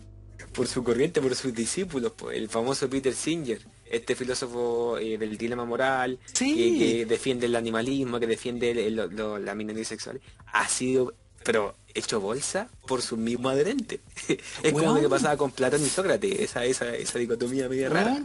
por 0.52 0.66
su 0.66 0.82
corriente, 0.82 1.20
por 1.20 1.34
sus 1.36 1.54
discípulos, 1.54 2.12
po. 2.12 2.30
el 2.32 2.48
famoso 2.48 2.90
Peter 2.90 3.14
Singer, 3.14 3.64
este 3.90 4.14
filósofo 4.14 4.96
eh, 4.98 5.18
del 5.18 5.36
dilema 5.36 5.64
moral, 5.64 6.18
Sí. 6.32 6.54
que, 6.54 6.78
que 6.78 7.06
defiende 7.06 7.46
el 7.46 7.56
animalismo, 7.56 8.18
que 8.20 8.26
defiende 8.26 8.70
el- 8.70 8.78
el- 8.78 8.96
lo- 8.96 9.06
lo- 9.08 9.38
la 9.38 9.54
minoría 9.54 9.84
sexual, 9.84 10.20
ha 10.46 10.68
sido, 10.68 11.12
pero 11.44 11.74
hecho 11.94 12.20
bolsa 12.20 12.68
por 12.86 13.02
su 13.02 13.16
mismo 13.16 13.48
adherente. 13.48 14.00
es 14.62 14.72
como 14.72 14.94
lo 14.94 15.00
que 15.00 15.08
pasaba 15.08 15.36
con 15.36 15.50
Platón 15.50 15.82
y 15.82 15.88
Sócrates, 15.88 16.38
esa, 16.40 16.64
esa, 16.64 16.94
esa 16.94 17.18
dicotomía 17.18 17.68
media 17.68 17.88
rara. 17.88 18.16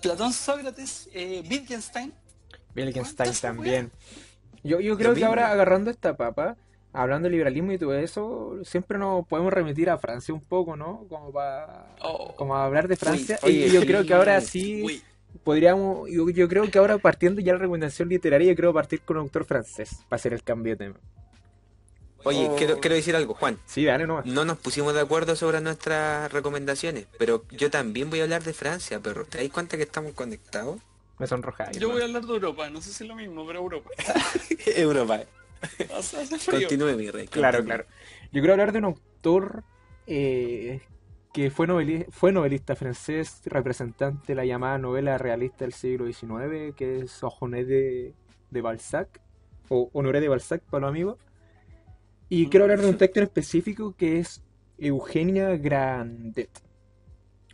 Platón 0.00 0.32
Sócrates 0.32 1.08
eh, 1.12 1.42
Wittgenstein 1.50 2.12
Wittgenstein 2.76 3.14
¿Cuántas 3.16 3.40
también. 3.40 3.90
Yo, 4.62 4.78
yo 4.80 4.96
creo 4.96 5.14
que 5.14 5.24
ahora 5.24 5.50
agarrando 5.50 5.90
esta 5.90 6.16
papa, 6.16 6.56
hablando 6.92 7.26
de 7.26 7.32
liberalismo 7.32 7.72
y 7.72 7.78
todo 7.78 7.94
eso, 7.94 8.56
siempre 8.64 8.98
nos 8.98 9.26
podemos 9.26 9.52
remitir 9.52 9.90
a 9.90 9.98
Francia 9.98 10.32
un 10.34 10.40
poco, 10.40 10.76
¿no? 10.76 11.04
Como 11.08 11.32
para 11.32 11.94
Oh. 12.02 12.34
como 12.36 12.56
a 12.56 12.64
hablar 12.64 12.88
de 12.88 12.96
Francia. 12.96 13.38
Oye, 13.42 13.66
y 13.66 13.70
yo 13.70 13.80
creo 13.82 14.04
que 14.04 14.14
ahora 14.14 14.40
sí. 14.40 14.82
Uy, 14.82 15.02
podríamos, 15.44 16.08
yo, 16.10 16.28
yo 16.30 16.48
creo 16.48 16.70
que 16.70 16.78
ahora 16.78 16.98
partiendo 16.98 17.40
ya 17.40 17.52
la 17.52 17.58
recomendación 17.58 18.08
literaria, 18.08 18.48
yo 18.48 18.56
creo 18.56 18.72
partir 18.72 19.00
con 19.02 19.16
un 19.18 19.24
autor 19.24 19.44
francés 19.44 20.00
para 20.08 20.18
hacer 20.18 20.32
el 20.32 20.42
cambio 20.42 20.72
de 20.74 20.86
tema. 20.86 20.96
Oye, 22.24 22.48
Oh. 22.50 22.56
quiero, 22.56 22.80
quiero 22.80 22.96
decir 22.96 23.14
algo, 23.14 23.34
Juan. 23.34 23.58
Sí, 23.64 23.84
dale 23.84 24.06
nomás. 24.06 24.26
No 24.26 24.44
nos 24.44 24.58
pusimos 24.58 24.92
de 24.94 25.00
acuerdo 25.00 25.36
sobre 25.36 25.60
nuestras 25.60 26.32
recomendaciones, 26.32 27.06
pero 27.18 27.44
yo 27.50 27.70
también 27.70 28.10
voy 28.10 28.20
a 28.20 28.24
hablar 28.24 28.42
de 28.42 28.52
Francia, 28.52 28.98
perro. 28.98 29.24
¿Te 29.24 29.38
das 29.38 29.48
cuenta 29.50 29.76
que 29.76 29.84
estamos 29.84 30.12
conectados? 30.14 30.80
Me 31.18 31.26
sonroja. 31.26 31.70
yo 31.72 31.90
voy 31.90 32.00
a 32.00 32.04
hablar 32.04 32.24
de 32.24 32.32
Europa, 32.32 32.70
no 32.70 32.80
sé 32.80 32.92
si 32.92 33.04
es 33.04 33.08
lo 33.08 33.14
mismo, 33.16 33.46
pero 33.46 33.60
Europa. 33.60 33.90
Europa. 34.76 35.20
Hace, 35.96 36.18
hace 36.18 36.38
frío. 36.38 36.68
Continúe, 36.68 36.96
mi 36.96 37.10
rey. 37.10 37.26
Claro, 37.28 37.58
continúe. 37.58 37.76
claro. 37.84 37.84
Yo 38.32 38.40
quiero 38.40 38.52
hablar 38.52 38.72
de 38.72 38.78
un 38.78 38.84
autor 38.84 39.64
eh, 40.06 40.80
que 41.32 41.50
fue, 41.50 41.66
noveli- 41.66 42.06
fue 42.10 42.32
novelista 42.32 42.76
francés, 42.76 43.42
representante 43.46 44.24
de 44.28 44.34
la 44.34 44.44
llamada 44.44 44.78
novela 44.78 45.18
realista 45.18 45.64
del 45.64 45.72
siglo 45.72 46.06
XIX, 46.06 46.74
que 46.76 47.00
es 47.00 47.20
Honoré 47.22 47.64
de, 47.64 48.14
de 48.50 48.60
Balzac, 48.62 49.20
o 49.68 49.90
Honoré 49.92 50.20
de 50.20 50.28
Balzac 50.28 50.62
para 50.62 50.82
los 50.82 50.90
amigos. 50.90 51.18
Y 52.28 52.48
quiero 52.48 52.64
hablar 52.64 52.80
de 52.80 52.88
un 52.88 52.98
texto 52.98 53.20
en 53.20 53.24
específico 53.24 53.94
que 53.96 54.18
es 54.18 54.42
Eugenia 54.78 55.56
Grandet. 55.56 56.50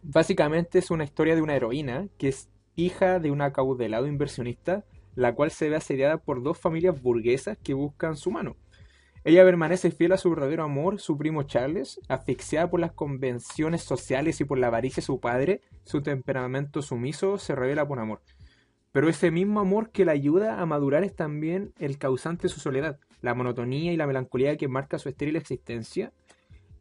Básicamente 0.02 0.78
es 0.80 0.90
una 0.90 1.04
historia 1.04 1.34
de 1.34 1.42
una 1.42 1.56
heroína 1.56 2.08
que 2.18 2.28
es 2.28 2.48
hija 2.76 3.18
de 3.20 3.30
un 3.30 3.40
acaudalado 3.40 4.06
inversionista, 4.06 4.84
la 5.14 5.34
cual 5.34 5.50
se 5.50 5.68
ve 5.68 5.76
asediada 5.76 6.18
por 6.18 6.42
dos 6.42 6.58
familias 6.58 7.00
burguesas 7.00 7.56
que 7.62 7.74
buscan 7.74 8.16
su 8.16 8.30
mano. 8.30 8.56
Ella 9.24 9.42
permanece 9.44 9.90
fiel 9.90 10.12
a 10.12 10.18
su 10.18 10.28
verdadero 10.28 10.64
amor, 10.64 11.00
su 11.00 11.16
primo 11.16 11.44
Charles, 11.44 11.98
asfixiada 12.08 12.68
por 12.68 12.80
las 12.80 12.92
convenciones 12.92 13.82
sociales 13.82 14.40
y 14.40 14.44
por 14.44 14.58
la 14.58 14.66
avaricia 14.66 15.00
de 15.00 15.06
su 15.06 15.18
padre, 15.18 15.62
su 15.84 16.02
temperamento 16.02 16.82
sumiso 16.82 17.38
se 17.38 17.54
revela 17.54 17.88
por 17.88 17.98
amor. 18.00 18.20
Pero 18.92 19.08
ese 19.08 19.30
mismo 19.30 19.60
amor 19.60 19.90
que 19.90 20.04
la 20.04 20.12
ayuda 20.12 20.60
a 20.60 20.66
madurar 20.66 21.04
es 21.04 21.16
también 21.16 21.72
el 21.78 21.96
causante 21.98 22.42
de 22.42 22.48
su 22.50 22.60
soledad, 22.60 22.98
la 23.22 23.34
monotonía 23.34 23.92
y 23.92 23.96
la 23.96 24.06
melancolía 24.06 24.56
que 24.58 24.68
marca 24.68 24.98
su 24.98 25.08
estéril 25.08 25.36
existencia. 25.36 26.12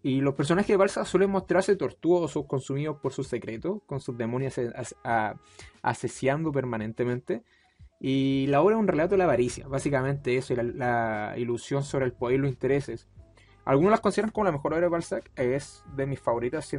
Y 0.03 0.19
los 0.19 0.35
personajes 0.35 0.67
de 0.67 0.75
Balsa 0.75 1.05
suelen 1.05 1.31
mostrarse 1.31 1.77
tortuosos, 1.77 2.45
consumidos 2.45 2.97
por 3.01 3.13
sus 3.13 3.27
secretos, 3.29 3.79
con 3.85 4.01
sus 4.01 4.17
demonios 4.17 4.57
as- 4.57 4.95
a- 5.05 5.35
asesiando 5.81 6.51
permanentemente. 6.51 7.41
Y 8.05 8.47
la 8.47 8.61
obra 8.61 8.75
es 8.75 8.79
un 8.81 8.87
relato 8.89 9.11
de 9.11 9.19
la 9.19 9.23
avaricia, 9.23 9.65
básicamente 9.65 10.35
eso, 10.35 10.51
y 10.51 10.57
la, 10.57 10.63
la 10.63 11.37
ilusión 11.37 11.83
sobre 11.83 12.03
el 12.03 12.11
poder 12.11 12.35
y 12.35 12.41
los 12.41 12.49
intereses. 12.49 13.07
Algunos 13.63 13.91
las 13.91 14.01
consideran 14.01 14.31
como 14.31 14.43
la 14.43 14.51
mejor 14.51 14.73
obra 14.73 14.81
de 14.81 14.89
Balzac, 14.89 15.31
es 15.37 15.85
de 15.95 16.05
mis 16.05 16.19
favoritas, 16.19 16.69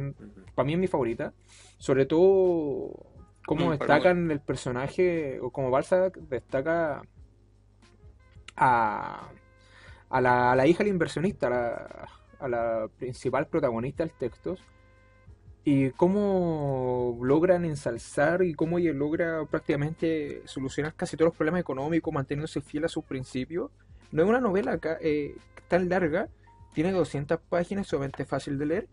para 0.53 0.67
mí 0.67 0.73
es 0.73 0.79
mi 0.79 0.85
favorita. 0.85 1.33
Sobre 1.79 2.05
todo, 2.05 3.07
como 3.43 3.69
Mm, 3.69 3.71
destacan 3.71 4.29
el 4.29 4.39
personaje, 4.39 5.39
o 5.41 5.49
como 5.49 5.71
Balzac 5.71 6.15
destaca 6.15 7.01
a, 8.55 9.29
a 10.09 10.21
la, 10.21 10.51
a 10.51 10.55
la 10.55 10.67
hija 10.67 10.83
del 10.83 10.93
inversionista, 10.93 11.47
a 11.47 11.49
la, 11.49 12.07
a 12.39 12.47
la 12.47 12.87
principal 12.99 13.47
protagonista 13.47 14.03
del 14.03 14.13
texto, 14.13 14.57
y 15.67 15.89
cómo 15.89 17.17
logran 17.23 17.65
ensalzar 17.65 18.43
y 18.43 18.53
cómo 18.53 18.77
ella 18.77 18.93
logra 18.93 19.43
prácticamente 19.45 20.43
solucionar 20.45 20.93
casi 20.93 21.17
todos 21.17 21.29
los 21.29 21.35
problemas 21.35 21.59
económicos, 21.59 22.13
manteniéndose 22.13 22.61
fiel 22.61 22.85
a 22.85 22.87
sus 22.87 23.03
principios. 23.03 23.71
No 24.11 24.21
es 24.21 24.29
una 24.29 24.39
novela 24.39 24.79
eh, 25.01 25.35
tan 25.67 25.89
larga, 25.89 26.29
tiene 26.75 26.91
200 26.91 27.39
páginas, 27.49 27.87
sumamente 27.87 28.25
fácil 28.25 28.59
de 28.59 28.65
leer. 28.67 28.87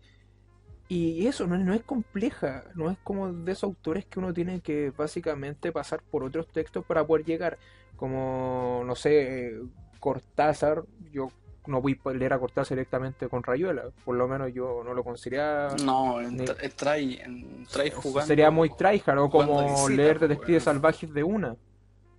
Y 0.87 1.27
eso 1.27 1.45
no, 1.45 1.57
no 1.59 1.75
es 1.75 1.83
compleja, 1.83 2.63
no 2.73 2.89
es 2.89 2.97
como 3.03 3.31
de 3.31 3.51
esos 3.51 3.65
autores 3.65 4.05
que 4.05 4.17
uno 4.17 4.33
tiene 4.33 4.59
que 4.61 4.89
básicamente 4.89 5.71
pasar 5.71 6.01
por 6.01 6.23
otros 6.23 6.47
textos 6.47 6.83
para 6.85 7.05
poder 7.05 7.23
llegar, 7.23 7.59
como, 7.95 8.81
no 8.83 8.95
sé, 8.95 9.59
Cortázar, 9.99 10.83
yo 11.11 11.27
no 11.67 11.81
voy 11.81 11.99
a 12.05 12.09
leer 12.11 12.33
a 12.33 12.39
Cortázar 12.39 12.75
directamente 12.75 13.27
con 13.29 13.41
Rayuela, 13.43 13.83
por 14.05 14.15
lo 14.15 14.27
menos 14.27 14.53
yo 14.53 14.81
no 14.83 14.93
lo 14.93 15.03
consideraría... 15.03 15.75
No, 15.83 16.19
en, 16.21 16.37
Ni- 16.37 16.45
trae, 16.75 17.91
jugando. 17.91 18.27
sería 18.27 18.51
muy 18.51 18.69
tryhard, 18.69 19.17
o 19.19 19.29
como 19.29 19.63
visita, 19.63 19.89
leer 19.89 20.17
pues, 20.19 20.29
Detectives 20.29 20.65
weón. 20.65 20.75
Salvajes 20.77 21.13
de 21.13 21.23
una. 21.23 21.55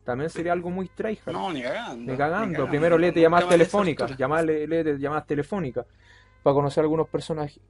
También 0.04 0.28
sería 0.30 0.52
algo 0.52 0.70
muy 0.70 0.88
tryhard. 0.88 1.32
No, 1.32 1.52
ni 1.52 1.62
cagando. 1.62 1.96
Ni 2.12 2.16
cagando. 2.18 2.46
ni 2.46 2.52
cagando. 2.52 2.68
Primero 2.68 2.98
léete 2.98 3.20
llamadas 3.20 3.48
telefónicas. 3.48 4.16
Llamale, 4.16 4.66
léete 4.66 4.98
llamadas 4.98 5.26
telefónicas. 5.26 5.86
Para 6.42 6.54
conocer 6.54 6.82
algunos 6.82 7.08
personajes. 7.08 7.60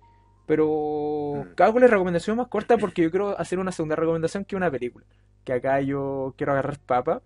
Pero 0.47 1.45
Mm. 1.57 1.63
hago 1.63 1.79
la 1.79 1.87
recomendación 1.87 2.37
más 2.37 2.49
corta 2.49 2.77
porque 2.77 3.03
yo 3.03 3.11
quiero 3.11 3.39
hacer 3.39 3.59
una 3.59 3.73
segunda 3.73 3.97
recomendación 3.97 4.45
que 4.45 4.57
una 4.57 4.71
película. 4.71 5.05
Que 5.45 5.53
acá 5.55 5.81
yo 5.81 6.35
quiero 6.37 6.53
agarrar 6.53 6.79
papa. 6.81 7.23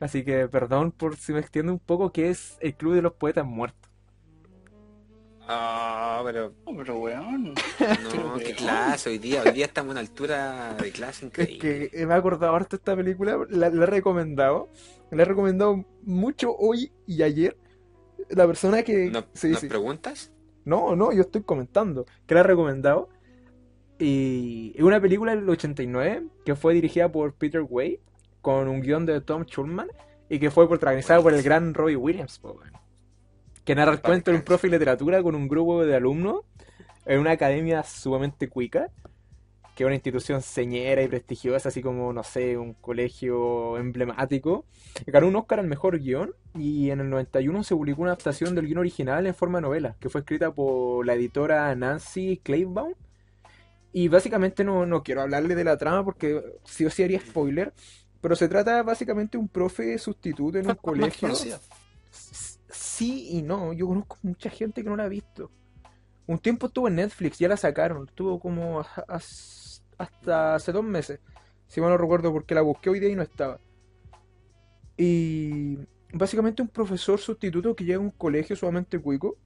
Así 0.00 0.24
que 0.24 0.48
perdón 0.48 0.92
por 0.92 1.16
si 1.16 1.32
me 1.32 1.40
extiendo 1.40 1.72
un 1.72 1.78
poco, 1.78 2.12
que 2.12 2.30
es 2.30 2.56
El 2.60 2.74
Club 2.76 2.94
de 2.94 3.02
los 3.02 3.14
Poetas 3.14 3.46
Muertos. 3.46 3.90
Ah, 5.46 6.22
pero 6.24 6.54
No, 6.66 6.76
pero 6.76 6.98
weón. 6.98 7.54
no, 8.14 8.36
qué 8.38 8.54
clase. 8.54 9.10
Hoy 9.10 9.18
día, 9.18 9.42
hoy 9.42 9.52
día 9.52 9.66
estamos 9.66 9.90
a 9.90 9.92
una 9.92 10.00
altura 10.00 10.74
de 10.74 10.90
clase 10.90 11.26
Es 11.36 11.50
increíble. 11.50 11.90
que 11.90 12.06
me 12.06 12.14
he 12.14 12.16
acordado 12.16 12.54
harto 12.54 12.76
de 12.76 12.80
esta 12.80 12.96
película, 12.96 13.38
la, 13.50 13.68
la 13.70 13.82
he 13.84 13.86
recomendado. 13.86 14.70
La 15.10 15.22
he 15.22 15.24
recomendado 15.26 15.84
mucho 16.02 16.54
hoy 16.56 16.92
y 17.06 17.22
ayer. 17.22 17.56
La 18.30 18.46
persona 18.46 18.82
que... 18.82 19.10
¿No- 19.10 19.26
sí, 19.34 19.50
¿Nos 19.50 19.60
sí. 19.60 19.68
preguntas? 19.68 20.32
No, 20.64 20.96
no, 20.96 21.12
yo 21.12 21.20
estoy 21.22 21.42
comentando 21.42 22.06
que 22.26 22.34
la 22.34 22.40
he 22.40 22.44
recomendado. 22.44 23.10
Y 23.98 24.72
es 24.76 24.82
una 24.82 25.00
película 25.00 25.34
del 25.36 25.48
89 25.48 26.26
que 26.44 26.56
fue 26.56 26.74
dirigida 26.74 27.10
por 27.12 27.34
Peter 27.34 27.62
Way 27.68 28.00
con 28.44 28.68
un 28.68 28.82
guion 28.82 29.06
de 29.06 29.22
Tom 29.22 29.46
Schulman 29.46 29.88
y 30.28 30.38
que 30.38 30.50
fue 30.50 30.68
protagonizada 30.68 31.22
por 31.22 31.32
el 31.32 31.42
gran 31.42 31.72
Robbie 31.72 31.96
Williams, 31.96 32.38
po, 32.38 32.60
que 33.64 33.74
narra 33.74 33.92
el 33.92 34.02
cuento 34.02 34.30
de 34.30 34.36
un 34.36 34.42
profe 34.42 34.68
de 34.68 34.72
literatura 34.72 35.22
con 35.22 35.34
un 35.34 35.48
grupo 35.48 35.82
de 35.82 35.96
alumnos 35.96 36.42
en 37.06 37.20
una 37.20 37.30
academia 37.30 37.82
sumamente 37.84 38.50
cuica, 38.50 38.90
que 39.74 39.82
es 39.82 39.86
una 39.86 39.94
institución 39.94 40.42
señera 40.42 41.02
y 41.02 41.08
prestigiosa, 41.08 41.70
así 41.70 41.80
como, 41.80 42.12
no 42.12 42.22
sé, 42.22 42.58
un 42.58 42.74
colegio 42.74 43.78
emblemático. 43.78 44.66
Ganó 45.06 45.28
un 45.28 45.36
Oscar 45.36 45.60
al 45.60 45.66
mejor 45.66 45.98
guion 45.98 46.34
y 46.54 46.90
en 46.90 47.00
el 47.00 47.08
91 47.08 47.64
se 47.64 47.74
publicó 47.74 48.02
una 48.02 48.10
adaptación 48.10 48.54
del 48.54 48.66
guion 48.66 48.80
original 48.80 49.26
en 49.26 49.34
forma 49.34 49.56
de 49.58 49.62
novela, 49.62 49.96
que 50.00 50.10
fue 50.10 50.20
escrita 50.20 50.52
por 50.52 51.06
la 51.06 51.14
editora 51.14 51.74
Nancy 51.74 52.42
Claybaum. 52.42 52.92
Y 53.90 54.08
básicamente 54.08 54.64
no, 54.64 54.84
no 54.84 55.02
quiero 55.02 55.22
hablarle 55.22 55.54
de 55.54 55.64
la 55.64 55.78
trama 55.78 56.04
porque 56.04 56.42
sí 56.64 56.84
o 56.84 56.90
sí 56.90 57.04
haría 57.04 57.20
spoiler, 57.20 57.72
pero 58.24 58.36
se 58.36 58.48
trata 58.48 58.82
básicamente 58.82 59.36
de 59.36 59.42
un 59.42 59.48
profe 59.48 59.98
sustituto 59.98 60.56
en 60.56 60.66
un 60.66 60.76
colegio. 60.76 61.28
Sí 62.70 63.28
y 63.32 63.42
no, 63.42 63.74
yo 63.74 63.86
conozco 63.86 64.16
mucha 64.22 64.48
gente 64.48 64.82
que 64.82 64.88
no 64.88 64.96
la 64.96 65.04
ha 65.04 65.08
visto. 65.08 65.50
Un 66.26 66.38
tiempo 66.38 66.68
estuvo 66.68 66.88
en 66.88 66.94
Netflix, 66.94 67.38
ya 67.38 67.48
la 67.48 67.58
sacaron, 67.58 68.08
estuvo 68.08 68.40
como 68.40 68.82
hasta 69.98 70.54
hace 70.54 70.72
dos 70.72 70.82
meses, 70.82 71.20
si 71.66 71.82
mal 71.82 71.90
no 71.90 71.98
recuerdo, 71.98 72.32
porque 72.32 72.54
la 72.54 72.62
busqué 72.62 72.88
hoy 72.88 72.98
día 72.98 73.10
y 73.10 73.14
no 73.14 73.20
estaba. 73.20 73.60
Y 74.96 75.80
básicamente 76.10 76.62
un 76.62 76.68
profesor 76.68 77.18
sustituto 77.18 77.76
que 77.76 77.84
llega 77.84 77.98
a 77.98 78.00
un 78.00 78.10
colegio 78.10 78.56
sumamente 78.56 78.98
cuico 78.98 79.36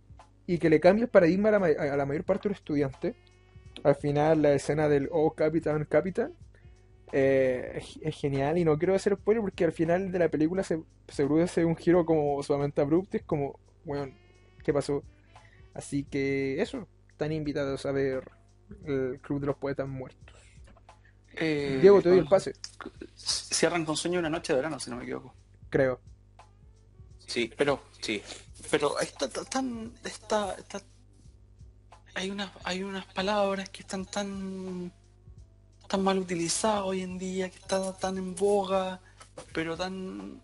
y 0.47 0.59
que 0.59 0.71
le 0.71 0.79
cambia 0.79 1.03
el 1.07 1.11
paradigma 1.11 1.49
a 1.49 1.53
la, 1.53 1.59
ma- 1.59 1.67
a 1.67 1.97
la 1.97 2.07
mayor 2.07 2.23
parte 2.23 2.45
de 2.45 2.51
los 2.51 2.59
estudiantes. 2.59 3.17
Al 3.83 3.97
final 3.97 4.41
la 4.43 4.53
escena 4.53 4.89
del 4.89 5.09
Oh 5.11 5.33
Capitán 5.33 5.85
Capitán 5.85 6.33
eh, 7.13 7.73
es, 7.77 7.99
es 8.03 8.17
genial 8.17 8.59
y 8.59 8.65
no 8.65 8.79
quiero 8.79 8.95
hacer 8.95 9.15
spoiler 9.17 9.43
porque 9.43 9.65
al 9.65 9.73
final 9.73 10.11
de 10.13 10.19
la 10.19 10.29
película 10.29 10.63
se, 10.63 10.83
se 11.09 11.25
produce 11.27 11.65
un 11.65 11.77
giro 11.77 12.05
como 12.05 12.43
sumamente 12.43 12.81
abrupto, 12.81 13.17
es 13.17 13.23
como, 13.25 13.59
bueno, 13.85 14.13
¿qué 14.65 14.73
pasó? 14.73 15.03
Así 15.75 16.05
que 16.05 16.61
eso, 16.61 16.87
están 17.11 17.33
invitados 17.33 17.87
a 17.87 17.93
ver 17.93 18.31
el 18.85 19.19
Club 19.23 19.41
de 19.41 19.47
los 19.47 19.57
Poetas 19.57 19.89
Muertos. 19.89 20.35
Eh, 21.41 21.79
Diego, 21.81 22.03
te 22.03 22.09
doy 22.09 22.19
el 22.19 22.27
pase, 22.27 22.53
Cierran 23.15 23.85
con 23.85 23.97
sueño 23.97 24.19
una 24.19 24.29
noche 24.31 24.53
de 24.53 24.57
verano, 24.59 24.79
si 24.81 24.91
no 24.91 24.97
me 24.97 25.05
equivoco. 25.05 25.35
creo. 25.71 26.01
Sí, 27.19 27.53
Pero, 27.59 27.83
sí. 28.01 28.23
pero 28.71 28.99
está 29.01 29.27
está. 29.27 29.61
Está, 30.05 30.55
está- 30.55 30.83
hay, 32.15 32.31
unas, 32.31 32.51
hay 32.65 32.83
unas 32.83 33.05
palabras 33.13 33.69
que 33.69 33.83
están 33.83 34.07
tan. 34.07 34.91
Tan 35.89 36.05
mal 36.05 36.19
utilizadas 36.19 36.83
hoy 36.85 37.03
en 37.03 37.19
día, 37.19 37.49
que 37.51 37.57
están 37.59 37.97
tan 37.99 38.17
en 38.19 38.35
boga, 38.37 39.01
pero 39.53 39.77
tan. 39.77 40.41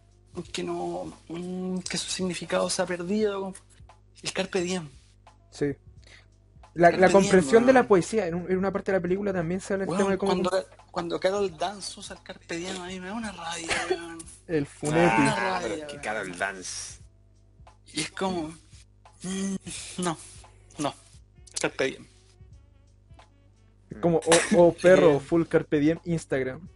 que 0.53 0.63
no. 0.65 1.13
mm, 1.29 1.79
que 1.81 1.97
su 1.99 2.11
significado 2.11 2.69
se 2.71 2.83
ha 2.83 2.87
perdido. 2.87 3.55
El 4.23 4.33
carpe 4.33 4.61
diem. 4.63 4.89
Sí. 5.51 5.67
La, 6.73 6.91
la 6.91 7.09
comprensión 7.11 7.63
diem, 7.63 7.67
de 7.67 7.73
la 7.75 7.87
poesía, 7.87 8.27
en, 8.27 8.35
un- 8.35 8.51
en 8.51 8.59
una 8.59 8.73
parte 8.73 8.91
de 8.91 8.99
la 8.99 9.03
película 9.03 9.33
también 9.33 9.61
se 9.61 9.75
habla 9.75 9.85
del 9.85 9.91
Weón, 9.91 9.99
tema 10.01 10.11
de 10.13 10.19
cómo 10.19 10.33
cuando, 10.33 10.67
cuando 10.91 11.21
Carol 11.21 11.57
Dance 11.57 12.01
usa 12.01 12.17
el 12.17 12.23
carpe 12.25 12.57
diem, 12.57 12.81
a 12.81 12.87
mí 12.87 12.99
me 12.99 13.07
da 13.09 13.15
una 13.15 13.31
rabia, 13.31 13.69
weón. 13.91 14.19
el 14.49 14.67
Ah, 14.91 15.61
pero 15.63 15.75
es 15.75 15.85
que. 15.85 16.01
Carol 16.01 16.37
Dance. 16.37 17.01
Y 17.93 18.01
es 18.01 18.11
como. 18.11 18.49
mm, 19.23 19.55
no, 19.99 20.17
no. 20.79 20.95
Carpe 21.61 21.85
diem. 21.85 22.07
Como, 24.01 24.19
o, 24.57 24.63
o 24.69 24.73
perro, 24.75 25.17
Eh. 25.17 25.21
full 25.21 25.45
carpe 25.45 25.79
diem, 25.81 25.99
Instagram. 26.05 26.69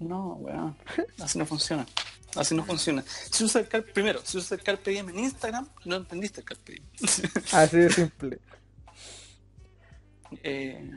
No, 0.00 0.34
weón. 0.34 0.76
Así 1.20 1.38
no 1.38 1.46
funciona. 1.46 1.86
Así 2.34 2.54
no 2.54 2.64
funciona. 2.64 3.04
Si 3.30 3.44
usa 3.44 3.60
el 3.60 3.68
car- 3.68 3.84
primero, 3.84 4.20
si 4.24 4.38
usa 4.38 4.56
el 4.56 4.62
Carpe 4.62 4.90
Diem 4.90 5.10
en 5.10 5.18
Instagram, 5.18 5.68
no 5.84 5.96
entendiste 5.96 6.40
el 6.40 6.46
Carpe 6.46 6.72
Diem. 6.72 6.84
Así 7.52 7.76
de 7.76 7.90
simple. 7.90 8.38
Eh, 10.42 10.90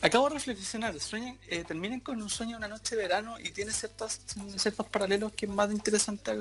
acabo 0.00 0.28
de 0.28 0.34
reflexionar. 0.36 0.98
Sueñan, 1.00 1.36
eh, 1.48 1.64
terminan 1.64 2.00
con 2.00 2.22
un 2.22 2.30
sueño 2.30 2.52
de 2.52 2.58
una 2.58 2.68
noche 2.68 2.94
de 2.96 3.02
verano 3.02 3.38
y 3.40 3.50
tiene 3.50 3.72
ciertas, 3.72 4.20
ciertos 4.56 4.86
paralelos 4.86 5.32
que 5.32 5.46
es 5.46 5.52
más 5.52 5.70
interesante 5.72 6.32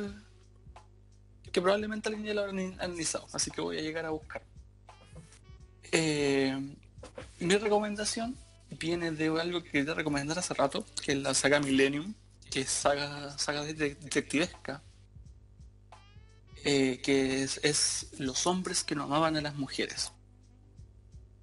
que 1.51 1.61
probablemente 1.61 2.09
alguien 2.09 2.27
ya 2.27 2.33
lo 2.35 2.41
habrá 2.41 2.51
analizado. 2.51 3.27
Así 3.33 3.49
que 3.51 3.61
voy 3.61 3.79
a 3.79 3.81
llegar 3.81 4.05
a 4.05 4.11
buscar. 4.11 4.43
Eh, 5.91 6.57
mi 7.39 7.55
recomendación 7.55 8.35
viene 8.71 9.11
de 9.11 9.27
algo 9.39 9.63
que 9.63 9.71
quería 9.71 9.93
recomendar 9.93 10.37
hace 10.39 10.53
rato, 10.53 10.85
que 11.03 11.13
es 11.13 11.17
la 11.19 11.33
saga 11.33 11.59
Millennium, 11.59 12.13
que 12.49 12.61
es 12.61 12.69
saga, 12.69 13.37
saga 13.37 13.63
de- 13.63 13.73
detectivesca, 13.73 14.81
eh, 16.65 16.99
que 17.03 17.43
es, 17.43 17.59
es 17.63 18.07
los 18.19 18.45
hombres 18.47 18.83
que 18.83 18.95
no 18.95 19.03
amaban 19.03 19.37
a 19.37 19.41
las 19.41 19.55
mujeres. 19.55 20.11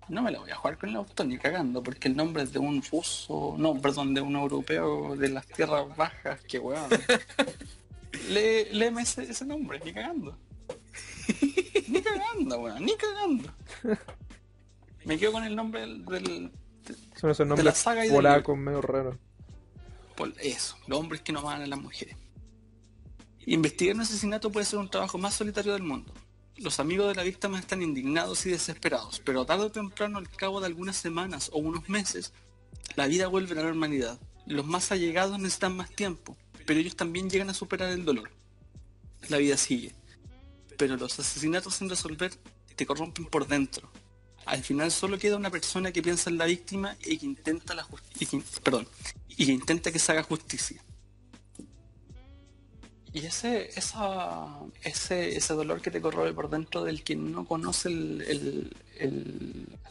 No 0.08 0.20
me 0.20 0.30
la 0.30 0.38
voy 0.40 0.50
a 0.50 0.56
jugar 0.56 0.76
con 0.76 0.90
el 0.90 0.96
autor 0.96 1.26
ni 1.26 1.38
cagando, 1.38 1.82
porque 1.82 2.08
el 2.08 2.16
nombre 2.16 2.42
es 2.42 2.52
de 2.52 2.58
un 2.58 2.82
ruso, 2.82 3.54
no, 3.56 3.80
perdón, 3.80 4.12
de 4.12 4.20
un 4.20 4.36
europeo 4.36 5.16
de 5.16 5.30
las 5.30 5.46
tierras 5.46 5.96
bajas, 5.96 6.40
que 6.42 6.58
weón. 6.58 6.90
Lee, 8.28 8.66
léeme 8.72 9.00
ese, 9.02 9.22
ese 9.22 9.46
nombre, 9.46 9.80
ni 9.82 9.94
cagando. 9.94 10.36
Ni 11.88 12.02
cagando, 12.02 12.58
weón, 12.60 12.84
ni 12.84 12.94
cagando. 12.96 13.50
Me 15.04 15.18
quedo 15.18 15.32
con 15.32 15.44
el 15.44 15.54
nombre 15.54 15.80
del, 15.82 16.04
del- 16.04 16.52
Son 17.16 17.30
esos 17.30 17.46
la 17.64 17.74
saga 17.74 18.04
y 18.04 18.08
del 18.08 18.16
polacos 18.16 18.56
medio 18.58 18.80
raros. 18.82 19.16
por 20.16 20.32
eso, 20.40 20.76
los 20.86 20.98
hombres 20.98 21.20
que 21.22 21.32
no 21.32 21.40
aman 21.40 21.62
a 21.62 21.66
las 21.66 21.78
mujeres. 21.78 22.16
Investigar 23.46 23.94
un 23.94 24.00
asesinato 24.02 24.50
puede 24.50 24.64
ser 24.66 24.78
un 24.78 24.88
trabajo 24.90 25.18
más 25.18 25.34
solitario 25.34 25.72
del 25.74 25.82
mundo. 25.82 26.12
Los 26.56 26.78
amigos 26.80 27.08
de 27.08 27.14
la 27.14 27.22
víctima 27.24 27.58
están 27.58 27.82
indignados 27.82 28.46
y 28.46 28.50
desesperados, 28.50 29.20
pero 29.24 29.44
tarde 29.44 29.64
o 29.64 29.70
temprano, 29.72 30.18
al 30.18 30.30
cabo 30.30 30.60
de 30.60 30.66
algunas 30.66 30.96
semanas 30.96 31.50
o 31.52 31.58
unos 31.58 31.88
meses, 31.88 32.32
la 32.96 33.06
vida 33.06 33.26
vuelve 33.26 33.52
a 33.52 33.56
la 33.56 33.62
normalidad. 33.64 34.18
Los 34.46 34.64
más 34.66 34.92
allegados 34.92 35.38
necesitan 35.38 35.76
más 35.76 35.90
tiempo, 35.90 36.36
pero 36.64 36.78
ellos 36.80 36.96
también 36.96 37.28
llegan 37.28 37.50
a 37.50 37.54
superar 37.54 37.90
el 37.90 38.04
dolor. 38.04 38.30
La 39.28 39.38
vida 39.38 39.56
sigue. 39.56 39.94
Pero 40.78 40.96
los 40.96 41.18
asesinatos 41.18 41.74
sin 41.74 41.88
resolver 41.90 42.32
te 42.76 42.86
corrompen 42.86 43.26
por 43.26 43.46
dentro. 43.46 43.90
Al 44.46 44.62
final 44.62 44.90
solo 44.90 45.18
queda 45.18 45.36
una 45.36 45.50
persona 45.50 45.92
que 45.92 46.02
piensa 46.02 46.30
en 46.30 46.38
la 46.38 46.44
víctima 46.44 46.96
y 47.04 47.18
que 47.18 47.26
intenta 47.26 47.74
que 49.92 49.98
se 49.98 50.12
haga 50.12 50.22
justicia. 50.22 50.82
Y 53.12 53.26
ese, 53.26 53.70
dolor 55.50 55.80
que 55.80 55.92
te 55.92 56.00
corroe 56.00 56.32
por 56.32 56.50
dentro 56.50 56.82
del 56.82 57.04
que 57.04 57.14
no 57.14 57.46
conoce 57.46 57.88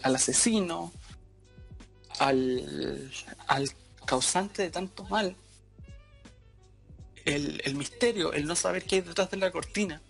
al 0.01 0.15
asesino, 0.15 0.91
al, 2.19 3.11
causante 4.05 4.63
de 4.63 4.69
tanto 4.69 5.05
mal, 5.05 5.35
el 7.23 7.75
misterio, 7.75 8.33
el 8.33 8.45
no 8.45 8.55
saber 8.55 8.83
qué 8.83 8.95
hay 8.95 9.01
detrás 9.01 9.31
de 9.31 9.37
la 9.37 9.51
cortina, 9.51 10.01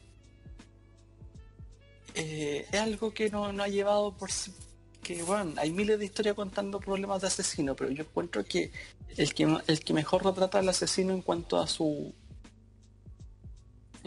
eh, 2.15 2.67
es 2.71 2.79
algo 2.79 3.13
que 3.13 3.29
no, 3.29 3.51
no 3.53 3.63
ha 3.63 3.67
llevado 3.67 4.15
por 4.17 4.29
que 5.01 5.21
bueno, 5.23 5.53
hay 5.57 5.71
miles 5.71 5.99
de 5.99 6.05
historias 6.05 6.35
contando 6.35 6.79
problemas 6.79 7.21
de 7.21 7.27
asesino, 7.27 7.75
pero 7.75 7.91
yo 7.91 8.03
encuentro 8.03 8.43
que 8.45 8.71
el 9.17 9.33
que, 9.33 9.43
el 9.67 9.79
que 9.83 9.93
mejor 9.93 10.23
retrata 10.23 10.59
al 10.59 10.69
asesino 10.69 11.13
en 11.13 11.21
cuanto 11.21 11.59
a 11.59 11.67
su 11.67 12.13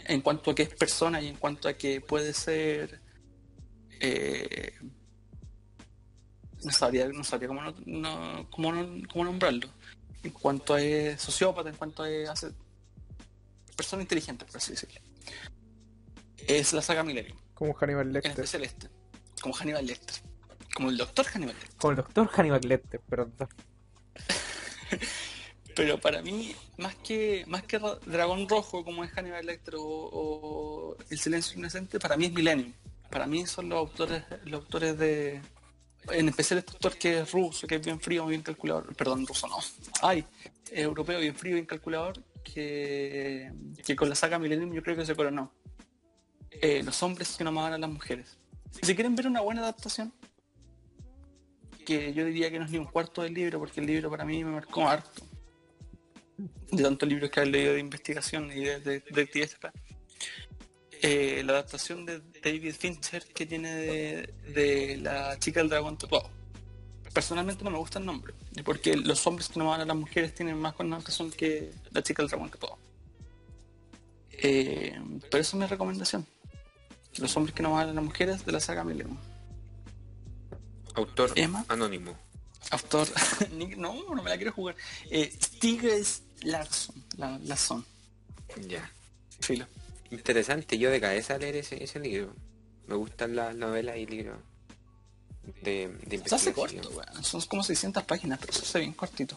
en 0.05 0.21
cuanto 0.21 0.51
a 0.51 0.55
que 0.55 0.63
es 0.63 0.69
persona 0.73 1.21
y 1.21 1.27
en 1.27 1.35
cuanto 1.35 1.67
a 1.67 1.73
que 1.73 2.01
puede 2.01 2.33
ser 2.33 2.99
eh, 3.99 4.73
no 6.63 6.71
sabría, 6.71 7.07
no 7.09 7.23
sabría 7.23 7.47
cómo, 7.49 7.61
no, 7.61 7.73
no- 7.85 8.47
cómo, 8.49 8.71
cómo 9.11 9.23
nombrarlo. 9.25 9.67
En 10.23 10.31
cuanto 10.31 10.73
a 10.73 10.81
es 10.81 11.21
sociópata, 11.21 11.69
en 11.69 11.75
cuanto 11.75 12.03
a 12.03 12.07
hace- 12.31 12.51
persona 13.75 14.01
inteligente, 14.01 14.45
por 14.45 14.57
así 14.57 14.71
decirlo. 14.71 14.99
Es 16.47 16.73
la 16.73 16.81
saga 16.81 17.03
Millennium, 17.03 17.37
Como 17.57 17.73
Hannibal 17.73 18.07
en 18.07 18.13
Lecter. 18.13 18.31
especial 18.31 18.63
este, 18.63 18.87
como 19.41 19.53
Hannibal 19.55 19.85
Lecter, 19.85 20.15
como 20.75 20.89
el 20.89 20.97
doctor 20.97 21.25
Hannibal 21.25 21.55
Lecter. 21.55 21.77
Como 21.77 21.91
el 21.91 21.97
doctor 21.97 22.27
Hannibal 22.27 22.61
Lecter, 22.61 22.99
perdón. 23.01 23.33
Pero 25.75 25.99
para 25.99 26.21
mí, 26.23 26.55
más 26.77 26.95
que 26.95 27.43
más 27.47 27.61
que 27.63 27.77
Ra- 27.77 27.99
Dragón 28.05 28.49
Rojo, 28.49 28.83
como 28.83 29.03
es 29.03 29.11
Hannibal 29.11 29.45
Lecter 29.45 29.75
o, 29.75 29.83
o 29.83 30.97
El 31.09 31.19
Silencio 31.19 31.57
Inocente, 31.59 31.99
para 31.99 32.17
mí 32.17 32.25
es 32.25 32.31
Millennium. 32.33 32.73
Para 33.11 33.27
mí 33.27 33.45
son 33.45 33.69
los 33.69 33.77
autores, 33.77 34.23
los 34.45 34.63
autores 34.63 34.97
de. 34.97 35.39
En 36.11 36.29
especial 36.29 36.59
este 36.59 36.71
autor 36.73 36.97
que 36.97 37.19
es 37.19 37.31
ruso, 37.31 37.67
que 37.67 37.75
es 37.75 37.85
bien 37.85 37.99
frío, 37.99 38.25
bien 38.25 38.41
calculador. 38.41 38.95
Perdón, 38.95 39.27
ruso 39.27 39.47
no. 39.47 39.57
Ay, 40.01 40.25
es 40.71 40.79
europeo, 40.79 41.19
bien 41.19 41.35
frío, 41.35 41.53
bien 41.55 41.65
calculador. 41.65 42.21
Que, 42.43 43.51
que 43.85 43.95
con 43.97 44.07
la 44.07 44.15
saga 44.15 44.39
Millennium 44.39 44.73
yo 44.73 44.81
creo 44.81 44.95
que 44.95 45.05
se 45.05 45.15
coronó. 45.15 45.51
Eh, 46.51 46.81
los 46.83 47.01
hombres 47.03 47.35
que 47.37 47.43
no 47.43 47.49
amaban 47.49 47.73
a 47.73 47.77
las 47.77 47.89
mujeres. 47.89 48.37
Si 48.81 48.95
quieren 48.95 49.15
ver 49.15 49.27
una 49.27 49.41
buena 49.41 49.61
adaptación, 49.61 50.13
que 51.85 52.13
yo 52.13 52.25
diría 52.25 52.51
que 52.51 52.59
no 52.59 52.65
es 52.65 52.71
ni 52.71 52.77
un 52.77 52.85
cuarto 52.85 53.21
del 53.21 53.33
libro, 53.33 53.59
porque 53.59 53.79
el 53.79 53.87
libro 53.87 54.09
para 54.09 54.25
mí 54.25 54.43
me 54.43 54.51
marcó 54.51 54.87
harto. 54.87 55.23
De 56.71 56.83
tantos 56.83 57.07
libros 57.07 57.31
que 57.31 57.39
he 57.39 57.45
leído 57.45 57.73
de 57.73 57.79
investigación 57.79 58.51
y 58.51 58.65
de, 58.65 58.79
de, 58.79 58.99
detectives 58.99 59.55
acá. 59.55 59.73
Eh, 61.01 61.43
la 61.45 61.53
adaptación 61.53 62.05
de 62.05 62.21
David 62.43 62.73
Fincher 62.73 63.23
que 63.25 63.45
tiene 63.45 63.73
de, 63.73 64.33
de 64.53 64.97
La 64.97 65.37
chica 65.39 65.59
del 65.59 65.69
dragón 65.69 65.97
tatuado. 65.97 66.29
Personalmente 67.13 67.63
no 67.63 67.71
me 67.71 67.77
gusta 67.77 67.99
el 67.99 68.05
nombre, 68.05 68.33
porque 68.63 68.95
los 68.95 69.25
hombres 69.25 69.47
que 69.47 69.57
no 69.57 69.69
van 69.69 69.81
a 69.81 69.85
las 69.85 69.95
mujeres 69.95 70.35
tienen 70.35 70.57
más 70.57 70.73
connotación 70.73 71.31
que 71.31 71.71
La 71.91 72.03
chica 72.03 72.21
del 72.21 72.29
dragón 72.29 72.49
tatuado. 72.49 72.77
Eh, 74.31 74.99
pero 75.31 75.41
esa 75.41 75.55
es 75.55 75.61
mi 75.61 75.65
recomendación. 75.65 76.25
Los 77.17 77.35
hombres 77.35 77.53
que 77.55 77.63
no 77.63 77.73
van 77.73 77.89
a 77.89 77.93
las 77.93 78.03
mujeres 78.03 78.45
de 78.45 78.51
la 78.51 78.59
saga 78.59 78.83
Millennium. 78.83 79.17
Autor 80.95 81.31
Emma. 81.35 81.65
anónimo. 81.67 82.17
Autor. 82.71 83.07
No, 83.77 83.93
no 84.15 84.23
me 84.23 84.29
la 84.29 84.37
quiero 84.37 84.51
jugar. 84.51 84.75
Eh, 85.09 85.31
Stigres 85.41 86.23
Larsson. 86.41 87.03
La, 87.17 87.37
Larsson. 87.39 87.85
Ya. 88.67 88.91
Filo. 89.39 89.67
Interesante, 90.11 90.77
yo 90.77 90.89
de 90.89 91.01
cabeza 91.01 91.35
a 91.35 91.37
leer 91.37 91.57
ese, 91.57 91.83
ese 91.83 91.99
libro. 91.99 92.33
Me 92.87 92.95
gustan 92.95 93.35
las 93.35 93.55
novelas 93.55 93.97
y 93.97 94.05
libros 94.05 94.39
de, 95.61 95.89
de 96.05 96.19
Se 96.27 96.35
hace 96.35 96.53
corto, 96.53 96.89
weón. 96.89 97.23
Son 97.23 97.41
como 97.41 97.63
600 97.63 98.03
páginas, 98.03 98.39
pero 98.39 98.53
se 98.53 98.61
hace 98.61 98.79
bien 98.79 98.93
cortito. 98.93 99.35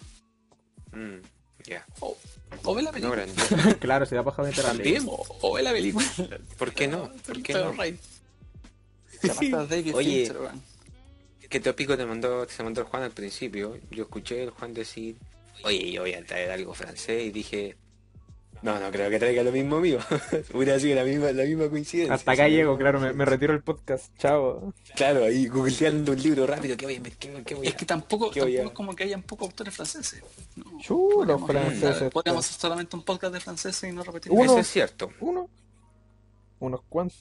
Mm, 0.92 1.18
ya. 1.64 1.84
O, 2.00 2.16
o 2.64 2.74
ve 2.74 2.82
la 2.82 2.92
película. 2.92 3.24
claro, 3.80 4.06
se 4.06 4.14
da 4.14 4.24
paja 4.24 4.42
meter. 4.42 4.64
También. 4.64 5.04
o, 5.06 5.24
o 5.42 5.54
ve 5.54 5.62
la 5.62 5.72
película. 5.72 6.06
¿Por 6.58 6.72
qué 6.72 6.88
no? 6.88 7.10
¿Por 7.26 7.42
qué 7.42 7.54
no? 7.54 7.70
Oye. 9.94 10.32
¿Qué 11.48 11.58
tópico 11.58 11.96
te 11.96 12.06
mandó, 12.06 12.48
se 12.48 12.62
mandó 12.62 12.82
el 12.82 12.86
Juan 12.86 13.02
al 13.02 13.10
principio? 13.10 13.76
Yo 13.90 14.04
escuché 14.04 14.44
el 14.44 14.50
Juan 14.50 14.72
decir, 14.72 15.16
oye, 15.64 15.90
yo 15.90 16.02
voy 16.02 16.14
a 16.14 16.24
traer 16.24 16.52
algo 16.52 16.74
francés 16.74 17.24
y 17.24 17.30
dije, 17.30 17.76
no, 18.62 18.78
no 18.78 18.90
creo 18.90 19.08
que 19.10 19.18
traiga 19.18 19.42
lo 19.42 19.52
mismo 19.52 19.80
mío. 19.80 19.98
Hubiera 20.54 20.78
sido 20.78 20.96
la 20.96 21.04
misma, 21.04 21.32
la 21.32 21.44
misma 21.44 21.68
coincidencia. 21.68 22.14
Hasta 22.14 22.32
acá 22.32 22.48
llego, 22.48 22.76
claro, 22.76 23.00
me, 23.00 23.12
me 23.12 23.24
retiro 23.24 23.52
el 23.54 23.62
podcast. 23.62 24.16
Chao. 24.18 24.72
Claro, 24.94 25.24
ahí 25.24 25.46
googleando 25.46 26.12
un 26.12 26.22
libro 26.22 26.46
rápido, 26.46 26.76
¿qué 26.76 26.84
voy 26.86 26.96
a 26.96 27.00
ver? 27.00 27.12
¿Qué, 27.16 27.42
qué 27.44 27.54
voy 27.54 27.66
a 27.66 27.70
Es 27.70 27.76
que 27.76 27.86
tampoco, 27.86 28.30
¿Qué 28.30 28.40
voy 28.40 28.56
tampoco 28.56 28.68
a- 28.68 28.72
es 28.72 28.76
como 28.76 28.94
que 28.96 29.04
hayan 29.04 29.22
pocos 29.22 29.46
autores 29.48 29.74
franceses. 29.74 30.22
No, 30.56 30.78
Chu, 30.80 31.24
los 31.24 31.40
podríamos- 31.40 31.74
franceses. 31.78 32.10
Podríamos 32.12 32.46
hacer 32.46 32.60
solamente 32.60 32.96
un 32.96 33.02
podcast 33.04 33.34
de 33.34 33.40
franceses 33.40 33.90
y 33.90 33.92
no 33.94 34.02
repetir 34.02 34.30
Uno. 34.32 34.44
Eso 34.44 34.58
es 34.58 34.66
cierto, 34.68 35.10
Uno. 35.20 35.48
Unos 36.58 36.82
cuantos. 36.88 37.16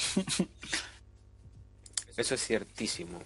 eso 2.18 2.36
es 2.36 2.46
ciertísimo. 2.46 3.20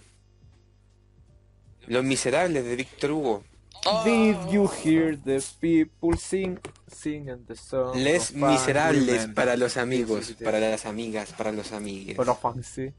Los 1.86 2.04
Miserables 2.04 2.64
de 2.64 2.76
Víctor 2.76 3.10
Hugo. 3.10 3.44
Oh. 3.86 4.02
Did 4.04 4.36
you 4.50 4.66
hear 4.66 5.16
the 5.16 5.42
people 5.60 6.16
sing? 6.16 6.58
Sing 6.88 7.28
and 7.28 7.46
the 7.46 7.56
song. 7.56 7.96
Les 7.96 8.32
Miserables 8.32 9.28
para 9.34 9.56
los 9.56 9.76
amigos, 9.76 10.34
para 10.42 10.58
las 10.58 10.86
amigas, 10.86 11.32
para 11.32 11.52
los 11.52 11.72
amigues. 11.72 12.16
Para 12.16 12.26
los 12.26 12.38
français. 12.38 12.94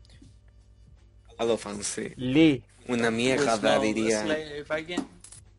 A 1.37 1.45
lo 1.45 1.57
francés. 1.57 2.13
Le. 2.15 2.63
Una 2.87 3.11
mierda, 3.11 3.79
diría. 3.79 4.25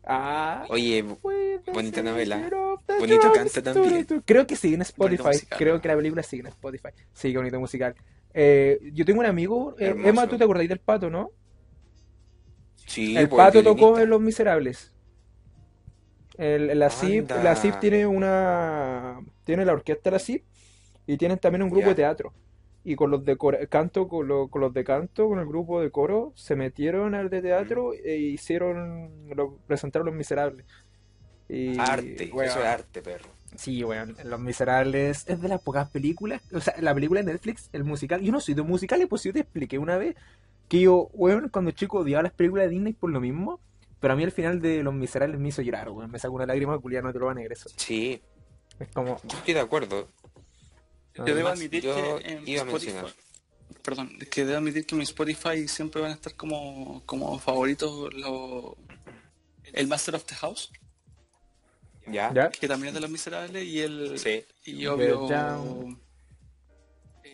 Ah. 0.05 0.65
Oye, 0.69 1.03
bonita 1.73 2.01
novela. 2.01 2.49
Bonito 2.99 3.31
canto 3.33 3.61
también. 3.61 4.05
Creo 4.25 4.47
que 4.47 4.55
sigue 4.55 4.75
en 4.75 4.81
Spotify. 4.81 5.23
Musical. 5.23 5.57
Creo 5.59 5.81
que 5.81 5.87
la 5.89 5.95
película 5.97 6.23
sigue 6.23 6.41
en 6.41 6.47
Spotify. 6.47 6.89
Sí, 7.13 7.31
qué 7.31 7.37
bonito 7.37 7.59
musical. 7.59 7.93
Eh, 8.33 8.79
yo 8.93 9.03
tengo 9.03 9.19
un 9.19 9.25
amigo, 9.25 9.75
eh. 9.77 9.93
Emma, 10.05 10.27
¿tú 10.27 10.37
te 10.37 10.43
acordáis 10.43 10.69
del 10.69 10.79
pato, 10.79 11.09
no? 11.09 11.31
sí, 12.85 13.17
el 13.17 13.27
pues, 13.27 13.37
pato 13.37 13.61
tocó 13.63 13.99
en 13.99 14.09
Los 14.09 14.21
Miserables. 14.21 14.93
El, 16.37 16.77
la 16.79 16.89
CIP, 16.89 17.29
la 17.43 17.55
CIP 17.55 17.79
tiene 17.79 18.05
una 18.07 19.19
tiene 19.43 19.65
la 19.65 19.73
orquesta 19.73 20.11
la 20.11 20.19
CIP 20.19 20.43
y 21.07 21.17
tienen 21.17 21.39
también 21.39 21.63
un 21.63 21.69
grupo 21.69 21.87
de 21.89 21.95
teatro. 21.95 22.33
Y 22.83 22.95
con 22.95 23.11
los 23.11 23.25
de 23.25 23.35
cor- 23.35 23.67
canto, 23.69 24.07
con, 24.07 24.27
lo- 24.27 24.47
con 24.47 24.61
los 24.61 24.73
de 24.73 24.83
canto, 24.83 25.27
con 25.27 25.39
el 25.39 25.45
grupo 25.45 25.81
de 25.81 25.91
coro, 25.91 26.31
se 26.35 26.55
metieron 26.55 27.15
al 27.15 27.29
de 27.29 27.41
teatro 27.41 27.91
e 27.93 28.15
hicieron, 28.17 29.27
lo, 29.35 29.57
presentaron 29.67 30.05
Los 30.05 30.15
Miserables. 30.15 30.65
Y, 31.49 31.77
Arte, 31.79 32.29
weón, 32.33 32.49
eso 32.49 32.59
es 32.59 32.65
arte, 32.65 33.01
perro. 33.01 33.25
Sí, 33.55 33.83
weón, 33.83 34.15
Los 34.25 34.39
Miserables 34.39 35.25
es 35.27 35.41
de 35.41 35.47
las 35.49 35.61
pocas 35.61 35.89
películas, 35.89 36.41
o 36.53 36.59
sea, 36.61 36.75
la 36.79 36.93
película 36.93 37.21
de 37.23 37.33
Netflix, 37.33 37.69
el 37.73 37.83
musical, 37.83 38.21
yo 38.21 38.31
no 38.31 38.39
soy 38.39 38.53
de 38.53 38.61
musicales, 38.61 39.07
pues 39.09 39.23
yo 39.23 39.33
te 39.33 39.39
expliqué 39.39 39.77
una 39.79 39.97
vez 39.97 40.15
que 40.69 40.81
yo, 40.81 41.09
weón, 41.13 41.49
cuando 41.49 41.71
chico 41.71 41.99
odiaba 41.99 42.23
las 42.23 42.33
películas 42.33 42.65
de 42.65 42.71
Disney 42.71 42.93
por 42.93 43.09
lo 43.09 43.19
mismo, 43.19 43.59
pero 43.99 44.13
a 44.13 44.15
mí 44.15 44.23
al 44.23 44.31
final 44.31 44.61
de 44.61 44.83
Los 44.83 44.93
Miserables 44.93 45.39
me 45.39 45.49
hizo 45.49 45.61
llorar, 45.61 45.89
weón, 45.89 46.11
me 46.11 46.19
sacó 46.19 46.35
una 46.35 46.45
lágrima 46.45 46.77
culiada, 46.79 47.07
no 47.07 47.13
te 47.13 47.19
lo 47.19 47.25
van 47.27 47.37
a 47.37 47.41
negar 47.41 47.53
eso. 47.53 47.69
Sí, 47.75 48.21
Es 48.79 48.87
como, 48.89 49.19
yo 49.23 49.37
estoy 49.37 49.53
de 49.55 49.59
acuerdo. 49.59 50.07
Yo 51.15 51.23
debo 51.25 51.47
admitir 51.49 51.81
yo 51.83 51.95
que 51.95 52.31
en 52.33 52.47
iba 52.47 52.61
a 52.61 52.65
Spotify, 52.65 52.93
mencionar. 52.93 53.13
perdón, 53.81 54.11
es 54.21 54.29
que 54.29 54.45
debo 54.45 54.57
admitir 54.59 54.85
que 54.85 54.93
en 54.93 54.99
mi 54.99 55.03
Spotify 55.03 55.67
siempre 55.67 55.99
van 56.01 56.11
a 56.11 56.13
estar 56.13 56.35
como, 56.35 57.01
como 57.07 57.39
favoritos 57.39 58.13
lo- 58.13 58.77
el 59.73 59.87
Master 59.87 60.13
of 60.15 60.25
the 60.25 60.35
House, 60.35 60.71
¿Ya? 62.05 62.31
¿ya? 62.33 62.49
que 62.49 62.67
también 62.67 62.89
es 62.89 62.93
de 62.93 63.01
Los 63.01 63.09
Miserables, 63.09 63.63
y 63.63 63.79
el 63.81 64.19
Sí. 64.19 64.43
y 64.65 64.85
obvio 64.85 65.27
down. 65.27 65.99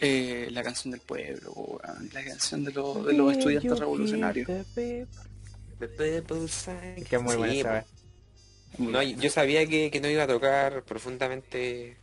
eh, 0.05 0.47
la 0.51 0.63
canción 0.63 0.91
del 0.91 1.01
pueblo, 1.01 1.79
la 2.13 2.23
canción 2.25 2.63
de, 2.63 2.71
los- 2.71 3.05
de 3.05 3.13
los 3.13 3.31
estudiantes 3.37 3.79
revolucionarios. 3.79 4.47
The. 5.87 6.23
Que 7.03 7.15
es 7.17 7.21
muy 7.21 7.35
buena 7.35 7.53
Sí, 7.53 7.59
esa. 7.59 7.85
No, 8.77 9.01
yo 9.03 9.29
sabía 9.29 9.65
que, 9.67 9.91
que 9.91 10.01
no 10.01 10.09
iba 10.09 10.23
a 10.23 10.27
tocar 10.27 10.83
profundamente 10.83 11.97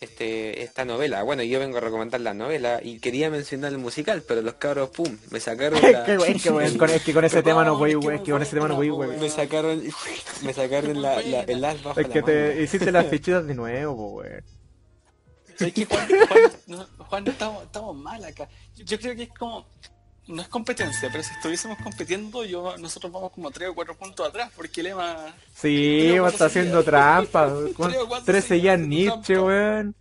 este 0.00 0.62
esta 0.62 0.84
novela. 0.84 1.22
Bueno, 1.22 1.42
yo 1.42 1.60
vengo 1.60 1.76
a 1.78 1.80
recomendar 1.80 2.20
la 2.20 2.34
novela 2.34 2.80
y 2.82 2.98
quería 2.98 3.30
mencionar 3.30 3.72
el 3.72 3.78
musical, 3.78 4.22
pero 4.26 4.40
los 4.42 4.54
cabros, 4.54 4.90
pum, 4.90 5.16
me 5.30 5.38
sacaron 5.38 5.80
la... 5.92 6.04
Qué 6.04 6.18
weón, 6.18 6.40
qué 6.40 6.50
weón, 6.50 6.78
con- 6.78 6.90
es 6.90 7.02
que 7.02 7.12
con 7.12 7.24
ese 7.24 7.42
tema 7.42 7.64
no 7.64 7.76
voy, 7.76 7.92
es 7.92 8.20
que 8.22 8.30
con 8.32 8.42
ese 8.42 8.56
tema 8.56 8.68
no 8.68 8.76
voy, 8.76 8.90
weón. 8.90 9.20
Me 9.20 9.28
sacaron, 9.28 9.82
me 10.42 10.52
sacaron 10.54 11.00
la, 11.00 11.20
la- 11.22 11.42
el 11.42 11.64
as 11.64 11.82
bajo 11.82 12.00
Es 12.00 12.08
la 12.08 12.12
que 12.14 12.22
te 12.22 12.48
manga. 12.48 12.60
hiciste 12.62 12.90
las 12.92 13.06
fichitas 13.10 13.46
de 13.46 13.54
nuevo, 13.54 14.14
weón. 14.14 14.42
Es 15.60 15.72
que 15.74 15.84
Juan, 15.84 16.08
Juan, 16.08 16.52
no, 16.66 16.86
Juan, 17.04 17.28
estamos, 17.28 17.62
estamos 17.64 17.94
mal 17.96 18.24
acá. 18.24 18.48
Yo 18.76 18.98
creo 18.98 19.14
que 19.14 19.24
es 19.24 19.28
como. 19.38 19.66
No 20.28 20.40
es 20.40 20.48
competencia, 20.48 21.08
pero 21.10 21.24
si 21.24 21.32
estuviésemos 21.34 21.78
compitiendo, 21.78 22.44
yo 22.44 22.76
nosotros 22.78 23.12
vamos 23.12 23.32
como 23.32 23.50
3 23.50 23.70
o 23.70 23.74
4 23.74 23.96
puntos 23.96 24.28
atrás, 24.28 24.52
porque 24.54 24.80
el 24.80 24.88
EMA. 24.88 25.34
Sí, 25.54 26.14
está 26.14 26.46
haciendo 26.46 26.84
trampa. 26.84 27.52
Pero 27.52 27.74
cuando 28.08 28.24
Tres 28.24 28.44
seguía 28.44 28.76
seguían 28.76 28.84
haciendo 28.84 29.16
Nietzsche, 29.16 29.40
weón. 29.40 29.94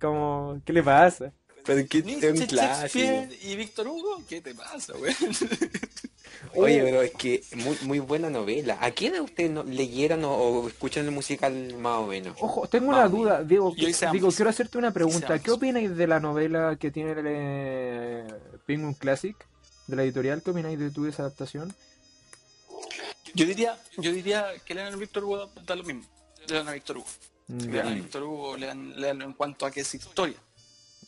Como, 0.00 0.60
¿qué 0.64 0.72
le 0.72 0.82
pasa? 0.82 1.32
Pero 1.64 1.86
que 1.88 2.02
Nietzsche. 2.02 2.56
Shakespeare 2.56 3.28
y 3.42 3.54
Víctor 3.54 3.86
Hugo, 3.86 4.22
¿qué 4.28 4.40
te 4.40 4.54
pasa, 4.54 4.94
weón? 4.94 5.14
Oye, 6.54 6.82
pero 6.82 7.02
es 7.02 7.12
que 7.12 7.42
muy, 7.56 7.76
muy 7.82 7.98
buena 8.00 8.28
novela. 8.28 8.78
¿A 8.80 8.90
quién 8.90 9.12
de 9.12 9.20
ustedes 9.20 9.50
no, 9.50 9.62
leyeron 9.62 10.24
o, 10.24 10.32
o 10.32 10.68
escuchan 10.68 11.04
el 11.04 11.12
musical 11.12 11.74
más 11.78 11.98
o 11.98 12.06
menos? 12.06 12.34
Ojo, 12.40 12.66
tengo 12.66 12.88
una 12.88 13.06
duda, 13.08 13.44
Diego. 13.44 13.74
Yo 13.76 13.88
hice 13.88 14.06
Digo, 14.06 14.26
ambos. 14.26 14.36
quiero 14.36 14.50
hacerte 14.50 14.78
una 14.78 14.90
pregunta. 14.90 15.38
¿Qué 15.38 15.50
opináis 15.52 15.96
de 15.96 16.06
la 16.08 16.18
novela 16.18 16.76
que 16.80 16.90
tiene 16.90 17.12
el 17.12 17.24
eh, 17.26 18.26
Penguin 18.66 18.94
Classic 18.94 19.36
de 19.90 19.96
la 19.96 20.04
editorial? 20.04 20.42
¿Qué 20.42 20.50
opináis 20.50 20.78
de 20.78 20.90
de 20.90 21.08
esa 21.08 21.22
adaptación? 21.22 21.74
Yo 23.34 23.46
diría, 23.46 23.78
yo 23.98 24.12
diría 24.12 24.46
que 24.64 24.74
lean 24.74 24.92
a 24.92 24.96
Víctor 24.96 25.24
Hugo 25.24 25.50
da, 25.66 25.76
lo 25.76 25.84
mismo. 25.84 26.02
Lean 26.48 26.68
a 26.68 26.72
Víctor 26.72 26.98
Hugo. 26.98 27.06
Lean 27.48 27.88
a. 27.88 27.90
Víctor 27.94 28.22
Hugo, 28.22 28.56
lean, 28.56 29.00
leanlo 29.00 29.24
en 29.24 29.32
cuanto 29.34 29.66
a 29.66 29.70
que 29.70 29.80
es 29.80 29.94
historia. 29.94 30.36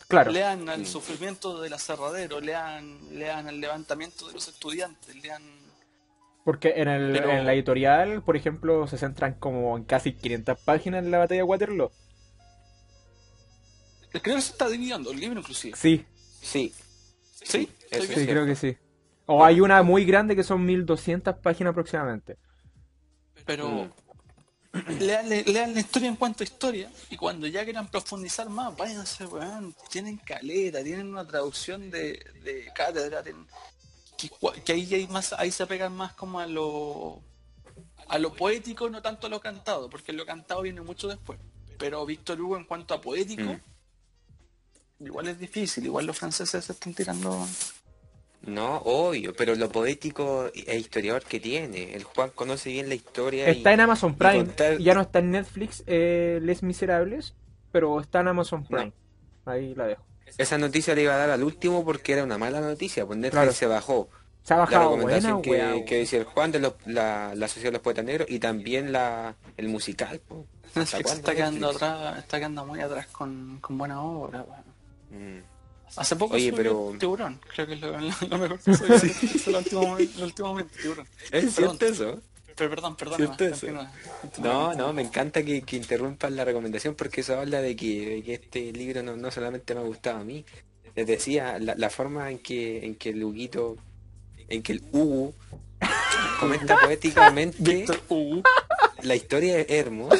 Claro. 0.09 0.31
Lean 0.31 0.69
al 0.69 0.87
sufrimiento 0.87 1.61
del 1.61 1.73
aserradero, 1.73 2.41
lean, 2.41 3.19
lean 3.19 3.49
al 3.49 3.61
levantamiento 3.61 4.27
de 4.29 4.35
los 4.35 4.49
estudiantes, 4.49 5.15
lean... 5.17 5.43
Porque 6.45 6.75
en, 6.77 6.89
el, 6.89 7.13
Pero- 7.13 7.31
en 7.31 7.47
la 7.47 7.55
editorial, 7.55 8.23
por 8.23 8.37
ejemplo, 8.37 8.87
se 8.89 8.99
centran 8.99 9.35
como 9.35 9.77
en 9.77 9.85
casi 9.85 10.13
500 10.13 10.59
páginas 10.59 11.05
en 11.05 11.11
la 11.11 11.19
batalla 11.19 11.39
de 11.41 11.45
Waterloo. 11.45 11.91
Creo 14.11 14.37
que 14.37 14.43
se 14.43 14.53
está 14.53 14.69
dividiendo 14.69 15.11
el 15.13 15.21
libro 15.21 15.41
inclusive. 15.41 15.77
Sí, 15.77 16.05
Sí, 16.43 16.75
Sí, 17.45 17.69
sí, 17.91 18.27
creo 18.27 18.47
que 18.47 18.57
sí. 18.57 18.77
O 19.27 19.45
hay 19.45 19.61
una 19.61 19.83
muy 19.83 20.05
grande 20.05 20.35
que 20.37 20.43
son 20.43 20.65
1200 20.65 21.37
páginas 21.37 21.73
aproximadamente. 21.73 22.37
pero 23.45 23.91
lean, 25.01 25.29
le- 25.29 25.45
lean 25.45 25.75
la 25.75 25.81
historia 25.81 26.09
en 26.09 26.17
cuanto 26.17 26.43
a 26.43 26.45
historia 26.45 26.91
y 27.11 27.17
cuando 27.17 27.47
ya 27.47 27.65
quieran 27.65 27.89
profundizar 27.89 28.49
más, 28.49 28.77
váyanse, 28.77 29.27
weón, 29.27 29.75
tienen 29.91 30.17
caleta, 30.19 30.83
tienen 30.83 31.09
una 31.09 31.27
traducción 31.27 31.91
de, 31.91 32.25
de 32.45 32.71
cátedra, 32.75 33.23
tienen- 33.23 33.47
que, 34.17 34.29
cua- 34.31 34.55
que 34.63 34.73
ahí 34.73 34.95
hay 34.95 35.07
más, 35.09 35.33
ahí 35.35 35.51
se 35.51 35.67
pegan 35.67 35.95
más 35.95 36.13
como 36.15 36.41
a 36.41 36.47
lo 36.47 37.21
a 38.09 38.19
lo 38.19 38.35
poético, 38.35 38.91
no 38.91 39.01
tanto 39.01 39.27
a 39.27 39.31
lo 39.31 39.41
cantado, 39.41 39.89
porque 39.89 40.13
lo 40.13 40.27
cantado 40.27 40.63
viene 40.63 40.83
mucho 40.83 41.09
después. 41.09 41.39
Pero 41.79 42.05
Víctor 42.05 42.41
Hugo 42.41 42.57
en 42.59 42.65
cuanto 42.65 42.93
a 42.95 43.01
poético, 43.01 43.43
Mm. 43.45 43.61
Igual 45.05 45.29
es 45.29 45.39
difícil, 45.39 45.85
igual 45.87 46.07
los 46.07 46.17
franceses 46.19 46.65
se 46.65 46.73
están 46.73 46.95
tirando. 46.95 47.47
No, 48.43 48.79
obvio, 48.79 49.35
pero 49.37 49.55
lo 49.55 49.69
poético 49.71 50.51
e 50.53 50.77
historiador 50.77 51.23
que 51.23 51.39
tiene. 51.39 51.95
El 51.95 52.03
Juan 52.03 52.31
conoce 52.35 52.71
bien 52.71 52.89
la 52.89 52.97
historia. 52.97 53.49
y- 53.49 53.59
Está 53.59 53.73
en 53.73 53.81
Amazon 53.81 54.17
Prime, 54.17 54.39
contar- 54.47 54.79
ya 54.79 54.95
no 54.95 55.03
está 55.03 55.21
en 55.21 55.31
Netflix, 55.31 55.85
eh, 55.87 56.41
Les 56.43 56.63
Miserables, 56.65 57.35
pero 57.71 58.01
está 58.01 58.21
en 58.21 58.29
Amazon 58.29 58.65
Prime. 58.67 58.93
Ahí 59.45 59.75
la 59.77 59.87
dejo. 59.87 60.05
Esa 60.39 60.59
noticia 60.59 60.95
le 60.95 61.03
iba 61.03 61.15
a 61.15 61.19
dar 61.19 61.31
al 61.31 61.43
último 61.45 61.85
porque 61.85 62.15
era 62.15 62.25
una 62.25 62.37
mala 62.39 62.61
noticia. 62.61 63.07
Pues 63.07 63.19
Netflix 63.19 63.33
Claro. 63.43 63.53
se 63.53 63.67
bajó 63.67 64.09
Se 64.43 64.55
ha 64.55 64.57
la 64.57 64.63
bajado 64.65 64.89
buena, 64.97 65.03
recomendación 65.05 65.43
que, 65.43 65.51
weá. 65.51 65.85
que 65.85 65.97
decía 65.99 66.19
el 66.19 66.25
Juan 66.25 66.51
de 66.51 66.59
los- 66.61 66.75
la, 66.87 67.35
la 67.37 67.47
Sociedad 67.49 67.69
de 67.69 67.73
los 67.75 67.83
Poetas 67.83 68.05
Negros 68.05 68.29
y 68.29 68.41
también 68.41 68.91
la, 68.93 69.37
el 69.57 69.69
musical. 69.69 70.21
¿Hasta 70.75 70.81
Netflix 70.81 71.13
está 71.13 71.35
quedando 71.35 71.69
atrás, 71.71 72.19
está 72.19 72.39
quedando 72.39 72.67
muy 72.67 72.81
atrás 72.81 73.07
con, 73.09 73.59
con 73.61 73.79
buena 73.79 74.03
obra. 74.03 74.45
Mm. 75.13 75.39
Hace 75.97 76.17
poco 76.17 76.37
Oye, 76.37 76.53
pero- 76.53 76.95
Tiburón, 76.99 77.39
creo 77.55 77.67
que 77.67 77.75
es 77.75 77.81
lo, 77.81 77.93
mejor 78.39 78.59
que 78.61 78.71
Netflix 78.71 79.47
el 79.47 79.57
último, 79.57 79.99
el 79.99 80.23
último 80.23 80.49
momento, 80.49 80.75
Tiburón. 80.81 81.07
¿Es 81.31 81.31
Perdón. 81.31 81.53
cierto 81.79 81.87
eso? 81.87 82.21
Pero 82.57 82.71
perdón, 82.71 82.97
perdón. 82.97 83.17
¿Cierto 83.17 83.45
Iván, 83.45 83.55
eso? 83.55 83.67
continúa, 83.67 83.93
continúa. 84.23 84.53
No, 84.53 84.75
no, 84.75 84.93
me 84.93 85.03
encanta 85.03 85.43
que, 85.43 85.63
que 85.63 85.77
interrumpan 85.77 86.35
la 86.37 86.45
recomendación 86.45 86.95
porque 86.95 87.21
eso 87.23 87.39
habla 87.39 87.61
de 87.61 87.77
que, 87.77 88.09
de 88.17 88.23
que 88.23 88.35
este 88.35 88.73
libro 88.73 89.03
no, 89.03 89.17
no 89.17 89.31
solamente 89.31 89.75
me 89.75 89.81
ha 89.81 89.85
gustado 89.85 90.19
a 90.19 90.25
mí. 90.25 90.45
Les 90.95 91.07
decía, 91.07 91.59
la, 91.59 91.75
la 91.75 91.89
forma 91.91 92.31
en 92.31 92.39
que, 92.39 92.85
en 92.85 92.95
que 92.97 93.11
el 93.11 93.23
Huguito, 93.25 93.77
en 94.49 94.63
que 94.63 94.73
el 94.73 94.83
Hugo 94.93 95.35
comenta 96.41 96.79
poéticamente 96.79 97.87
la 99.03 99.15
historia 99.15 99.59
es 99.59 99.71
hermosa. 99.71 100.17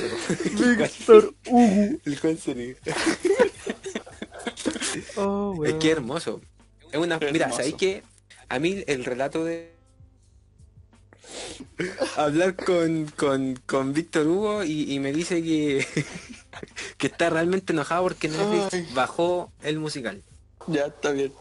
Víctor 0.55 1.35
Hugo. 1.47 1.99
El. 2.07 2.77
Oh, 5.17 5.53
Es 5.65 5.73
weón. 5.73 5.79
que 5.79 5.91
hermoso. 5.91 6.41
Es 6.91 6.99
una, 6.99 7.17
Es 7.17 7.33
mira. 7.33 7.51
¿sabéis 7.53 7.75
que 7.75 8.03
A 8.49 8.59
mí 8.59 8.83
el 8.87 9.05
relato 9.05 9.45
de 9.45 9.73
hablar 12.17 12.57
con, 12.57 13.07
con, 13.17 13.57
con 13.67 13.93
Víctor 13.93 14.27
Hugo 14.27 14.65
y, 14.65 14.93
y 14.93 14.99
me 15.01 15.13
dice 15.13 15.43
que, 15.43 15.87
que 16.99 17.07
está 17.07 17.31
realmente 17.31 17.73
enojado 17.73 18.03
porque 18.05 18.29
Netflix 18.29 18.75
Ay. 18.75 18.89
bajó 18.95 19.53
el 19.63 19.79
musical. 19.79 20.23
Ya, 20.67 20.87
está 20.87 21.11
bien. 21.13 21.33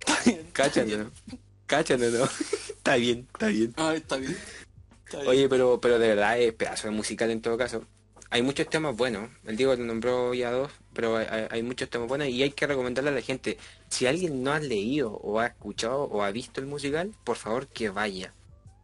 Está 0.00 0.18
bien. 0.24 0.46
Cáchalo, 0.52 0.98
¿no? 0.98 1.10
Cáchalo, 1.66 2.10
¿no? 2.10 2.28
Está 2.80 2.96
bien, 2.96 3.28
está 3.30 3.48
bien. 3.48 3.74
Ay, 3.76 3.98
está 3.98 4.16
bien. 4.16 4.36
Está 5.04 5.18
bien. 5.18 5.28
Oye, 5.28 5.48
pero, 5.50 5.78
pero 5.82 5.98
de 5.98 6.08
verdad 6.08 6.40
es 6.40 6.54
pedazo 6.54 6.88
de 6.88 6.94
musical 6.94 7.30
en 7.30 7.42
todo 7.42 7.58
caso. 7.58 7.84
Hay 8.30 8.40
muchos 8.40 8.70
temas 8.70 8.96
buenos. 8.96 9.28
El 9.44 9.58
Diego 9.58 9.76
lo 9.76 9.84
nombró 9.84 10.32
ya 10.32 10.50
dos, 10.50 10.72
pero 10.92 11.16
hay, 11.16 11.62
muchos 11.62 11.88
temas 11.88 12.08
buenos 12.08 12.28
y 12.28 12.42
hay 12.42 12.50
que 12.50 12.66
recomendarle 12.66 13.10
a 13.10 13.14
la 13.14 13.20
gente. 13.22 13.56
Si 13.88 14.06
alguien 14.06 14.42
no 14.42 14.52
ha 14.52 14.58
leído 14.58 15.12
o 15.12 15.38
ha 15.38 15.46
escuchado 15.46 16.02
o 16.04 16.22
ha 16.22 16.30
visto 16.30 16.60
el 16.60 16.66
musical, 16.66 17.12
por 17.24 17.36
favor 17.36 17.68
que 17.68 17.88
vaya. 17.90 18.32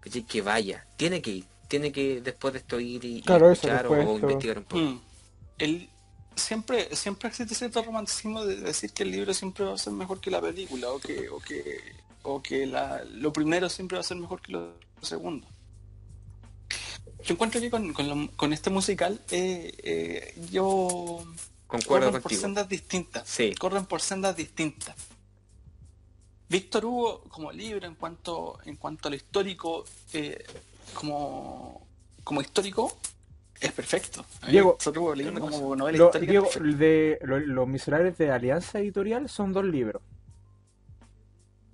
¿Cachai? 0.01 0.23
Que 0.25 0.41
vaya. 0.43 0.87
Tiene 0.97 1.21
que 1.21 1.31
ir. 1.31 1.45
Tiene 1.69 1.91
que 1.91 2.21
después 2.21 2.53
de 2.55 2.61
esto 2.61 2.79
ir 2.79 3.05
y, 3.05 3.23
Claro, 3.23 3.51
escuchar 3.51 3.87
o- 3.89 3.91
o, 3.93 4.19
investigar 4.19 4.59
un 4.59 4.65
poco. 4.65 4.81
Mm. 4.83 5.01
El, 5.59 5.89
siempre, 6.37 6.95
siempre 6.95 7.29
existe 7.29 7.55
cierto 7.57 7.83
romanticismo 7.83 8.45
de 8.45 8.57
decir 8.57 8.93
que 8.93 9.03
el 9.03 9.11
libro 9.11 9.35
siempre 9.35 9.65
va 9.65 9.75
a 9.75 9.79
ser 9.79 9.93
mejor 9.93 10.21
que 10.21 10.31
la 10.31 10.41
película 10.41 10.91
o 10.93 11.01
que, 11.01 11.29
o 11.29 11.41
que, 11.41 11.81
o 12.23 12.41
que 12.41 12.67
la, 12.67 13.03
lo 13.05 13.33
primero 13.33 13.69
siempre 13.69 13.97
va 13.97 14.01
a 14.01 14.05
ser 14.05 14.17
mejor 14.17 14.41
que 14.41 14.53
lo 14.53 14.75
segundo. 15.03 15.47
Yo 17.25 17.35
encuentro 17.35 17.61
que 17.61 17.71
con, 17.71 17.93
con, 17.93 18.09
lo- 18.09 18.31
con 18.37 18.53
este 18.53 18.71
musical 18.71 19.21
eh, 19.31 19.73
eh, 19.83 20.35
yo 20.53 21.25
Concuerdo 21.67 22.07
corren 22.07 22.13
por 22.13 22.23
contigo. 22.23 22.41
sendas 22.43 22.69
distintas. 22.69 23.29
Sí. 23.29 23.55
Corren 23.59 23.87
por 23.87 24.01
sendas 24.01 24.37
distintas. 24.37 24.95
Víctor 26.49 26.85
Hugo, 26.85 27.23
como 27.29 27.51
libro, 27.51 27.87
en 27.87 27.97
cuanto, 27.97 28.59
en 28.67 28.77
cuanto 28.77 29.09
a 29.09 29.11
lo 29.11 29.17
histórico, 29.17 29.85
eh, 30.13 30.45
como, 30.95 31.85
como 32.23 32.41
histórico, 32.41 32.97
es 33.61 33.73
perfecto. 33.73 34.25
Diego, 34.49 34.73
Víctor 34.75 34.99
Hugo 34.99 35.15
leyendo 35.17 35.41
como 35.41 35.75
novela 35.75 35.99
Lo- 35.99 36.05
histórica. 36.07 36.25
es 36.25 36.31
Diego, 36.31 36.45
perfecto. 36.47 36.77
de, 36.79 37.19
lo- 37.23 37.39
Los 37.41 37.67
Miserables 37.69 38.17
de 38.19 38.31
Alianza 38.31 38.79
Editorial 38.79 39.29
son 39.29 39.53
dos 39.53 39.65
libros. 39.65 40.01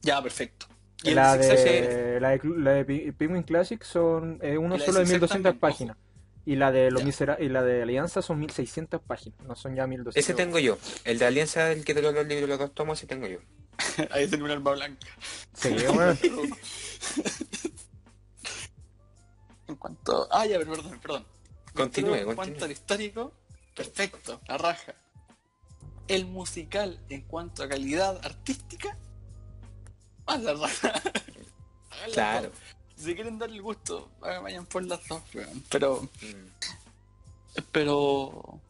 Ya, 0.01 0.22
perfecto. 0.22 0.66
Y 1.05 1.11
La 1.14 1.36
de, 1.36 2.18
la 2.20 2.30
de, 2.30 2.40
la 2.57 2.70
de 2.72 2.84
Pi- 2.84 3.12
Penguin 3.12 3.43
Classic 3.43 3.82
son 3.82 4.38
eh, 4.40 4.57
uno 4.57 4.78
solo 4.78 5.01
de 5.01 5.07
Zigzag 5.07 5.20
1200 5.20 5.30
también, 5.43 5.59
páginas. 5.61 5.97
Y 6.45 6.57
la 6.57 6.72
de 6.72 6.90
los. 6.90 7.05
Misera- 7.05 7.36
y 7.40 7.49
la 7.49 7.62
de 7.62 7.82
Alianza 7.82 8.20
son 8.22 8.40
1600 8.40 9.01
páginas, 9.01 9.38
no 9.47 9.55
son 9.55 9.76
ya 9.76 9.86
1200. 9.86 10.16
Ese 10.16 10.34
tengo 10.34 10.59
yo. 10.59 10.76
El 11.05 11.18
de 11.18 11.26
Alianza, 11.26 11.70
el 11.70 11.84
que 11.84 11.95
te 11.95 12.03
lo 12.03 12.11
los 12.12 12.26
libros, 12.26 12.49
los 12.49 12.59
dos 12.59 12.74
tomos, 12.74 12.99
ese 12.99 13.07
tengo 13.07 13.26
yo. 13.28 13.38
Ahí 14.11 14.26
tiene 14.28 14.45
una 14.45 14.55
alma 14.55 14.72
blanca. 14.72 15.07
Sí, 15.55 15.70
bueno. 15.95 16.16
En 19.68 19.76
cuanto. 19.76 20.28
Ah, 20.30 20.45
ya, 20.47 20.59
pero 20.59 20.72
perdón, 20.74 20.99
perdón. 21.01 21.26
Continúe, 21.74 22.14
En 22.16 22.24
cuanto 22.24 22.43
continúe. 22.43 22.64
al 22.64 22.72
histórico, 22.72 23.32
perfecto, 23.74 24.40
la 24.49 24.59
raja. 24.59 24.95
El 26.09 26.26
musical, 26.26 27.01
en 27.09 27.22
cuanto 27.22 27.62
a 27.62 27.68
calidad 27.68 28.20
artística, 28.24 28.99
más 30.26 30.43
la 30.43 30.55
raja. 30.55 30.93
Claro. 32.14 32.51
Si 33.03 33.14
quieren 33.14 33.38
darle 33.38 33.57
el 33.57 33.62
gusto, 33.62 34.11
vayan 34.20 34.66
por 34.66 34.84
las 34.84 35.07
dos, 35.09 35.22
weón. 35.34 35.62
Pero, 35.70 36.03
Mm. 36.03 37.61
pero. 37.72 38.61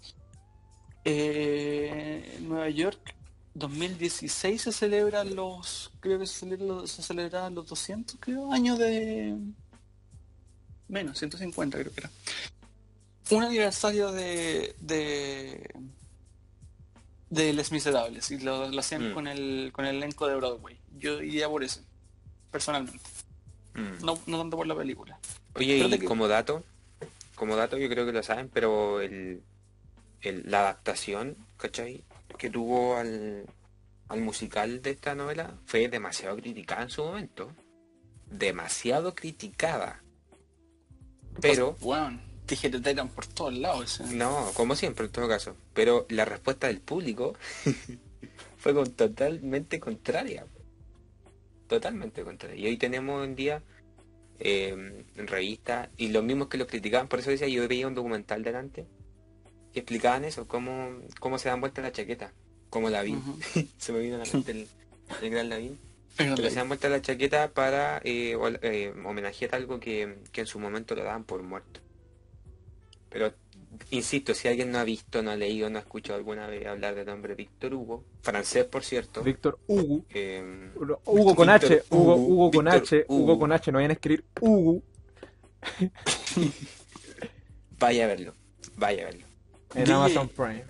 Eh, 1.05 2.35
en 2.37 2.49
Nueva 2.49 2.71
York, 2.71 3.15
2016 3.55 4.63
se 4.63 4.73
celebran 4.73 5.35
los. 5.35 5.91
Creo 6.01 6.19
que 6.19 6.27
se 6.27 6.41
celebran, 6.41 6.87
se 6.87 7.51
los 7.51 7.67
200, 7.67 8.17
creo, 8.21 8.53
años 8.53 8.79
de. 8.79 9.37
Menos, 10.89 11.19
150 11.19 11.79
creo 11.79 11.93
que 11.93 12.01
era. 12.01 12.11
Un 13.31 13.43
aniversario 13.45 14.13
de. 14.13 14.75
de. 14.81 15.75
de 17.31 17.53
Les 17.53 17.73
Miserables. 17.73 18.31
Y 18.31 18.39
lo, 18.39 18.69
lo 18.69 18.81
hacían 18.81 19.11
Mm. 19.11 19.15
con, 19.15 19.27
el, 19.27 19.71
con 19.73 19.85
el 19.87 19.97
elenco 19.97 20.27
de 20.29 20.37
Broadway. 20.37 20.79
Yo 20.99 21.21
iría 21.23 21.49
por 21.49 21.65
eso, 21.65 21.81
personalmente. 22.51 23.01
Mm. 23.75 24.05
No, 24.05 24.19
no 24.27 24.39
tanto 24.39 24.57
por 24.57 24.67
la 24.67 24.77
película. 24.77 25.19
Oye, 25.55 25.79
y 25.79 25.99
que- 25.99 26.05
como 26.05 26.29
dato, 26.29 26.63
como 27.35 27.57
dato 27.57 27.79
yo 27.79 27.89
creo 27.89 28.05
que 28.07 28.13
lo 28.13 28.23
saben, 28.23 28.49
pero 28.53 29.01
el, 29.01 29.43
el- 30.21 30.43
la 30.51 30.61
adaptación, 30.61 31.37
¿cachai? 31.57 32.05
Que 32.39 32.51
tuvo 32.51 32.97
al, 32.97 33.45
al 34.09 34.21
musical 34.21 34.83
de 34.83 34.91
esta 34.91 35.15
novela 35.15 35.55
fue 35.67 35.89
demasiado 35.89 36.37
criticada 36.37 36.83
en 36.83 36.91
su 36.91 37.03
momento. 37.05 37.53
Demasiado 38.31 39.15
criticada. 39.15 40.03
Pero, 41.41 41.77
Bueno, 41.81 42.21
tijeretean 42.47 43.09
por 43.09 43.27
todos 43.27 43.55
lados. 43.55 44.01
no, 44.11 44.51
como 44.55 44.77
siempre 44.77 45.07
en 45.07 45.13
todo 45.13 45.29
caso. 45.29 45.57
Pero 45.75 46.07
la 46.11 46.25
respuesta 46.25 46.67
del 46.67 46.81
público 46.81 47.35
fue 48.59 48.75
con- 48.75 48.91
totalmente 48.93 49.81
contraria. 49.81 50.47
Totalmente 51.73 52.23
contraria. 52.23 52.57
Y 52.57 52.67
hoy 52.67 52.77
tenemos 52.77 53.25
en 53.25 53.35
día 53.35 53.63
eh, 54.39 55.05
en 55.17 55.27
revistas 55.27 55.89
y 55.97 56.09
los 56.09 56.23
mismos 56.23 56.49
que 56.49 56.59
lo 56.59 56.67
criticaban, 56.67 57.09
por 57.09 57.21
eso 57.21 57.31
decía, 57.31 57.49
yo 57.49 57.67
veía 57.67 57.87
un 57.87 57.95
documental 57.95 58.43
delante 58.43 58.87
y 59.73 59.79
explicaban 59.79 60.25
eso, 60.27 60.47
cómo, 60.47 60.91
cómo 61.19 61.39
se 61.39 61.49
dan 61.49 61.61
vuelta 61.61 61.81
la 61.81 61.91
chaqueta, 61.91 62.35
como 62.69 62.91
la 62.91 63.01
vi. 63.03 63.17
Se 63.79 63.91
me 63.91 64.01
vino 64.01 64.17
a 64.17 64.19
la 64.19 64.27
mente 64.31 64.53
el, 64.53 64.69
el 65.23 65.31
gran 65.31 65.49
Lavín. 65.49 65.79
Pero 66.15 66.35
Que 66.35 66.51
se 66.51 66.57
dan 66.57 66.69
vuelta 66.69 66.91
la 66.91 67.01
chaqueta 67.01 67.53
para 67.53 68.03
eh, 68.05 68.37
eh, 68.61 68.93
homenajear 69.03 69.55
algo 69.55 69.81
que, 69.81 70.19
que 70.31 70.43
en 70.43 70.47
su 70.47 70.59
momento 70.59 70.95
lo 70.95 71.05
daban 71.05 71.25
por 71.25 71.43
muerto. 71.43 71.81
Pero 73.09 73.33
insisto, 73.91 74.35
si 74.35 74.49
alguien 74.49 74.71
no 74.71 74.79
ha 74.79 74.85
visto, 74.85 75.23
no 75.23 75.31
ha 75.31 75.37
leído, 75.37 75.69
no 75.71 75.79
ha 75.79 75.81
escuchado 75.83 76.19
alguna 76.19 76.47
vez 76.47 76.67
hablar 76.67 76.95
del 76.95 77.07
nombre 77.07 77.35
Víctor 77.35 77.75
Hugo, 77.75 78.05
francés 78.23 78.65
por 78.65 78.85
cierto, 78.85 79.23
Víctor 79.23 79.59
Hugo. 79.67 80.05
eh, 80.11 80.71
Hugo 81.07 81.35
con 81.35 81.49
H, 81.51 81.83
Hugo, 81.91 82.17
Hugo, 82.17 82.51
con 82.51 82.69
H, 82.69 83.05
Hugo 83.09 83.23
Hugo. 83.33 83.39
con 83.39 83.53
H, 83.53 83.73
no 83.73 83.79
vayan 83.79 83.91
a 83.91 83.95
escribir 83.95 84.25
Hugo 84.41 84.83
vaya 87.79 88.05
a 88.05 88.09
verlo, 88.09 88.35
vaya 88.77 89.03
a 89.03 89.05
verlo. 89.07 89.27
en 89.75 89.85
DJ. 89.85 89.93
Amazon 89.95 90.29
Prime. 90.29 90.65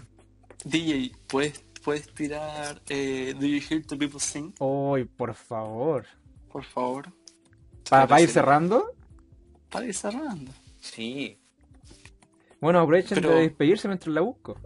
DJ, 0.65 1.13
¿puedes, 1.29 1.65
puedes 1.83 2.13
tirar 2.15 2.81
eh, 2.89 3.35
Do 3.39 3.47
You 3.47 3.61
Hear 3.69 3.85
the 3.87 3.97
People 3.97 4.21
Sing? 4.21 4.53
Uy, 4.61 5.05
por 5.05 5.35
favor. 5.35 6.07
Por 6.51 6.65
favor. 6.65 7.13
¿Para, 7.89 8.07
para 8.07 8.21
ir 8.21 8.29
cerrando? 8.29 8.95
Para 9.71 9.87
ir 9.87 9.95
cerrando. 9.95 10.53
Sí, 10.81 11.39
Bueno, 12.63 12.79
aprovechen 12.81 13.17
Pero- 13.17 13.31
de 13.31 13.41
despedirse 13.43 13.89
mientras 13.89 14.15
la 14.15 14.21
busco. 14.21 14.57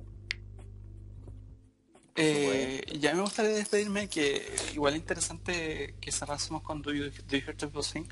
Eh, 2.14 2.82
ya 3.00 3.14
me 3.14 3.22
gustaría 3.22 3.52
despedirme, 3.52 4.08
que 4.08 4.42
igual 4.74 4.92
es 4.94 5.00
interesante 5.00 5.94
que 6.00 6.12
cerrásemos 6.12 6.62
con 6.62 6.80
Do 6.82 6.92
You, 6.92 7.04
Do 7.04 7.36
You 7.36 7.42
Hear 7.46 7.56
the 7.56 7.82
Sing, 7.82 8.06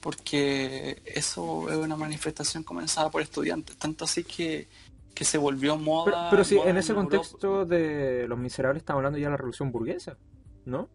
porque 0.00 1.00
eso 1.04 1.70
es 1.70 1.76
una 1.76 1.96
manifestación 1.96 2.64
comenzada 2.64 3.08
por 3.10 3.22
estudiantes, 3.22 3.76
tanto 3.76 4.04
así 4.04 4.24
que, 4.24 4.68
que 5.14 5.24
se 5.24 5.38
volvió 5.38 5.76
moda. 5.76 6.10
Pero, 6.12 6.30
pero 6.30 6.44
sí, 6.44 6.56
moda 6.56 6.70
en 6.70 6.76
ese 6.78 6.92
contexto 6.94 7.64
de 7.64 8.26
Los 8.28 8.38
Miserables 8.38 8.82
estamos 8.82 8.98
hablando 8.98 9.18
ya 9.18 9.26
de 9.26 9.30
la 9.30 9.36
Revolución 9.36 9.70
Burguesa, 9.70 10.16
¿no? 10.64 10.88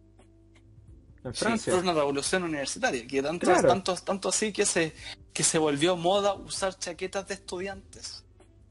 En 1.24 1.32
Sí, 1.34 1.40
Francia. 1.40 1.72
Fue 1.72 1.82
una 1.82 1.94
revolución 1.94 2.42
universitaria, 2.44 3.06
que 3.06 3.22
tanto, 3.22 3.46
Claro. 3.46 3.66
tanto, 3.68 3.94
tanto 3.96 4.28
así 4.28 4.52
que 4.52 4.64
se, 4.66 4.94
que 5.32 5.42
se 5.42 5.58
volvió 5.58 5.96
moda 5.96 6.34
usar 6.34 6.78
chaquetas 6.78 7.26
de 7.28 7.34
estudiantes. 7.34 8.22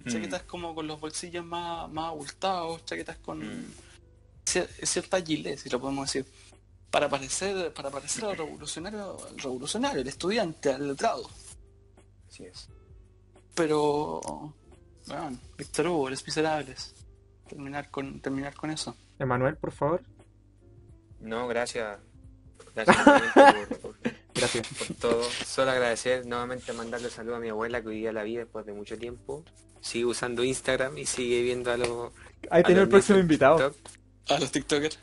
Mm. 0.05 0.09
Chaquetas 0.09 0.43
como 0.43 0.73
con 0.75 0.87
los 0.87 0.99
bolsillos 0.99 1.43
más, 1.45 1.91
más 1.91 2.09
abultados, 2.09 2.85
chaquetas 2.85 3.17
con 3.17 3.39
Mm. 3.39 3.65
cier- 4.45 4.69
cierta 4.85 5.21
gilet, 5.21 5.57
si 5.57 5.69
lo 5.69 5.79
podemos 5.81 6.11
decir. 6.11 6.31
Para 6.91 7.09
parecer, 7.09 7.73
para 7.73 7.89
parecer 7.89 8.23
al 8.25 8.37
revolucionario, 8.37 9.17
al 9.27 9.37
revolucionario, 9.39 10.01
el 10.01 10.07
estudiante, 10.07 10.71
al 10.71 10.87
letrado. 10.87 11.29
así 12.29 12.43
es. 12.45 12.67
Pero, 13.53 14.21
bueno, 15.07 15.37
Víctor 15.57 15.87
Hugo, 15.87 16.09
los 16.09 16.25
miserables. 16.25 16.93
Terminar 17.47 17.89
con, 17.89 18.19
terminar 18.19 18.53
con 18.55 18.71
eso. 18.71 18.95
Emanuel, 19.19 19.55
por 19.57 19.71
favor. 19.71 20.01
No, 21.21 21.47
gracias. 21.47 21.97
Gracias 22.75 22.97
por, 22.97 23.77
por- 23.79 23.95
Gracias. 24.33 24.67
por 24.67 24.97
todo. 24.97 25.23
Solo 25.45 25.71
agradecer 25.71 26.25
nuevamente 26.25 26.73
mandarle 26.73 27.09
saludos 27.09 27.37
a 27.37 27.39
mi 27.39 27.49
abuela 27.49 27.81
que 27.81 27.87
hoy 27.87 27.99
día 27.99 28.11
la 28.11 28.23
vi 28.23 28.35
después 28.35 28.65
de 28.65 28.73
mucho 28.73 28.97
tiempo. 28.97 29.43
Sigue 29.85 30.05
usando 30.05 30.43
Instagram 30.43 30.97
y 30.97 31.05
sigue 31.05 31.41
viendo 31.43 31.71
a 31.71 31.77
los. 31.77 32.11
Ahí 32.49 32.63
a 32.63 32.63
tiene 32.63 32.81
los 32.81 32.83
el 32.83 32.89
próximo 32.89 33.19
invitado. 33.19 33.65
TikTok. 33.69 33.75
A 34.29 34.39
los 34.39 34.51
TikTokers. 34.51 34.99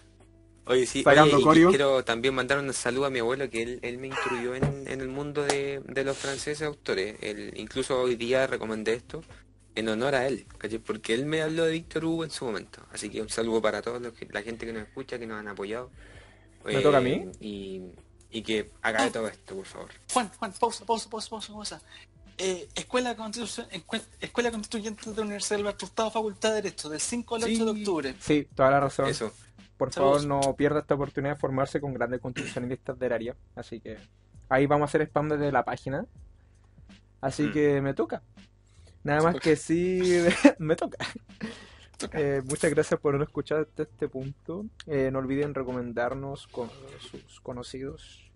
Oye, 0.64 0.87
sí, 0.87 1.03
Sacando 1.03 1.37
oye, 1.37 1.43
y 1.43 1.45
corio. 1.45 1.68
quiero 1.68 2.05
también 2.05 2.35
mandar 2.35 2.59
un 2.59 2.72
saludo 2.72 3.07
a 3.07 3.11
mi 3.11 3.18
abuelo 3.20 3.49
que 3.51 3.62
él, 3.62 3.78
él 3.83 3.99
me 3.99 4.09
instruyó 4.09 4.55
en, 4.55 4.64
en 4.87 5.01
el 5.01 5.09
mundo 5.09 5.43
de, 5.45 5.80
de 5.87 6.05
los 6.05 6.16
franceses 6.18 6.62
autores. 6.62 7.16
Él, 7.20 7.53
incluso 7.57 8.01
hoy 8.01 8.16
día 8.16 8.47
recomendé 8.47 8.95
esto 8.95 9.24
en 9.74 9.89
honor 9.89 10.14
a 10.14 10.26
él, 10.26 10.47
porque 10.87 11.14
él 11.14 11.26
me 11.26 11.43
habló 11.43 11.64
de 11.64 11.72
Víctor 11.72 12.05
Hugo 12.05 12.24
en 12.24 12.30
su 12.30 12.45
momento. 12.45 12.83
Así 12.93 13.11
que 13.11 13.22
un 13.22 13.28
saludo 13.28 13.62
para 13.62 13.83
todos 13.83 14.01
los 14.03 14.12
que, 14.14 14.26
la 14.30 14.43
gente 14.43 14.66
que 14.66 14.72
nos 14.72 14.83
escucha, 14.83 15.18
que 15.18 15.26
nos 15.26 15.39
han 15.39 15.49
apoyado. 15.49 15.91
¿Me 16.64 16.80
toca 16.80 16.99
a 16.99 17.01
mí? 17.01 17.12
Eh, 17.12 17.33
Y, 17.41 17.83
y 18.30 18.43
que 18.43 18.70
acabe 18.83 19.11
todo 19.11 19.28
esto, 19.28 19.57
por 19.57 19.66
favor. 19.66 19.91
Juan, 20.12 20.28
Juan, 20.39 20.53
pausa, 20.61 20.85
pausa, 20.85 21.11
pausa, 21.11 21.28
pausa, 21.30 21.53
pausa. 21.53 21.83
Eh, 22.45 22.68
Escuela, 22.74 23.14
Constituyente 24.51 25.11
de 25.11 25.16
la 25.16 25.22
Universidad 25.22 25.57
de 25.59 25.62
Alberto 25.62 25.86
Hurtado, 25.86 26.11
Facultad 26.11 26.49
de 26.51 26.55
Derecho, 26.57 26.88
del 26.88 27.01
5 27.01 27.34
al 27.36 27.45
8 27.45 27.64
de 27.64 27.70
octubre. 27.70 28.14
Sí, 28.20 28.49
toda 28.55 28.70
la 28.70 28.80
razón. 28.80 29.09
Eso. 29.09 29.32
Por 29.76 29.93
Saludos. 29.93 30.22
favor, 30.24 30.45
no 30.47 30.57
pierda 30.57 30.80
esta 30.80 30.95
oportunidad 30.95 31.34
de 31.34 31.40
formarse 31.40 31.80
con 31.80 31.95
grandes 31.95 32.20
constitucionalistas 32.20 32.99
del 32.99 33.12
área. 33.12 33.36
Así 33.55 33.80
que 33.80 33.99
ahí 34.49 34.66
vamos 34.66 34.86
a 34.86 34.90
hacer 34.90 35.03
spam 35.03 35.28
desde 35.28 35.51
la 35.53 35.64
página. 35.64 36.05
Así 37.20 37.45
Mm. 37.45 37.53
que 37.53 37.80
me 37.80 37.95
toca. 37.95 38.22
Nada 39.05 39.22
más 39.22 39.34
Toca. 39.34 39.45
que 39.45 39.57
sí, 39.57 40.01
me 40.59 40.76
toca. 40.76 40.99
Eh, 42.14 42.43
muchas 42.45 42.70
gracias 42.70 42.99
por 43.01 43.14
haber 43.14 43.26
escuchado 43.28 43.62
hasta 43.62 43.84
este 43.84 44.09
punto. 44.09 44.64
Eh, 44.86 45.11
no 45.12 45.20
olviden 45.20 45.55
recomendarnos 45.55 46.47
con 46.49 46.68
sus 47.01 47.40
conocidos. 47.40 48.30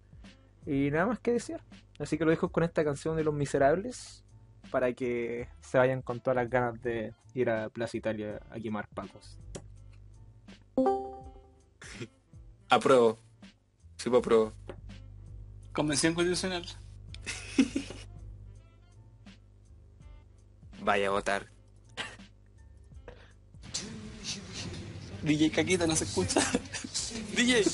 Y 0.67 0.91
nada 0.91 1.07
más 1.07 1.19
que 1.21 1.33
decir. 1.33 1.59
Así 1.99 2.19
que 2.19 2.25
lo 2.25 2.31
dejo 2.31 2.51
con 2.51 2.63
esta 2.63 2.85
canción 2.85 3.17
de 3.17 3.25
Los 3.25 3.35
Miserables 3.35 4.23
para 4.71 4.93
que 4.93 5.49
se 5.61 5.79
vayan 5.79 6.03
con 6.03 6.21
todas 6.21 6.37
las 6.37 6.49
ganas 6.51 6.81
de 6.83 7.15
ir 7.35 7.51
a 7.51 7.69
Plaza 7.71 7.97
Italia 7.97 8.41
a 8.51 8.61
quemar 8.61 8.87
patos. 8.89 9.39
Apruebo. 12.69 13.19
Sí, 13.97 14.11
pues 14.11 14.21
apruebo. 14.21 14.53
Convención 15.73 16.15
Constitucional. 16.15 16.65
Vaya 20.83 21.09
a 21.09 21.11
votar. 21.11 21.47
DJ 25.23 25.51
Caquita, 25.51 25.87
¿no 25.87 25.97
se 25.97 26.05
escucha? 26.05 26.43
DJ. 27.35 27.65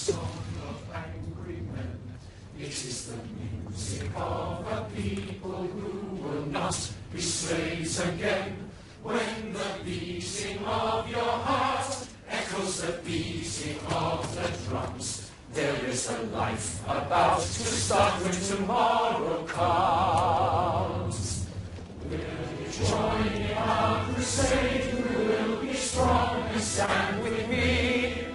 Sick 3.74 4.10
of 4.16 4.66
a 4.70 4.86
people 4.94 5.50
who 5.50 6.16
will 6.16 6.46
not 6.46 6.90
be 7.12 7.20
slaves 7.20 8.00
again. 8.00 8.70
When 9.02 9.52
the 9.52 9.84
beating 9.84 10.58
of 10.64 11.08
your 11.10 11.20
heart 11.20 12.06
echoes 12.28 12.82
the 12.82 12.92
beating 13.04 13.78
of 13.90 14.34
the 14.36 14.68
drums, 14.68 15.30
there 15.54 15.74
is 15.86 16.08
a 16.10 16.22
life 16.34 16.82
about 16.86 17.40
to 17.40 17.46
start 17.46 18.22
when 18.22 18.32
tomorrow 18.32 19.42
comes. 19.44 21.46
We'll 22.08 22.18
be 22.18 22.70
joining 22.70 23.52
our 23.56 24.04
crusade, 24.12 24.84
You 24.92 25.24
will 25.24 25.56
be 25.62 25.72
strong 25.74 26.42
and 26.42 26.60
stand 26.60 27.22
with 27.22 27.48
me. 27.48 28.26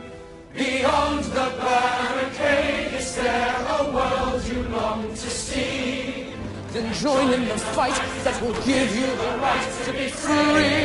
Beyond 0.54 1.24
the 1.26 1.54
barricade 1.62 2.94
is 2.96 3.16
there 3.16 3.56
a 3.80 3.92
world 3.92 4.37
long 4.78 5.10
to 5.10 5.30
see? 5.30 6.34
Then 6.74 6.94
join 6.94 7.34
in 7.34 7.44
the 7.48 7.58
fight 7.76 8.00
that 8.26 8.36
will 8.42 8.58
give 8.72 8.90
you 9.00 9.08
the 9.24 9.32
right 9.46 9.68
to 9.86 9.92
be 10.00 10.08
free. 10.24 10.84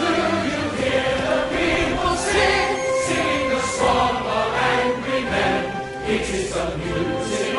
Do 0.00 0.08
you 0.50 0.62
hear 0.80 1.10
the 1.28 1.40
people 1.56 2.14
sing? 2.28 2.68
Sing 3.06 3.40
the 3.54 3.62
song 3.78 4.16
of 4.38 4.48
angry 4.76 5.22
men. 5.34 5.60
It 6.16 6.26
is 6.40 6.50
a 6.64 6.66
new 6.82 7.51